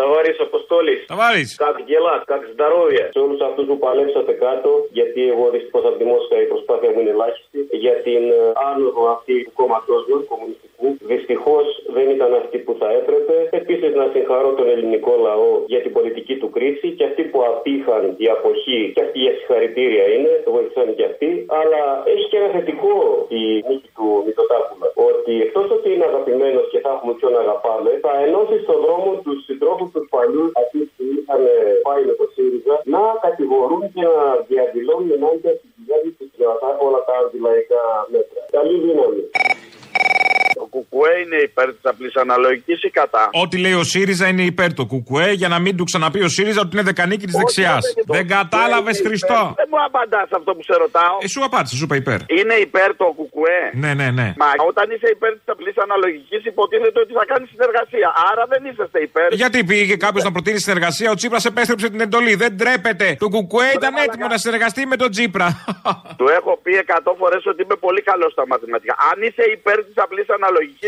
Ταβάρης 0.00 0.38
Αποστόλης. 0.46 1.00
Ταβάρης. 1.12 1.50
Как 1.64 1.76
дела, 1.90 2.14
как 2.30 2.42
здоровье. 2.54 3.02
Σε 3.14 3.18
όλους 3.24 3.40
αυτούς 3.48 3.64
που 3.68 3.78
παλέψατε 3.84 4.32
κάτω, 4.44 4.70
γιατί 4.98 5.20
εγώ 5.32 5.44
δυστυχώς 5.54 5.84
από 5.88 5.96
τη 6.00 6.04
Μόσχα 6.10 6.36
η 6.44 6.46
προσπάθεια 6.52 6.90
μου 6.92 7.00
είναι 7.00 7.12
ελάχιστη, 7.16 7.58
για 7.84 7.94
την 8.06 8.22
ε, 8.38 8.40
άνοδο 8.70 9.02
αυτή 9.16 9.34
του 9.44 9.52
κόμματός 9.60 10.02
μας, 10.10 10.22
κομμουνιστικού. 10.32 10.86
Δυστυχώς 11.12 11.66
δεν 11.96 12.06
ήταν 12.16 12.30
αυτή 12.42 12.58
που 12.64 12.72
θα 12.80 12.88
έπρεπε. 13.00 13.34
Επίσης 13.60 13.90
να 14.00 14.06
συγχαρώ 14.12 14.50
τον 14.58 14.68
ελληνικό 14.74 15.12
λαό 15.26 15.50
για 15.72 15.80
την 15.84 15.92
πολιτική 15.96 16.34
του 16.40 16.48
κρίση 16.56 16.88
και 16.96 17.04
αυτοί 17.08 17.22
που 17.30 17.38
απήχαν 17.50 18.02
η 18.24 18.26
αποχή 18.36 18.80
και 18.94 19.02
αυτή 19.04 19.18
για 19.24 19.34
συγχαρητήρια 19.38 20.04
είναι, 20.14 20.32
το 20.44 20.50
βοηθάνε 20.56 20.92
και 20.98 21.06
αυτοί. 21.10 21.30
Αλλά 21.60 21.82
έχει 22.12 22.24
και 22.30 22.38
ένα 22.40 22.48
θετικό 22.56 22.94
η 23.40 23.42
νίκη 23.68 23.90
του 23.96 24.06
Μητωτάκουλα. 24.26 24.86
Ότι 25.10 25.32
εκτός 25.44 25.66
ότι 25.76 25.88
είναι 25.92 26.06
αγαπημένος 26.10 26.64
και 26.72 26.78
θα 26.84 26.90
έχουμε 26.96 27.12
ποιον 27.18 27.34
αγαπάμε, 27.42 27.90
θα 28.04 28.12
ενώσει 28.26 28.56
στον 28.64 28.78
δρόμο 28.84 29.10
τους 29.24 29.38
συντρόφους 29.83 29.91
τους 29.93 30.07
παλιούς 30.15 30.51
αυτοί 30.61 30.79
που 30.95 31.03
είχαν 31.15 31.41
πάει 31.85 32.01
με 32.09 32.13
το 32.19 32.25
ΣΥΡΙΖΑ 32.33 32.75
να 32.95 33.01
κατηγορούν 33.25 33.81
και 33.93 34.03
να 34.15 34.23
διαδηλώνουν 34.49 35.11
ενάντια 35.17 35.51
στην 35.59 35.69
κυβέρνηση 35.75 36.23
για 36.37 36.49
όλα 36.85 36.99
τα 37.07 37.13
αντιλαϊκά 37.23 37.83
μέτρα. 38.13 38.41
Καλή 38.57 38.75
δύναμη. 38.85 39.21
Το 40.53 40.65
κουκουέ 40.75 41.11
είναι 41.23 41.37
υπέρ 41.49 41.67
της 41.75 41.85
απλής 41.91 42.15
αναλογικής 42.15 42.83
ή 42.83 42.89
κατά; 42.89 43.29
Ό,τι 43.43 43.57
λέει 43.57 43.73
ο 43.73 43.83
ΣΥΡΙΖΑ 43.83 44.27
είναι 44.27 44.43
υπέρ 44.53 44.73
του 44.73 44.85
Κουκουέ 44.91 45.31
για 45.41 45.49
να 45.53 45.57
μην 45.59 45.73
του 45.77 45.83
ξαναπεί 45.89 46.19
ο 46.23 46.29
ΣΥΡΙΖα 46.35 46.59
ότι 46.61 46.71
είναι 46.75 46.85
δεκανίκη 46.91 47.25
της 47.25 47.37
δεξιάς. 47.41 47.83
Δεν 48.15 48.27
κατάλαβες, 48.27 49.01
Χριστό. 49.05 49.41
Δεν 49.61 49.67
μου 49.71 49.79
απαντάς 49.87 50.29
αυτό 50.39 50.51
που 50.55 50.63
σε 50.69 50.75
ρωτάω. 50.83 51.15
Ε, 51.25 51.27
σου 51.33 51.41
απάντησε, 51.47 51.75
σου 51.79 51.85
είπα 51.87 51.95
υπέρ. 52.03 52.19
Είναι 52.39 52.55
υπέρ 52.67 52.89
το 53.01 53.07
κουκουέ; 53.19 53.61
Ναι, 53.83 53.91
ναι, 53.99 54.07
ναι. 54.19 54.27
Μα 54.41 54.49
όταν 54.69 54.85
είσαι 54.93 55.07
υπέρ 55.15 55.31
της 55.39 55.47
απλής 55.53 55.75
αναλογικής, 55.85 56.41
υποτίθεται 56.51 56.99
ότι 57.05 57.13
θα 57.19 57.25
κάνεις 57.31 57.47
συνεργασία. 57.55 58.07
Άρα 58.29 58.43
δεν 58.51 58.61
είσαστε 58.69 58.99
υπέρ. 59.09 59.29
Γιατί 59.43 59.59
πήγε 59.63 59.95
κάποιος 60.05 60.23
να 60.27 60.31
προτείνει 60.35 60.59
συνεργασία, 60.67 61.07
ο 61.13 61.15
Τσίπρας 61.19 61.45
επέστρεψε 61.51 61.87
την 61.93 62.01
εντολή. 62.07 62.33
Δεν 62.43 62.51
τρέπεται. 62.61 63.07
Το 63.23 63.27
Κουκουέ 63.35 63.69
ήταν 63.79 63.93
έτοιμο 64.05 64.27
να 64.33 64.37
συνεργαστεί 64.37 64.81
με 64.91 64.95
τον 65.01 65.09
Τσίπρα. 65.13 65.47
Του 66.19 66.27
έχω 66.37 66.51
πει 66.63 66.71
100 66.87 67.13
φορές 67.21 67.41
ότι 67.51 67.59
είμαι 67.65 67.77
πολύ 67.85 68.01
καλός 68.09 68.31
στα 68.35 68.43
μαθηματικά. 68.51 68.93
Αν 69.11 69.17
είσαι 69.25 69.43
υπέρ 69.57 69.77
της 69.87 69.97
απλής 70.05 70.27
αναλογική, 70.29 70.42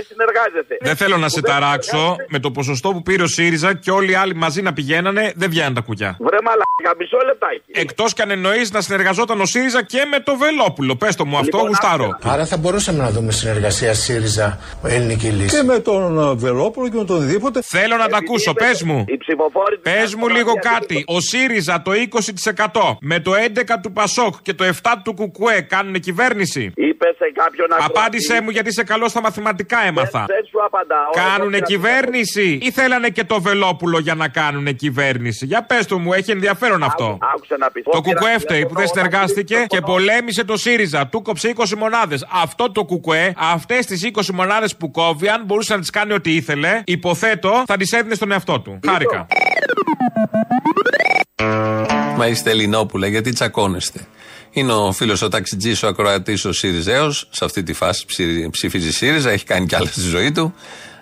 συνεργάζεσαι. 0.10 0.78
Δεν 0.82 0.96
θέλω 0.96 1.18
να 1.18 1.30
σε 1.30 1.42
ταράξω. 1.42 2.16
Με 2.28 2.40
το 2.40 2.52
ποσοστό 2.52 2.90
που 2.92 3.02
πήρε 3.02 3.24
ο 3.24 3.28
ΣΥΡΙΖΑ 3.28 3.74
και 3.74 3.92
όλοι 3.92 4.12
οι 4.12 4.16
άλλοι 4.16 4.36
μαζί 4.36 4.62
να 4.62 4.74
πηγαίνανε, 4.74 5.34
δεν 5.36 5.50
βγαίνουν 5.50 5.74
τα 5.74 5.82
κουκιά. 5.82 6.18
Βρε 6.20 6.38
μαλάκα, 6.44 6.92
μισό 7.00 7.18
λεπτάκι. 7.26 7.72
Εκτός 7.72 8.14
κι 8.14 8.22
αν 8.22 8.30
εννοείς 8.32 8.72
να 8.72 8.82
συνεργαζόταν 8.82 9.42
ο 9.42 9.46
ΣΥΡΙΖΑ 9.46 9.84
και 9.84 10.06
με 10.12 10.20
το 10.20 10.36
Βελόπουλο. 10.36 10.96
Πες 10.96 11.16
το 11.16 11.26
μου 11.26 11.38
αυτό, 11.38 11.58
Λοιπόν, 11.58 11.68
γουστάρω. 11.68 12.18
Άρα 12.24 12.46
θα 12.46 12.58
μπορούσαμε 12.58 13.04
να 13.04 13.10
δούμε 13.10 13.32
συνεργασία 13.32 13.94
ΣΥΡΙΖΑ 13.94 14.60
ελληνική 14.84 15.28
λύση. 15.28 15.58
Και 15.58 15.64
με 15.64 15.80
τον 15.80 16.20
ε, 16.20 16.36
Βελόπουλο 16.36 16.90
και 16.90 16.98
με 16.98 17.06
τον 17.06 17.18
οτιδήποτε. 17.18 17.60
Θέλω 17.64 17.96
να 17.96 18.08
τα 18.08 18.18
ακούσω, 18.18 18.54
πες 18.54 18.84
μου. 18.84 19.06
Οι 19.08 19.18
ψηφοφόροι 19.18 19.78
Πες 19.78 20.16
μου 20.16 20.28
λίγο 20.28 20.54
κάτι. 20.54 21.04
Ο 21.08 21.20
ΣΥΡΙΖΑ 21.20 21.82
το 21.82 21.92
20% 21.92 22.98
με 23.02 23.20
το 23.20 23.32
11% 23.34 23.64
του 23.84 23.92
Πασόκ 23.92 24.34
και 24.42 24.54
το 24.54 24.66
7% 24.84 24.92
του 25.04 25.14
Κουκουέ 25.14 25.62
κάνουν 25.62 26.00
κυβέρνηση; 26.00 26.72
Είπε 26.76 27.06
σε 27.18 27.32
κάποιον 27.34 27.68
Απάντησέ 27.80 28.42
μου 28.42 28.50
γιατί 28.50 28.70
είσαι 28.70 28.84
καλός 28.84 29.10
στα 29.12 29.22
μαθηματικά 29.22 29.45
έμαθα. 29.88 30.26
Δεν 30.28 30.46
σου 30.50 30.64
απαντάω. 30.66 31.10
Κάνουνε 31.12 31.60
κυβέρνηση 31.60 32.60
ή 32.62 32.72
θέλανε 32.72 33.10
και 33.10 33.24
το 33.24 33.42
Βελόπουλο 33.42 34.00
για 34.00 34.16
να 34.16 34.28
κάνουνε 34.28 34.72
κυβέρνηση; 34.72 35.46
Για 35.46 35.64
πες 35.64 35.86
το 35.86 36.00
μου, 36.00 36.14
έχει 36.14 36.32
ενδιαφέρον 36.32 36.84
αυτό. 36.84 37.18
Άκουσε 37.36 37.56
να 37.58 37.72
πεις. 37.72 37.84
Το 37.92 38.02
Κουκουέ 38.02 38.40
φταίει 38.40 38.66
που 38.66 38.76
δεν 38.76 38.88
συνεργάστηκε 38.88 39.66
και 39.68 39.82
πολέμησε 39.82 40.44
το 40.44 40.58
ΣΥΡΙΖΑ. 40.58 41.08
Του 41.08 41.22
κόψε 41.22 41.54
20 41.56 41.76
μονάδες. 41.78 42.28
Αυτό 42.32 42.72
το 42.72 42.84
Κουκουέ, 42.84 43.34
αυτές 43.38 43.86
τις 43.86 44.04
20 44.04 44.22
μονάδες 44.34 44.76
που 44.76 44.92
κόβει, 44.92 45.28
αν 45.28 45.44
μπορούσε 45.46 45.74
να 45.74 45.80
τις 45.80 45.90
κάνει 45.90 46.14
ό,τι 46.14 46.36
ήθελε, 46.36 46.82
υποθέτω 46.86 47.64
θα 47.66 47.78
τις 47.78 47.92
έδινε 47.92 48.16
στον 48.16 48.32
εαυτό 48.32 48.60
του. 48.60 48.80
Χάρηκα. 48.88 49.28
Μα 52.18 52.28
είστε 52.28 52.50
Ελληνόπουλα, 52.50 53.08
γιατί 53.08 53.32
τσακώνεστε; 53.32 54.00
Είναι 54.58 54.72
ο 54.74 54.92
φίλος 54.92 55.22
ο 55.22 55.28
ταξιτζής, 55.28 55.84
ο 55.84 55.88
ακροατής, 55.88 56.46
ο 56.46 56.52
Σιριζέος. 56.54 57.28
Σε 57.30 57.46
αυτή 57.46 57.64
τη 57.64 57.74
φάση 57.74 58.06
ψη- 58.06 58.50
ψηφίζει 58.50 58.92
ΣΥΡΙΖΑ, 58.92 59.30
έχει 59.30 59.46
κάνει 59.46 59.66
κι 59.66 59.76
άλλα 59.76 59.86
στη 59.86 60.02
ζωή 60.02 60.32
του. 60.32 60.54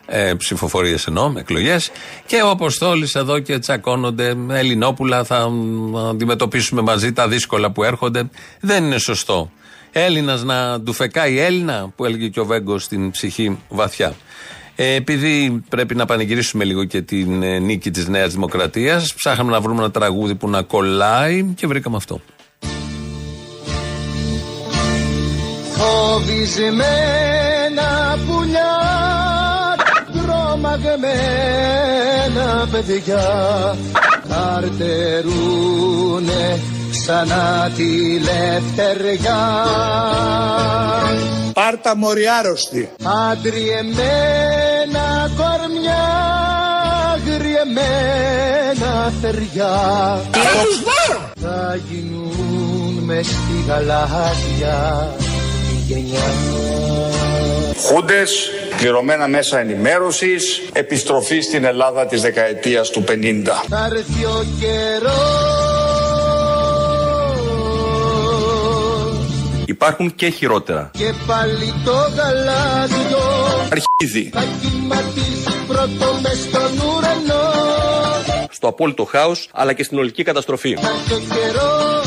Ε, 0.06 0.34
Ψηφοφορίες 0.34 1.08
εννοώ, 1.08 1.34
εκλογές. 1.38 1.92
Και 2.26 2.42
ο 2.42 2.50
Αποστόλης 2.50 3.16
εδώ 3.16 3.40
και 3.40 3.60
τσακώνονται. 3.60 4.36
Ελληνόπουλα, 4.50 5.24
θα 5.24 5.50
μ, 5.50 5.98
αντιμετωπίσουμε 5.98 6.82
μαζί 6.82 7.14
τα 7.14 7.28
δύσκολα 7.28 7.72
που 7.72 7.84
έρχονται. 7.84 8.30
Δεν 8.60 8.84
είναι 8.84 8.98
σωστό. 8.98 9.52
Έλληνας 9.92 10.44
να 10.44 10.82
του 10.82 10.94
φεκάει 10.94 11.40
Έλληνα, 11.40 11.92
που 11.96 12.06
έλεγε 12.06 12.28
και 12.28 12.40
ο 12.40 12.46
Βέγκος 12.46 12.84
στην 12.84 13.12
ψυχή 13.12 13.58
βαθιά. 13.70 14.14
Ε, 14.76 14.94
επειδή 14.94 15.64
πρέπει 15.70 15.96
να 15.96 16.06
πανηγυρίσουμε 16.06 16.64
λίγο 16.64 16.84
και 16.84 17.02
την 17.02 17.44
ε, 17.44 17.60
νίκη 17.60 17.92
της 17.92 18.08
Νέας 18.08 18.34
Δημοκρατίας, 18.34 19.14
ψάχναμε 19.14 19.52
να 19.52 19.62
βρούμε 19.62 19.80
ένα 19.80 19.92
τραγούδι 19.92 20.36
που 20.36 20.50
να 20.50 20.62
κολλάει 20.62 21.44
και 21.56 21.68
βρήκαμε 21.68 21.96
αυτό. 21.96 22.22
Φοβισμένα 25.84 27.90
πουλιά, 28.28 28.76
τρομαγμένα 30.14 32.48
παιδιά 32.72 33.26
καρτερούνε 34.30 36.46
ξανά 36.92 37.72
τη 37.76 37.90
λευτεριά. 38.20 39.42
Πάρτα 41.54 41.96
μοριάρωστη. 41.96 42.90
Αντριεμένα 43.32 45.32
κορμιά, 45.38 46.06
γριεμένα 47.26 49.12
θεριά. 49.22 49.76
Θα 51.42 51.78
γίνουν 51.90 52.94
μες 53.04 53.26
στη 53.26 53.64
γαλάζια 53.68 54.78
τη 55.18 55.23
γενιά. 55.88 56.20
Χούντες, 57.88 58.50
πληρωμένα 58.78 59.28
μέσα 59.28 59.60
ενημέρωσης, 59.60 60.62
επιστροφή 60.74 61.42
στην 61.42 61.64
Ελλάδα 61.64 62.06
της 62.06 62.22
δεκαετίας 62.22 62.90
του 62.90 63.04
50. 63.04 63.64
Θα 63.70 63.90
έρθει 63.92 64.26
ο 64.26 64.46
καιρός 64.60 65.74
Υπάρχουν 69.66 70.16
και 70.16 70.30
χειρότερα. 70.30 70.92
Και 70.98 71.14
πάλι 71.28 71.74
το 71.86 71.92
γαλάζιο 71.92 73.24
Αρχίζει 73.72 74.30
θα 74.34 74.44
κυματίσει 74.62 75.66
πρώτο 75.68 76.20
μες 76.22 76.40
στον 76.40 76.88
ουρανό 76.88 77.52
στο 78.64 78.72
απόλυτο 78.72 79.04
χάος 79.06 79.50
αλλά 79.54 79.74
και 79.74 79.84
στην 79.84 79.98
ολική 79.98 80.24
καταστροφή. 80.24 80.76
Θα 80.82 80.88
έρθει 80.88 81.14
ο 81.14 81.22
καιρός 81.36 82.03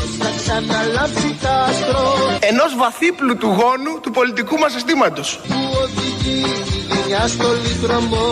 θα 0.57 0.63
ξαναλάψει 0.69 1.37
τ' 1.43 1.47
άστρο 1.69 2.03
ενός 2.41 2.71
βαθύπλου 2.77 3.37
του 3.37 3.47
γόνου 3.47 4.01
του 4.03 4.11
πολιτικού 4.11 4.57
μας 4.59 4.73
συστήματος. 4.73 5.41
που 5.49 5.55
οδηγεί 5.83 6.43
τη 6.69 6.95
γενιά 6.95 7.27
στο 7.29 7.49
λιτρωμό 7.65 8.27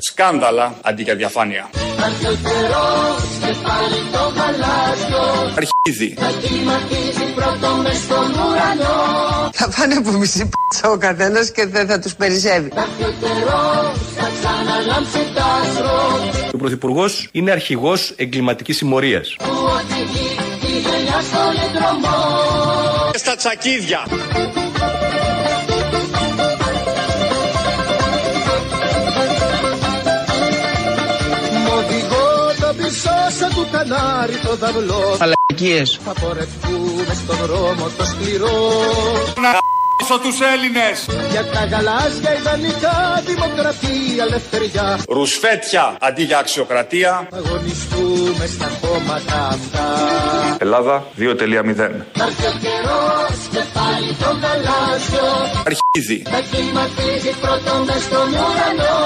Σκάνδαλα 0.00 0.74
αντί 0.82 1.02
για 1.02 1.14
διαφάνεια. 1.14 1.70
Θα 1.96 2.04
έρθει 2.06 2.26
ο 2.26 2.36
καιρός 2.42 3.20
και 3.40 3.52
πάλι 3.66 3.98
το 4.12 4.22
γαλάζιο 4.36 5.24
Αρχίζει 5.62 6.14
θα 6.18 6.30
κυματίσει 6.42 7.24
πρώτο 7.34 7.68
μες 7.82 7.96
στον 7.96 8.28
ουρανό 8.44 8.96
Θα 9.52 9.68
πάνε 9.76 9.94
από 9.94 10.10
μισή 10.10 10.48
πίτσα 10.52 10.90
ο 10.90 10.96
καθένας 10.96 11.50
και 11.50 11.66
δεν 11.66 11.86
θα 11.86 11.98
τους 11.98 12.14
περισσεύει. 12.14 12.70
Θα 12.74 12.80
έρθει 12.80 13.04
ο 13.04 13.14
καιρός 13.20 13.92
θα 14.16 14.30
ξαναλάψει 14.40 15.18
τ' 15.34 15.38
άστρο 15.38 16.20
Ο 16.52 16.56
Πρωθυπουργός 16.56 17.28
είναι 17.32 17.50
αρχηγός 17.50 18.12
εγκληματικής 18.16 18.76
συμμορίας. 18.76 19.36
που 19.38 19.44
οδηγεί 19.78 20.36
τη 20.68 20.78
γενιά 20.78 21.20
στο 21.28 21.42
λιτρωμό 21.58 22.18
Στα 23.14 23.34
τσακίδια. 23.36 24.00
Μ' 31.64 31.70
οδηγώ 31.78 32.26
το 32.60 32.74
πίσω 32.76 33.10
σαν 33.38 33.50
του 33.54 33.66
κανάρι 33.72 34.36
το 34.46 34.56
δαυλό 34.56 35.16
Αλακίες. 35.18 35.98
Θα 36.04 36.12
πορευτούμε 36.20 37.14
στον 37.24 37.36
δρόμο 37.36 37.90
το 37.98 38.04
σκληρό 38.04 38.56
Να 40.10 40.14
γ***σω 40.14 40.18
τους 40.18 40.40
Έλληνες. 40.40 41.06
Για 41.30 41.44
τα 41.44 41.64
γαλάζια 41.64 42.32
ιδανικά 42.38 43.22
δημοκρατία, 43.26 44.24
ελευθεριά 44.28 44.98
Ρουσφέτια 45.08 45.96
αντί 46.00 46.22
για 46.22 46.38
αξιοκρατία. 46.38 47.28
Θα 47.30 47.36
αγωνιστούμε 47.36 48.46
στα 48.46 48.70
κόμματα 48.80 49.48
αυτά 49.48 49.86
Ελλάδα 50.58 51.06
2.0 51.18 51.26
Θα 52.12 52.24
έρθει 52.24 52.46
ο 52.46 52.54
καιρός 52.64 53.38
και 53.50 53.62
πάλι 53.74 54.12
το 54.22 54.30
γαλάζιο 54.42 55.28
Αρχίζει 55.94 56.22
Θα 56.24 56.40
κυματίζει 56.40 57.30
πρώτο 57.40 57.84
μες 57.84 58.02
στον 58.02 58.28
ουρανό 58.28 58.96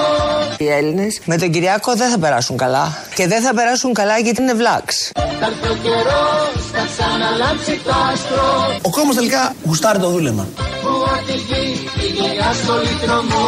Οι 0.57 0.67
Έλληνες 0.69 1.19
με 1.25 1.37
τον 1.37 1.51
Κυριάκο 1.51 1.95
δεν 1.95 2.09
θα 2.09 2.17
περάσουν 2.19 2.57
καλά. 2.57 2.97
Και 3.15 3.27
δεν 3.27 3.41
θα 3.41 3.53
περάσουν 3.53 3.93
καλά 3.93 4.17
γιατί 4.17 4.41
είναι 4.41 4.53
βλάξ. 4.53 5.11
Θα 5.13 5.45
έρθει 5.45 5.67
ο 5.67 5.77
καιρός, 5.83 6.53
θα 6.73 6.87
ξαναλάμψει 6.95 7.79
το 7.83 7.91
άστρο 8.11 8.77
Ο 8.81 8.89
κόσμος 8.89 9.15
τελικά 9.15 9.55
γουστάρει 9.65 9.99
το 9.99 10.09
δούλεμα. 10.09 10.47
Που 10.83 10.89
οδηγεί 11.13 11.89
τη 11.99 12.05
γενιά 12.05 12.53
στο 12.63 12.73
λιτρωμό 12.85 13.45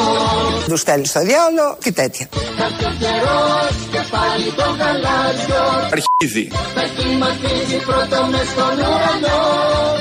Τους 0.67 0.79
στέλνει 0.79 1.05
στο 1.05 1.19
διάολο 1.19 1.77
και 1.83 1.91
τέτοια. 1.91 2.27
Θα 2.57 2.63
έρθει 2.63 2.85
ο 2.85 2.93
καιρός 2.99 3.73
και 3.91 4.01
πάλι 4.13 4.47
το 4.59 4.65
γαλάζιο 4.79 5.63
Αρχίζει 5.95 6.47
Θα 6.75 6.83
κυματίζει 6.97 7.77
πρώτο 7.89 8.17
μες 8.31 8.47
στον 8.53 8.75
ουρανό 8.87 9.39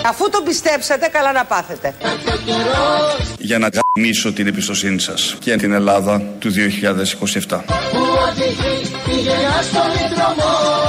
Αφού 0.06 0.30
το 0.30 0.40
πιστέψατε, 0.44 1.08
καλά 1.08 1.32
να 1.32 1.44
πάθετε. 1.44 1.94
Θα 2.00 2.08
έρθει 2.08 2.28
ο 2.36 2.38
καιρός 2.48 3.23
Για 3.38 3.58
να 3.58 3.68
γαμίσω 3.96 4.32
την 4.32 4.46
εμπιστοσύνη 4.46 5.00
σας 5.00 5.36
και 5.40 5.56
την 5.56 5.72
Ελλάδα 5.72 6.22
του 6.38 6.50
2027. 6.50 7.60
που 7.92 7.98
οδηγεί 8.28 8.90
τη 9.04 9.10
γενιά 9.10 9.62
στο 9.62 9.80
λιτρωμό 9.92 10.84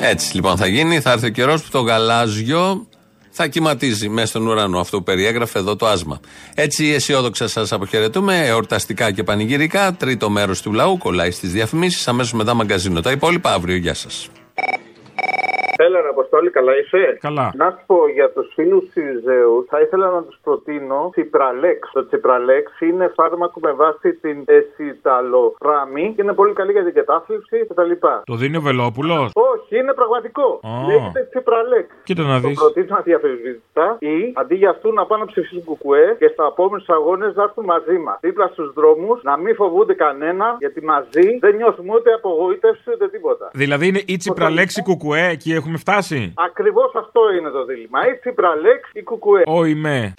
Έτσι 0.00 0.34
λοιπόν 0.34 0.56
θα 0.56 0.66
γίνει. 0.66 1.00
Θα 1.00 1.10
έρθει 1.10 1.26
ο 1.26 1.28
καιρός 1.28 1.62
που 1.62 1.68
το 1.70 1.80
γαλάζιο 1.80 2.86
θα 3.30 3.46
κυματίζει 3.46 4.08
μέσα 4.08 4.26
στον 4.26 4.46
ουρανό. 4.46 4.80
Αυτό 4.80 4.96
που 4.96 5.02
περιέγραφε 5.02 5.58
εδώ 5.58 5.76
το 5.76 5.86
άσμα. 5.86 6.20
Έτσι 6.54 6.86
αισιόδοξα 6.86 7.48
σας 7.48 7.72
αποχαιρετούμε. 7.72 8.46
Εορταστικά 8.46 9.10
και 9.10 9.22
πανηγυρικά. 9.22 9.94
Τρίτο 9.94 10.30
μέρος 10.30 10.62
του 10.62 10.72
λαού 10.72 10.98
κολλάει 10.98 11.30
στις 11.30 11.52
διαφημίσεις. 11.52 12.08
Αμέσως 12.08 12.32
μετά 12.32 12.54
μαγκαζίνο. 12.54 13.00
Τα 13.00 13.10
υπόλοιπα 13.10 13.52
αύριο. 13.52 13.76
Γεια 13.76 13.94
σας. 13.94 14.28
Έλα, 16.18 16.40
ρε 16.40 16.48
Αποστόλη, 16.48 16.50
καλά 16.50 16.72
είσαι; 16.80 17.18
Καλά. 17.20 17.52
Να 17.54 17.70
σου 17.70 17.82
πω 17.86 18.08
για 18.08 18.30
τους 18.34 18.52
φίλους 18.54 18.84
της 18.94 19.04
Ζεού, 19.24 19.66
θα 19.70 19.80
ήθελα 19.80 20.10
να 20.10 20.22
τους 20.22 20.38
προτείνω 20.42 21.08
Τσιπραλέξ. 21.12 21.90
Το 21.92 22.06
Τσιπραλέξ 22.06 22.80
είναι 22.80 23.12
φάρμακο 23.16 23.60
με 23.60 23.72
βάση 23.72 24.08
την 24.14 24.44
εσιταλοφράμη 24.46 26.12
και 26.14 26.22
είναι 26.22 26.32
πολύ 26.40 26.52
καλή 26.52 26.72
για 26.72 26.84
την 26.84 26.94
κατάθλιψη 26.94 27.56
κτλ. 27.68 27.92
Το 28.24 28.34
δίνει 28.34 28.56
ο 28.56 28.60
Βελόπουλος; 28.60 29.30
Όχι, 29.34 29.72
είναι 29.80 29.92
πραγματικό. 29.92 30.60
Α. 30.62 30.86
Λέγεται 30.86 31.20
Τσιπραλέξ. 31.30 31.86
Κοίτα 32.04 32.22
να 32.22 32.40
Το 32.40 32.48
δεις. 32.48 32.58
προτείνω 32.58 32.96
αδιαφεσβήτητα 32.98 33.96
ή 33.98 34.16
αντί 34.34 34.54
για 34.54 34.70
αυτού 34.70 34.92
να 34.92 35.06
πάνε 35.06 35.22
να 35.24 35.26
ψηφίσουν 35.30 35.64
κουκουέ 35.64 36.16
και 36.18 36.28
στα 36.34 36.44
επόμενους 36.52 36.88
αγώνες 36.88 37.34
να 37.34 37.42
έρθουν 37.42 37.64
μαζί 37.64 37.96
μας. 38.04 38.16
Δίπλα 38.20 38.46
στους 38.52 38.72
δρόμους, 38.72 39.22
να 39.22 39.36
μην 39.36 39.54
φοβούνται 39.54 39.94
κανένα 39.94 40.56
γιατί 40.58 40.80
μαζί 40.84 41.26
δεν 41.40 41.56
νιώθουμε 41.56 41.94
ούτε 41.94 42.12
απογοήτευση 42.12 42.90
ούτε 42.94 43.08
τίποτα. 43.08 43.50
Δηλαδή 43.52 43.86
είναι 43.86 44.02
η 44.06 44.16
τσιπραλέξη 44.16 44.82
κουκουέ, 44.82 45.26
εκεί 45.28 45.52
έχουμε 45.52 45.76
φτάσει; 45.78 46.07
Ακριβώς 46.34 46.92
αυτό 46.94 47.20
είναι 47.38 47.50
το 47.50 47.64
δίλημα. 47.64 48.06
Ή 48.08 48.18
Τσιπραλέξ 48.18 48.90
ή 48.92 49.02
Κουκουέ. 49.02 49.42
Ο 49.46 49.64
είμαι. 49.64 50.14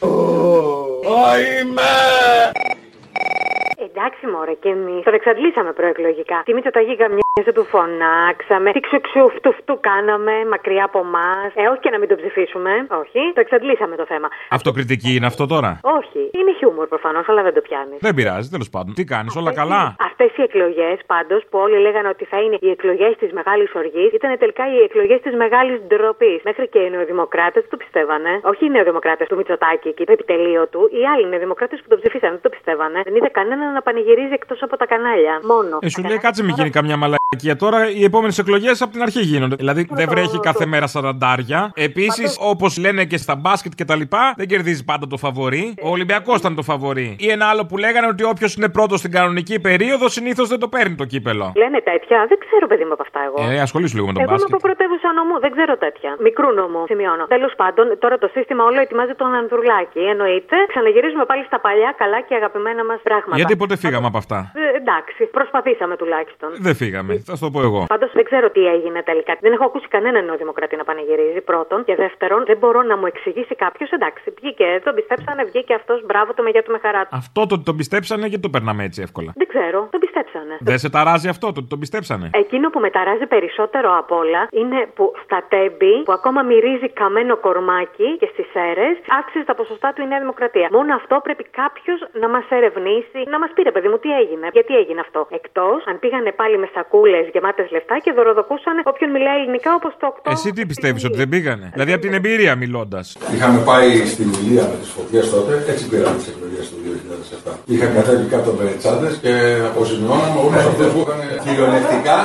Εντάξει, 3.88 4.24
μωρέ, 4.34 4.54
και 4.64 4.70
εμείς 4.70 5.04
τον 5.04 5.14
εξαντλήσαμε 5.14 5.72
προεκλογικά. 5.80 6.38
Τι 6.46 6.54
Μητσοταγή 6.54 6.94
γαμιέζε 7.02 7.52
του 7.58 7.64
φωνάξαμε. 7.74 8.72
Τι 8.72 8.80
ξουξουφτουφτου 8.80 9.76
κάναμε 9.90 10.34
μακριά 10.54 10.84
από 10.90 11.00
εμάς. 11.08 11.50
Ε, 11.60 11.64
όχι 11.72 11.82
και 11.86 11.90
να 11.90 11.98
μην 12.00 12.08
τον 12.12 12.18
ψηφίσουμε. 12.22 12.72
Όχι, 13.02 13.22
το 13.36 13.40
εξαντλήσαμε 13.46 13.96
το 14.02 14.06
θέμα. 14.12 14.28
Αυτοκριτική 14.50 15.12
είναι 15.16 15.26
αυτό 15.32 15.44
τώρα; 15.54 15.72
Όχι, 16.00 16.22
είναι 16.38 16.52
χιούμορ 16.58 16.88
προφανώς, 16.88 17.26
αλλά 17.30 17.42
δεν 17.48 17.54
το 17.54 17.62
πιάνεις. 17.68 17.98
Δεν 18.08 18.14
πειράζει, 18.18 18.50
τέλος 18.56 18.70
πάντων. 18.70 18.94
Τι 18.94 19.04
κάνεις, 19.04 19.36
όλα 19.36 19.54
καλά; 19.54 19.96
Αυτές 20.10 20.30
οι 20.38 20.42
εκλογές 20.42 20.98
πάντως 21.06 21.42
που 21.50 21.58
όλοι 21.66 21.78
λέγανε 21.86 22.08
ότι 22.08 22.26
θα 22.26 22.38
είναι 22.44 22.58
οι 22.66 22.70
εκλογές 22.70 23.14
της 23.22 23.32
μεγάλης 23.32 23.70
οργής 23.76 24.10
ήταν 24.20 24.38
τελικά 24.38 24.64
οι 24.74 24.78
εκλογές 24.88 25.20
της 25.22 25.34
μεγάλης 25.44 25.78
ντροπής. 25.88 26.40
Μέχρι 26.44 26.68
και 26.68 26.80
οι 26.80 26.90
νεοδημοκράτες 26.90 27.64
το 27.70 27.78
πιστεύανε. 27.78 28.40
Όχι 28.44 28.66
οι 28.66 28.70
νεοδημοκράτες 28.70 29.28
του 29.28 29.36
Μητσοτάκη 29.36 29.94
και 29.94 30.04
το 30.04 30.12
επιτελείο 30.12 30.68
του. 30.68 30.82
Οι 30.98 31.02
άλλοι 31.14 31.26
νεοδημοκράτες 31.28 31.80
που 31.82 31.88
τον 31.88 32.00
ψηφίσαν 32.00 32.30
δεν 32.30 32.42
το 32.42 32.50
πιστεύανε. 32.50 33.02
Δεν 33.04 33.16
είδε 33.16 33.30
κανέναν 33.70 33.74
να 33.74 33.82
πανηγυρίζει 33.82 34.34
εκτός 34.34 34.62
από 34.62 34.78
τα 34.78 34.86
κανάλια. 34.86 35.40
Μόνο. 35.44 35.78
Ε, 35.82 35.90
σου 35.90 36.02
λέει 36.04 36.18
κάτσε 36.18 36.44
μην 36.44 36.54
γίνει 36.58 36.70
καμιά 36.70 36.98
μαλακία 36.98 37.56
τώρα. 37.64 37.90
Οι 37.90 38.04
επόμενες 38.04 38.38
εκλογές 38.38 38.82
από 38.82 38.92
την 38.92 39.02
αρχή 39.02 39.22
γίνονται. 39.22 39.56
Δηλαδή 39.56 39.88
δεν 39.92 40.08
βρέχει 40.10 40.40
κάθε 40.40 40.66
μέρα 40.66 40.88
σαραντάρια. 40.88 41.72
Επίσης, 41.76 42.38
όπως 42.52 42.78
λένε 42.78 43.06
και 43.06 43.18
στα 43.18 43.36
μπάσκετ 43.36 43.72
και 43.76 43.86
τα 43.86 43.96
λοιπά, 43.96 44.34
δεν 44.38 44.48
κερδίζει 44.48 44.84
πάντα 44.92 45.08
το 45.08 45.18
φαβορή. 45.18 45.64
Ο 45.88 45.90
Ολυμπιακός 45.90 46.38
ήταν 46.40 46.56
το 46.56 46.62
φαβορή. 46.62 47.16
Ή 47.20 47.28
ένα 47.36 47.46
άλλο 47.52 47.66
που 47.66 47.78
λέγανε 47.78 48.08
ότι 48.08 48.24
όποιος 48.24 48.52
είναι 48.56 48.70
πρώτος 48.70 49.00
στην 49.00 49.12
κανονική 49.12 49.60
περίοδο 49.60 50.06
συνήθως 50.10 50.48
δεν 50.54 50.60
το 50.60 50.68
παίρνει 50.68 50.96
το 50.96 51.06
κύπελο. 51.06 51.52
Λένε 51.56 51.80
τέτοια, 51.92 52.18
δεν 52.32 52.38
ξέρω 52.46 52.68
παιδί 52.72 52.86
μου 52.88 52.94
από 52.98 53.04
αυτά 53.08 53.20
εγώ. 53.28 53.52
Ε, 53.52 53.60
ασχολήσου 53.68 53.96
λίγο 53.96 54.08
με 54.08 54.14
τον 54.14 54.22
Εγώ 54.24 54.32
είμαι 54.32 54.42
μπάσκετ. 54.42 54.58
από 54.60 54.68
πρωτεύουσα 54.68 55.10
νομού, 55.20 55.36
δεν 55.46 55.52
ξέρω 55.56 55.74
τέτοια. 55.86 56.12
Μικρού 56.28 56.50
νομού, 56.62 56.82
σημειώνω. 56.92 57.24
Τέλος 57.36 57.54
πάντων, 57.62 57.86
τώρα 58.04 58.18
το 58.24 58.28
σύστημα 58.36 58.62
όλο 58.70 58.80
ετοιμάζει 58.86 59.14
τον 59.22 59.32
Ανδρουλάκη. 59.40 60.02
Εννοείται, 60.14 60.56
ξαναγυρίζουμε 60.72 61.26
πάλι 61.32 61.44
στα 61.50 61.60
παλιά 61.66 61.92
καλά 62.02 62.20
και 62.28 62.34
αγαπημένα 62.40 62.82
μας 62.90 63.00
πράγματα. 63.08 63.36
Γιατί 63.40 63.56
ποτέ 63.62 63.76
φύγαμε 63.84 64.08
από 64.12 64.18
αυτά. 64.24 64.40
Ε, 64.56 64.78
εντάξει, 64.82 65.22
προσπαθήσαμε 65.38 65.96
τουλάχιστον. 66.02 66.50
Δεν 66.68 66.76
φύγαμε, 66.82 67.12
θα 67.28 67.34
σου 67.36 67.44
το 67.46 67.52
πω 67.56 67.62
εγώ. 67.70 67.82
Πάντως 67.94 68.12
δεν 68.18 68.26
ξέρω 68.30 68.48
τι 68.56 68.62
έγινε 68.76 69.00
τελικά. 69.10 69.32
Δεν 69.46 69.52
έχω 69.56 69.66
ακούσει 69.70 69.88
κανέναν 69.96 70.26
νεοδημοκρατή 70.26 70.76
να 70.82 70.86
πανηγυρίζει. 70.90 71.42
Πρώτον. 71.52 71.78
Και 71.88 71.96
δεύτερον, 71.96 72.40
δεν 72.50 72.58
μπορώ 72.58 72.82
να 72.92 72.96
μου 72.98 73.06
εξηγήσει 73.06 73.56
κάποιος. 73.56 73.90
Εντάξει, 73.98 74.24
βγήκε, 74.38 74.68
τον 74.84 74.94
πιστέψανε, 74.96 75.44
βγήκε 75.44 75.74
αυτός. 75.74 75.98
Μπράβο 76.06 76.34
το 76.34 76.42
με 76.44 76.50
για 76.50 76.64
του 76.64 76.72
με 76.72 76.80
χαρά 76.86 77.02
του. 77.02 77.10
Αυτό 77.12 77.46
το 77.48 77.54
ότι 77.56 77.64
τον 77.64 77.78
πιστέψανε 77.82 78.26
γιατί 78.28 78.44
το 78.48 78.50
περνάμε 78.50 78.84
έτσι 78.84 79.02
εύκολα; 79.02 79.32
Δεν 79.36 79.48
ξέρω, 79.48 79.88
τον 79.92 80.00
πιστέψανε. 80.00 80.58
Δεν 80.60 80.78
σε 80.78 80.90
ταράζει 80.90 81.28
αυτό 81.28 81.46
το 81.54 81.60
ότι 81.60 81.70
τον 81.74 81.80
πιστέψανε; 81.80 82.30
Εκείνο 82.34 82.70
που 82.70 82.80
με 82.80 82.90
ταράζει 82.90 83.26
περισσότερο 83.36 83.98
απ' 83.98 84.12
όλα 84.12 84.42
είναι 84.52 84.80
που 84.96 85.14
στα 85.24 85.40
τέμπη, 85.50 85.96
που 86.04 86.12
ακόμα 86.12 86.42
μυρίζει 86.42 86.90
καμένο 86.90 87.38
κορμάκι 87.38 88.18
και 88.20 88.30
στις 88.34 88.48
αίρες, 88.54 88.96
άξιζε 89.20 89.44
τα 89.46 89.56
ποσοστά 89.56 89.94
του 89.94 90.02
η 90.02 90.08
Νέα 90.08 90.20
Δημοκρατία. 90.20 90.68
Μόνο 90.72 90.96
αυτό 90.96 91.20
πρέπει 91.24 91.46
κάποιος 91.62 92.00
να 92.22 92.28
μας 92.30 92.46
ερευνήσει, 92.50 93.20
να 93.34 93.40
μας 93.40 93.49
πει 93.56 93.62
ρε 93.70 93.74
παιδί 93.76 93.88
μου 93.92 93.98
τι 94.04 94.10
έγινε, 94.22 94.48
γιατί 94.58 94.72
έγινε 94.82 95.00
αυτό. 95.06 95.20
Εκτός 95.40 95.80
αν 95.90 95.96
πήγανε 96.02 96.32
πάλι 96.40 96.56
με 96.64 96.68
σακούλες 96.74 97.26
γεμάτες 97.34 97.68
λεφτά 97.76 97.96
και 98.04 98.12
δωροδοκούσαν 98.18 98.76
όποιον 98.92 99.10
μιλάει 99.16 99.38
ελληνικά 99.42 99.72
όπως 99.80 99.94
το 100.00 100.06
8. 100.24 100.32
Εσύ 100.36 100.48
τι 100.56 100.64
πιστεύεις 100.72 101.04
ότι 101.10 101.18
δεν 101.24 101.30
πήγανε; 101.34 101.68
Δηλαδή 101.74 101.92
από 101.96 102.02
την 102.08 102.14
εμπειρία 102.20 102.54
μιλώντας. 102.64 103.06
Είχαμε 103.36 103.60
πάει 103.72 103.90
στη 104.14 104.24
Μιλία 104.34 104.64
με 104.72 104.76
τις 104.82 104.90
φωτιές 104.96 105.26
τότε, 105.34 105.52
έτσι 105.72 105.84
πήραμε 105.90 106.18
τις 106.22 106.28
εκλογές 106.34 106.66
του 106.70 106.78
2007. 106.86 107.52
Είχαν 107.74 107.90
κατέβει 107.98 108.26
κάτω 108.36 108.50
με 108.60 108.66
τσάντες 108.82 109.14
και 109.24 109.34
αποζημιώναμε 109.70 110.40
όλους 110.46 110.64
αυτούς 110.72 110.88
που 110.94 111.00
είχαν 111.04 111.20
κυριολεκτικά 111.46 112.18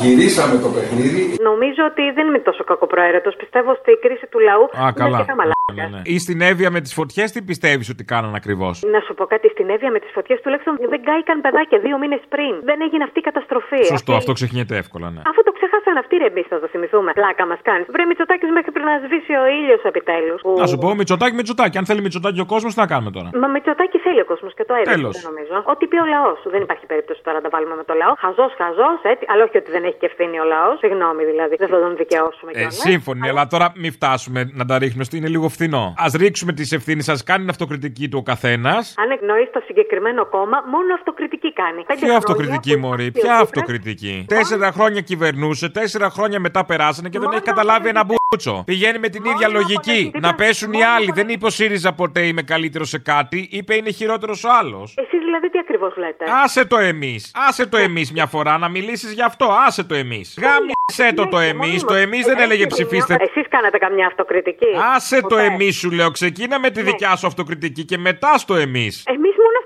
γυρίσαμε 0.00 0.54
το 0.64 0.68
παιχνίδι. 0.74 1.22
Νομίζω 1.50 1.82
ότι 1.90 2.02
δεν 2.16 2.24
είμαι 2.28 2.38
τόσο 2.48 2.62
κακοπροαίρετος. 2.70 3.34
Πιστεύω 3.42 3.70
στη 3.80 3.92
κρίση 4.04 4.26
του 4.32 4.38
λαού 4.48 4.64
Α, 4.64 4.68
είναι 4.82 4.92
καλά. 5.02 5.16
αρκετά 5.16 5.34
μαλάκια. 5.40 5.58
Ναι, 5.74 5.86
ναι. 5.96 6.02
Ή 6.14 6.16
στην 6.24 6.38
Εύβοια 6.50 6.70
με 6.76 6.80
τις 6.84 6.92
φωτιές, 6.98 7.28
τι 7.34 7.40
πιστεύεις 7.50 7.88
ότι 7.94 8.02
κάνανε 8.12 8.36
ακριβώς; 8.40 8.74
Να 8.94 9.00
σου 9.06 9.12
πω 9.18 9.24
κάτι, 9.32 9.46
στην 9.54 9.66
Εύβοια 9.74 9.90
με 9.90 9.98
τις 9.98 10.10
φωτιές 10.16 10.38
τουλάχιστον 10.42 10.59
δεν 10.92 11.02
κάηκαν 11.10 11.36
παιδάκια 11.44 11.78
δύο 11.86 11.96
μήνες 12.02 12.22
πριν. 12.34 12.52
Δεν 12.68 12.78
έγινε 12.86 13.02
αυτή 13.08 13.18
η 13.22 13.26
καταστροφή. 13.28 13.76
Σωστό, 13.76 13.94
Αυτή- 13.94 14.14
αυτό 14.20 14.32
ξεχνιέται 14.38 14.74
εύκολα, 14.82 15.08
ναι. 15.14 15.22
Αφού 15.30 15.40
το 15.46 15.52
ξεχάσα 15.56 15.69
ήρθαν 15.90 16.02
αυτοί 16.04 16.14
ρε 16.22 16.28
εμεί, 16.32 16.42
θα 16.52 16.56
το 16.62 16.66
θυμηθούμε. 16.72 17.10
Πλάκα 17.20 17.44
μας 17.50 17.60
κάνεις. 17.68 17.86
Βρε 17.94 18.04
Μητσοτάκης 18.10 18.50
μέχρι 18.56 18.70
πριν 18.74 18.84
να 18.90 18.96
σβήσει 19.04 19.32
ο 19.42 19.44
ήλιος 19.58 19.82
επιτέλους. 19.90 20.38
Να 20.62 20.66
σου 20.70 20.78
πω, 20.82 20.88
Μητσοτάκι, 21.00 21.34
Μητσοτάκι. 21.40 21.76
Αν 21.80 21.84
θέλει 21.88 22.00
Μητσοτάκι 22.06 22.40
ο 22.46 22.48
κόσμος, 22.54 22.70
τι 22.74 22.78
να 22.84 22.88
κάνουμε 22.92 23.10
τώρα; 23.16 23.28
Μα 23.42 23.48
Μητσοτάκη 23.54 23.98
θέλει 24.06 24.20
ο 24.26 24.28
κόσμος 24.32 24.52
και 24.58 24.64
το 24.68 24.74
έδωσε, 24.80 24.90
Τέλος. 24.96 25.14
δεν 25.16 25.24
νομίζω. 25.30 25.56
Ό,τι 25.72 25.84
πει 25.90 25.96
ο 26.04 26.06
λαός. 26.14 26.38
Δεν 26.54 26.60
υπάρχει 26.66 26.84
περίπτωση 26.92 27.20
τώρα 27.26 27.36
να 27.38 27.42
τα 27.46 27.50
βάλουμε 27.54 27.74
με 27.80 27.84
το 27.90 27.94
λαό. 28.02 28.12
Χαζός, 28.24 28.50
χαζός, 28.60 28.98
έτσι. 29.12 29.24
Αλλά 29.30 29.42
όχι 29.46 29.56
ότι 29.62 29.70
δεν 29.76 29.82
έχει 29.88 29.98
και 30.02 30.08
ευθύνη 30.12 30.36
ο 30.44 30.46
λαός. 30.54 30.74
Συγγνώμη 30.84 31.22
δηλαδή. 31.30 31.54
Δεν 31.62 31.68
θα 31.74 31.78
τον 31.84 31.92
δικαιώσουμε 32.02 32.50
Ε, 32.54 32.54
κιόλας. 32.58 32.76
σύμφωνοι, 32.88 33.22
αλλά 33.32 33.44
τώρα 33.54 33.66
μην 33.82 33.92
φτάσουμε 33.98 34.40
να 34.60 34.64
τα 34.70 34.74
ρίχνουμε. 34.82 35.04
στο- 35.08 35.16
Είναι 35.20 35.28
λίγο 35.36 35.48
φθηνό. 35.54 35.84
Α 36.04 36.06
ρίξουμε 36.22 36.52
τις 36.58 36.68
ευθύνες 36.78 37.04
σα, 37.10 37.14
κάνει 37.28 37.40
την 37.44 37.50
αυτοκριτική 37.54 38.04
του 38.10 38.18
ο 38.22 38.24
καθένας. 38.32 38.82
Αν 39.02 39.08
εκνοείς 39.16 39.48
το 39.56 39.60
συγκεκριμένο 39.66 40.22
κόμμα, 40.34 40.56
μόνο 40.74 40.90
αυτοκριτική 40.98 41.50
κάνει. 41.60 41.80
Πέντε 41.80 41.86
Ποια 41.86 41.98
χρόνια 41.98 42.16
αυτοκριτική, 42.22 42.72
που 42.74 42.80
Μωρή, 42.86 43.04
υπάρχει 43.04 43.18
ο 43.18 43.22
ποια 43.22 43.34
Τσίπρας, 43.34 43.48
αυτοκριτική; 43.48 44.14
Τέσσερα 44.28 44.68
χρόνια 44.76 45.00
κυβερνούσε, 45.00 45.66
τέσσερα 45.80 46.10
χρόνια 46.10 46.40
μετά 46.40 46.64
περάσανε 46.64 47.08
και 47.08 47.18
δεν 47.18 47.30
έχει 47.32 47.42
καταλάβει 47.42 47.88
ένα 47.88 48.04
μπούτσο. 48.04 48.62
Πηγαίνει 48.66 48.98
με 48.98 49.08
την 49.08 49.24
ίδια 49.24 49.48
λογική. 49.48 50.12
Να 50.20 50.34
πέσουν 50.34 50.72
οι 50.72 50.82
άλλοι. 50.82 51.10
Δεν 51.14 51.28
είπε 51.28 51.46
ο 51.46 51.50
ΣΥΡΙΖΑ 51.50 51.92
ποτέ 51.92 52.20
είμαι 52.26 52.42
καλύτερος 52.42 52.88
σε 52.88 52.98
κάτι, 52.98 53.48
είπε 53.50 53.74
είναι 53.74 53.90
χειρότερος 53.90 54.44
ο 54.44 54.48
άλλος. 54.60 54.94
Εσείς 54.96 55.20
δηλαδή 55.24 55.50
τι 55.50 55.58
ακριβώς 55.58 55.96
λέτε; 55.96 56.24
Άσε 56.44 56.64
το 56.64 56.76
εμείς. 56.76 57.32
Άσε 57.48 57.66
το 57.66 57.76
εμείς 57.76 58.12
μια 58.12 58.26
φορά 58.26 58.58
να 58.58 58.68
μιλήσεις 58.68 59.12
γι' 59.12 59.22
αυτό. 59.22 59.46
Άσε 59.66 59.84
το 59.84 59.94
εμείς. 59.94 60.38
Γάμισε 60.42 61.14
το 61.14 61.28
το 61.28 61.38
εμείς. 61.38 61.84
Το 61.84 61.94
εμείς 61.94 62.24
δεν 62.26 62.38
έλεγε 62.38 62.66
ψηφίστε. 62.66 63.16
Εσείς 63.20 63.48
κάνατε 63.48 63.78
καμιά 63.78 64.06
αυτοκριτική; 64.06 64.66
Άσε 64.94 65.20
το 65.20 65.36
εμείς 65.36 65.76
σου 65.76 65.90
λέω. 65.90 66.10
Ξεκίνα 66.10 66.58
με 66.60 66.70
τη 66.70 66.82
δικιά 66.82 67.16
σου 67.16 67.26
αυτοκριτική 67.26 67.84
και 67.84 67.98
μετά 67.98 68.38
στο 68.38 68.54
εμείς. 68.54 69.04
Εμείς 69.06 69.34
μόνο 69.44 69.58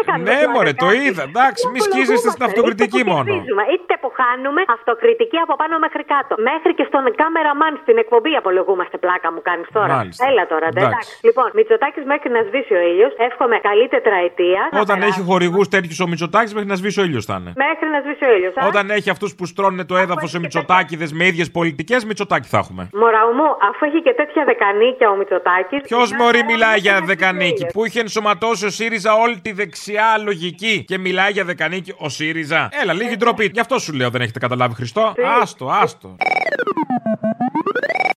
αυτοκριτική 0.00 0.04
δεν 0.04 0.04
κάνουμε. 0.10 0.26
Ναι, 0.30 0.38
πλάκα 0.40 0.52
μωρέ, 0.54 0.72
το 0.84 0.88
κάτι. 0.90 1.04
είδα. 1.06 1.22
Εντάξει, 1.32 1.62
μη 1.72 1.78
σκίζεστε 1.86 2.28
στην 2.34 2.44
αυτοκριτική 2.48 3.00
είτε 3.00 3.06
που 3.08 3.12
μόνο. 3.14 3.28
κερδίζουμε, 3.28 3.62
Είτε 3.74 3.94
που 4.02 4.08
χάνουμε, 4.20 4.60
αυτοκριτική 4.76 5.38
από 5.44 5.54
πάνω 5.60 5.74
μέχρι 5.84 6.02
κάτω. 6.14 6.32
Μέχρι 6.50 6.72
και 6.78 6.84
στον 6.90 7.02
κάμεραμαν 7.20 7.72
στην 7.82 7.96
εκπομπή 8.02 8.32
απολογούμαστε 8.40 8.96
πλάκα 9.04 9.28
μου 9.34 9.40
κάνεις 9.48 9.68
τώρα. 9.76 9.92
Μάλιστα. 9.98 10.20
Έλα 10.30 10.44
τώρα, 10.52 10.66
ντε, 10.72 10.80
Εντάξει. 10.80 10.94
εντάξει. 10.94 11.26
Λοιπόν, 11.28 11.48
Μητσοτάκης 11.58 12.04
μέχρι 12.12 12.28
να 12.36 12.40
σβήσει 12.48 12.72
ο 12.80 12.82
ήλιος. 12.92 13.12
Εύχομαι 13.28 13.56
καλή 13.68 13.86
τετραετία. 13.96 14.60
Να 14.74 14.80
Όταν 14.84 14.96
περάσει. 14.98 15.10
έχει 15.10 15.20
χορηγούς 15.30 15.66
τέτοιους 15.74 15.98
ο 16.04 16.06
Μητσοτάκης 16.12 16.52
μέχρι 16.56 16.68
να 16.72 16.76
σβήσει 16.80 16.98
ο 17.02 17.04
ήλιος 17.08 17.24
θα 17.30 17.34
είναι. 17.40 17.52
Μέχρι 17.66 17.86
να 17.94 17.98
σβήσει 18.04 18.24
ο 18.30 18.32
ήλιος. 18.36 18.52
Όταν 18.70 18.84
έχει 18.98 19.08
αυτούς 19.14 19.30
που 19.36 19.44
στρώνουν 19.52 19.82
το 19.90 19.96
έδαφος 20.04 20.30
σε 20.34 20.38
Μητσοτάκηδες 20.44 21.10
με 21.18 21.24
ίδιες 21.30 21.48
πολιτικές, 21.58 22.00
Μητσοτάκη 22.08 22.48
θα 22.48 22.58
έχουμε. 22.62 22.82
Μωραού 23.02 23.32
μου, 23.38 23.48
αφού 23.68 23.80
έχει 23.88 24.00
και 24.06 24.14
τέτοια 24.20 24.42
δεκανίκια 24.44 25.10
ο 25.10 25.16
Μητσοτάκης. 25.20 25.80
Ποιος 25.82 26.12
μωρή 26.12 26.42
μιλάει 26.44 26.78
για 26.78 27.00
δεκανίκη, 27.12 27.66
που 27.72 27.84
είχε 27.84 28.00
ενσωματώσει 28.00 28.66
ο 28.66 28.70
ΣΥΡΙΖΑ 28.70 29.12
όλη 29.14 29.36
τη 29.40 29.52
δεξιά 29.88 30.18
λογική 30.18 30.84
και 30.86 30.98
μιλάει 30.98 31.32
για 31.32 31.44
δεκανίκη 31.44 31.94
ο 31.96 32.08
ΣΥΡΙΖΑ. 32.08 32.68
Έλα, 32.82 32.92
λίγη 32.92 33.16
ντροπή. 33.16 33.50
Γι' 33.52 33.60
αυτό 33.60 33.78
σου 33.78 33.92
λέω 33.92 34.10
δεν 34.10 34.20
έχετε 34.20 34.38
καταλάβει 34.38 34.74
Χριστό. 34.74 35.12
Ε, 35.16 35.22
άστο, 35.42 35.70
άστο. 35.70 36.16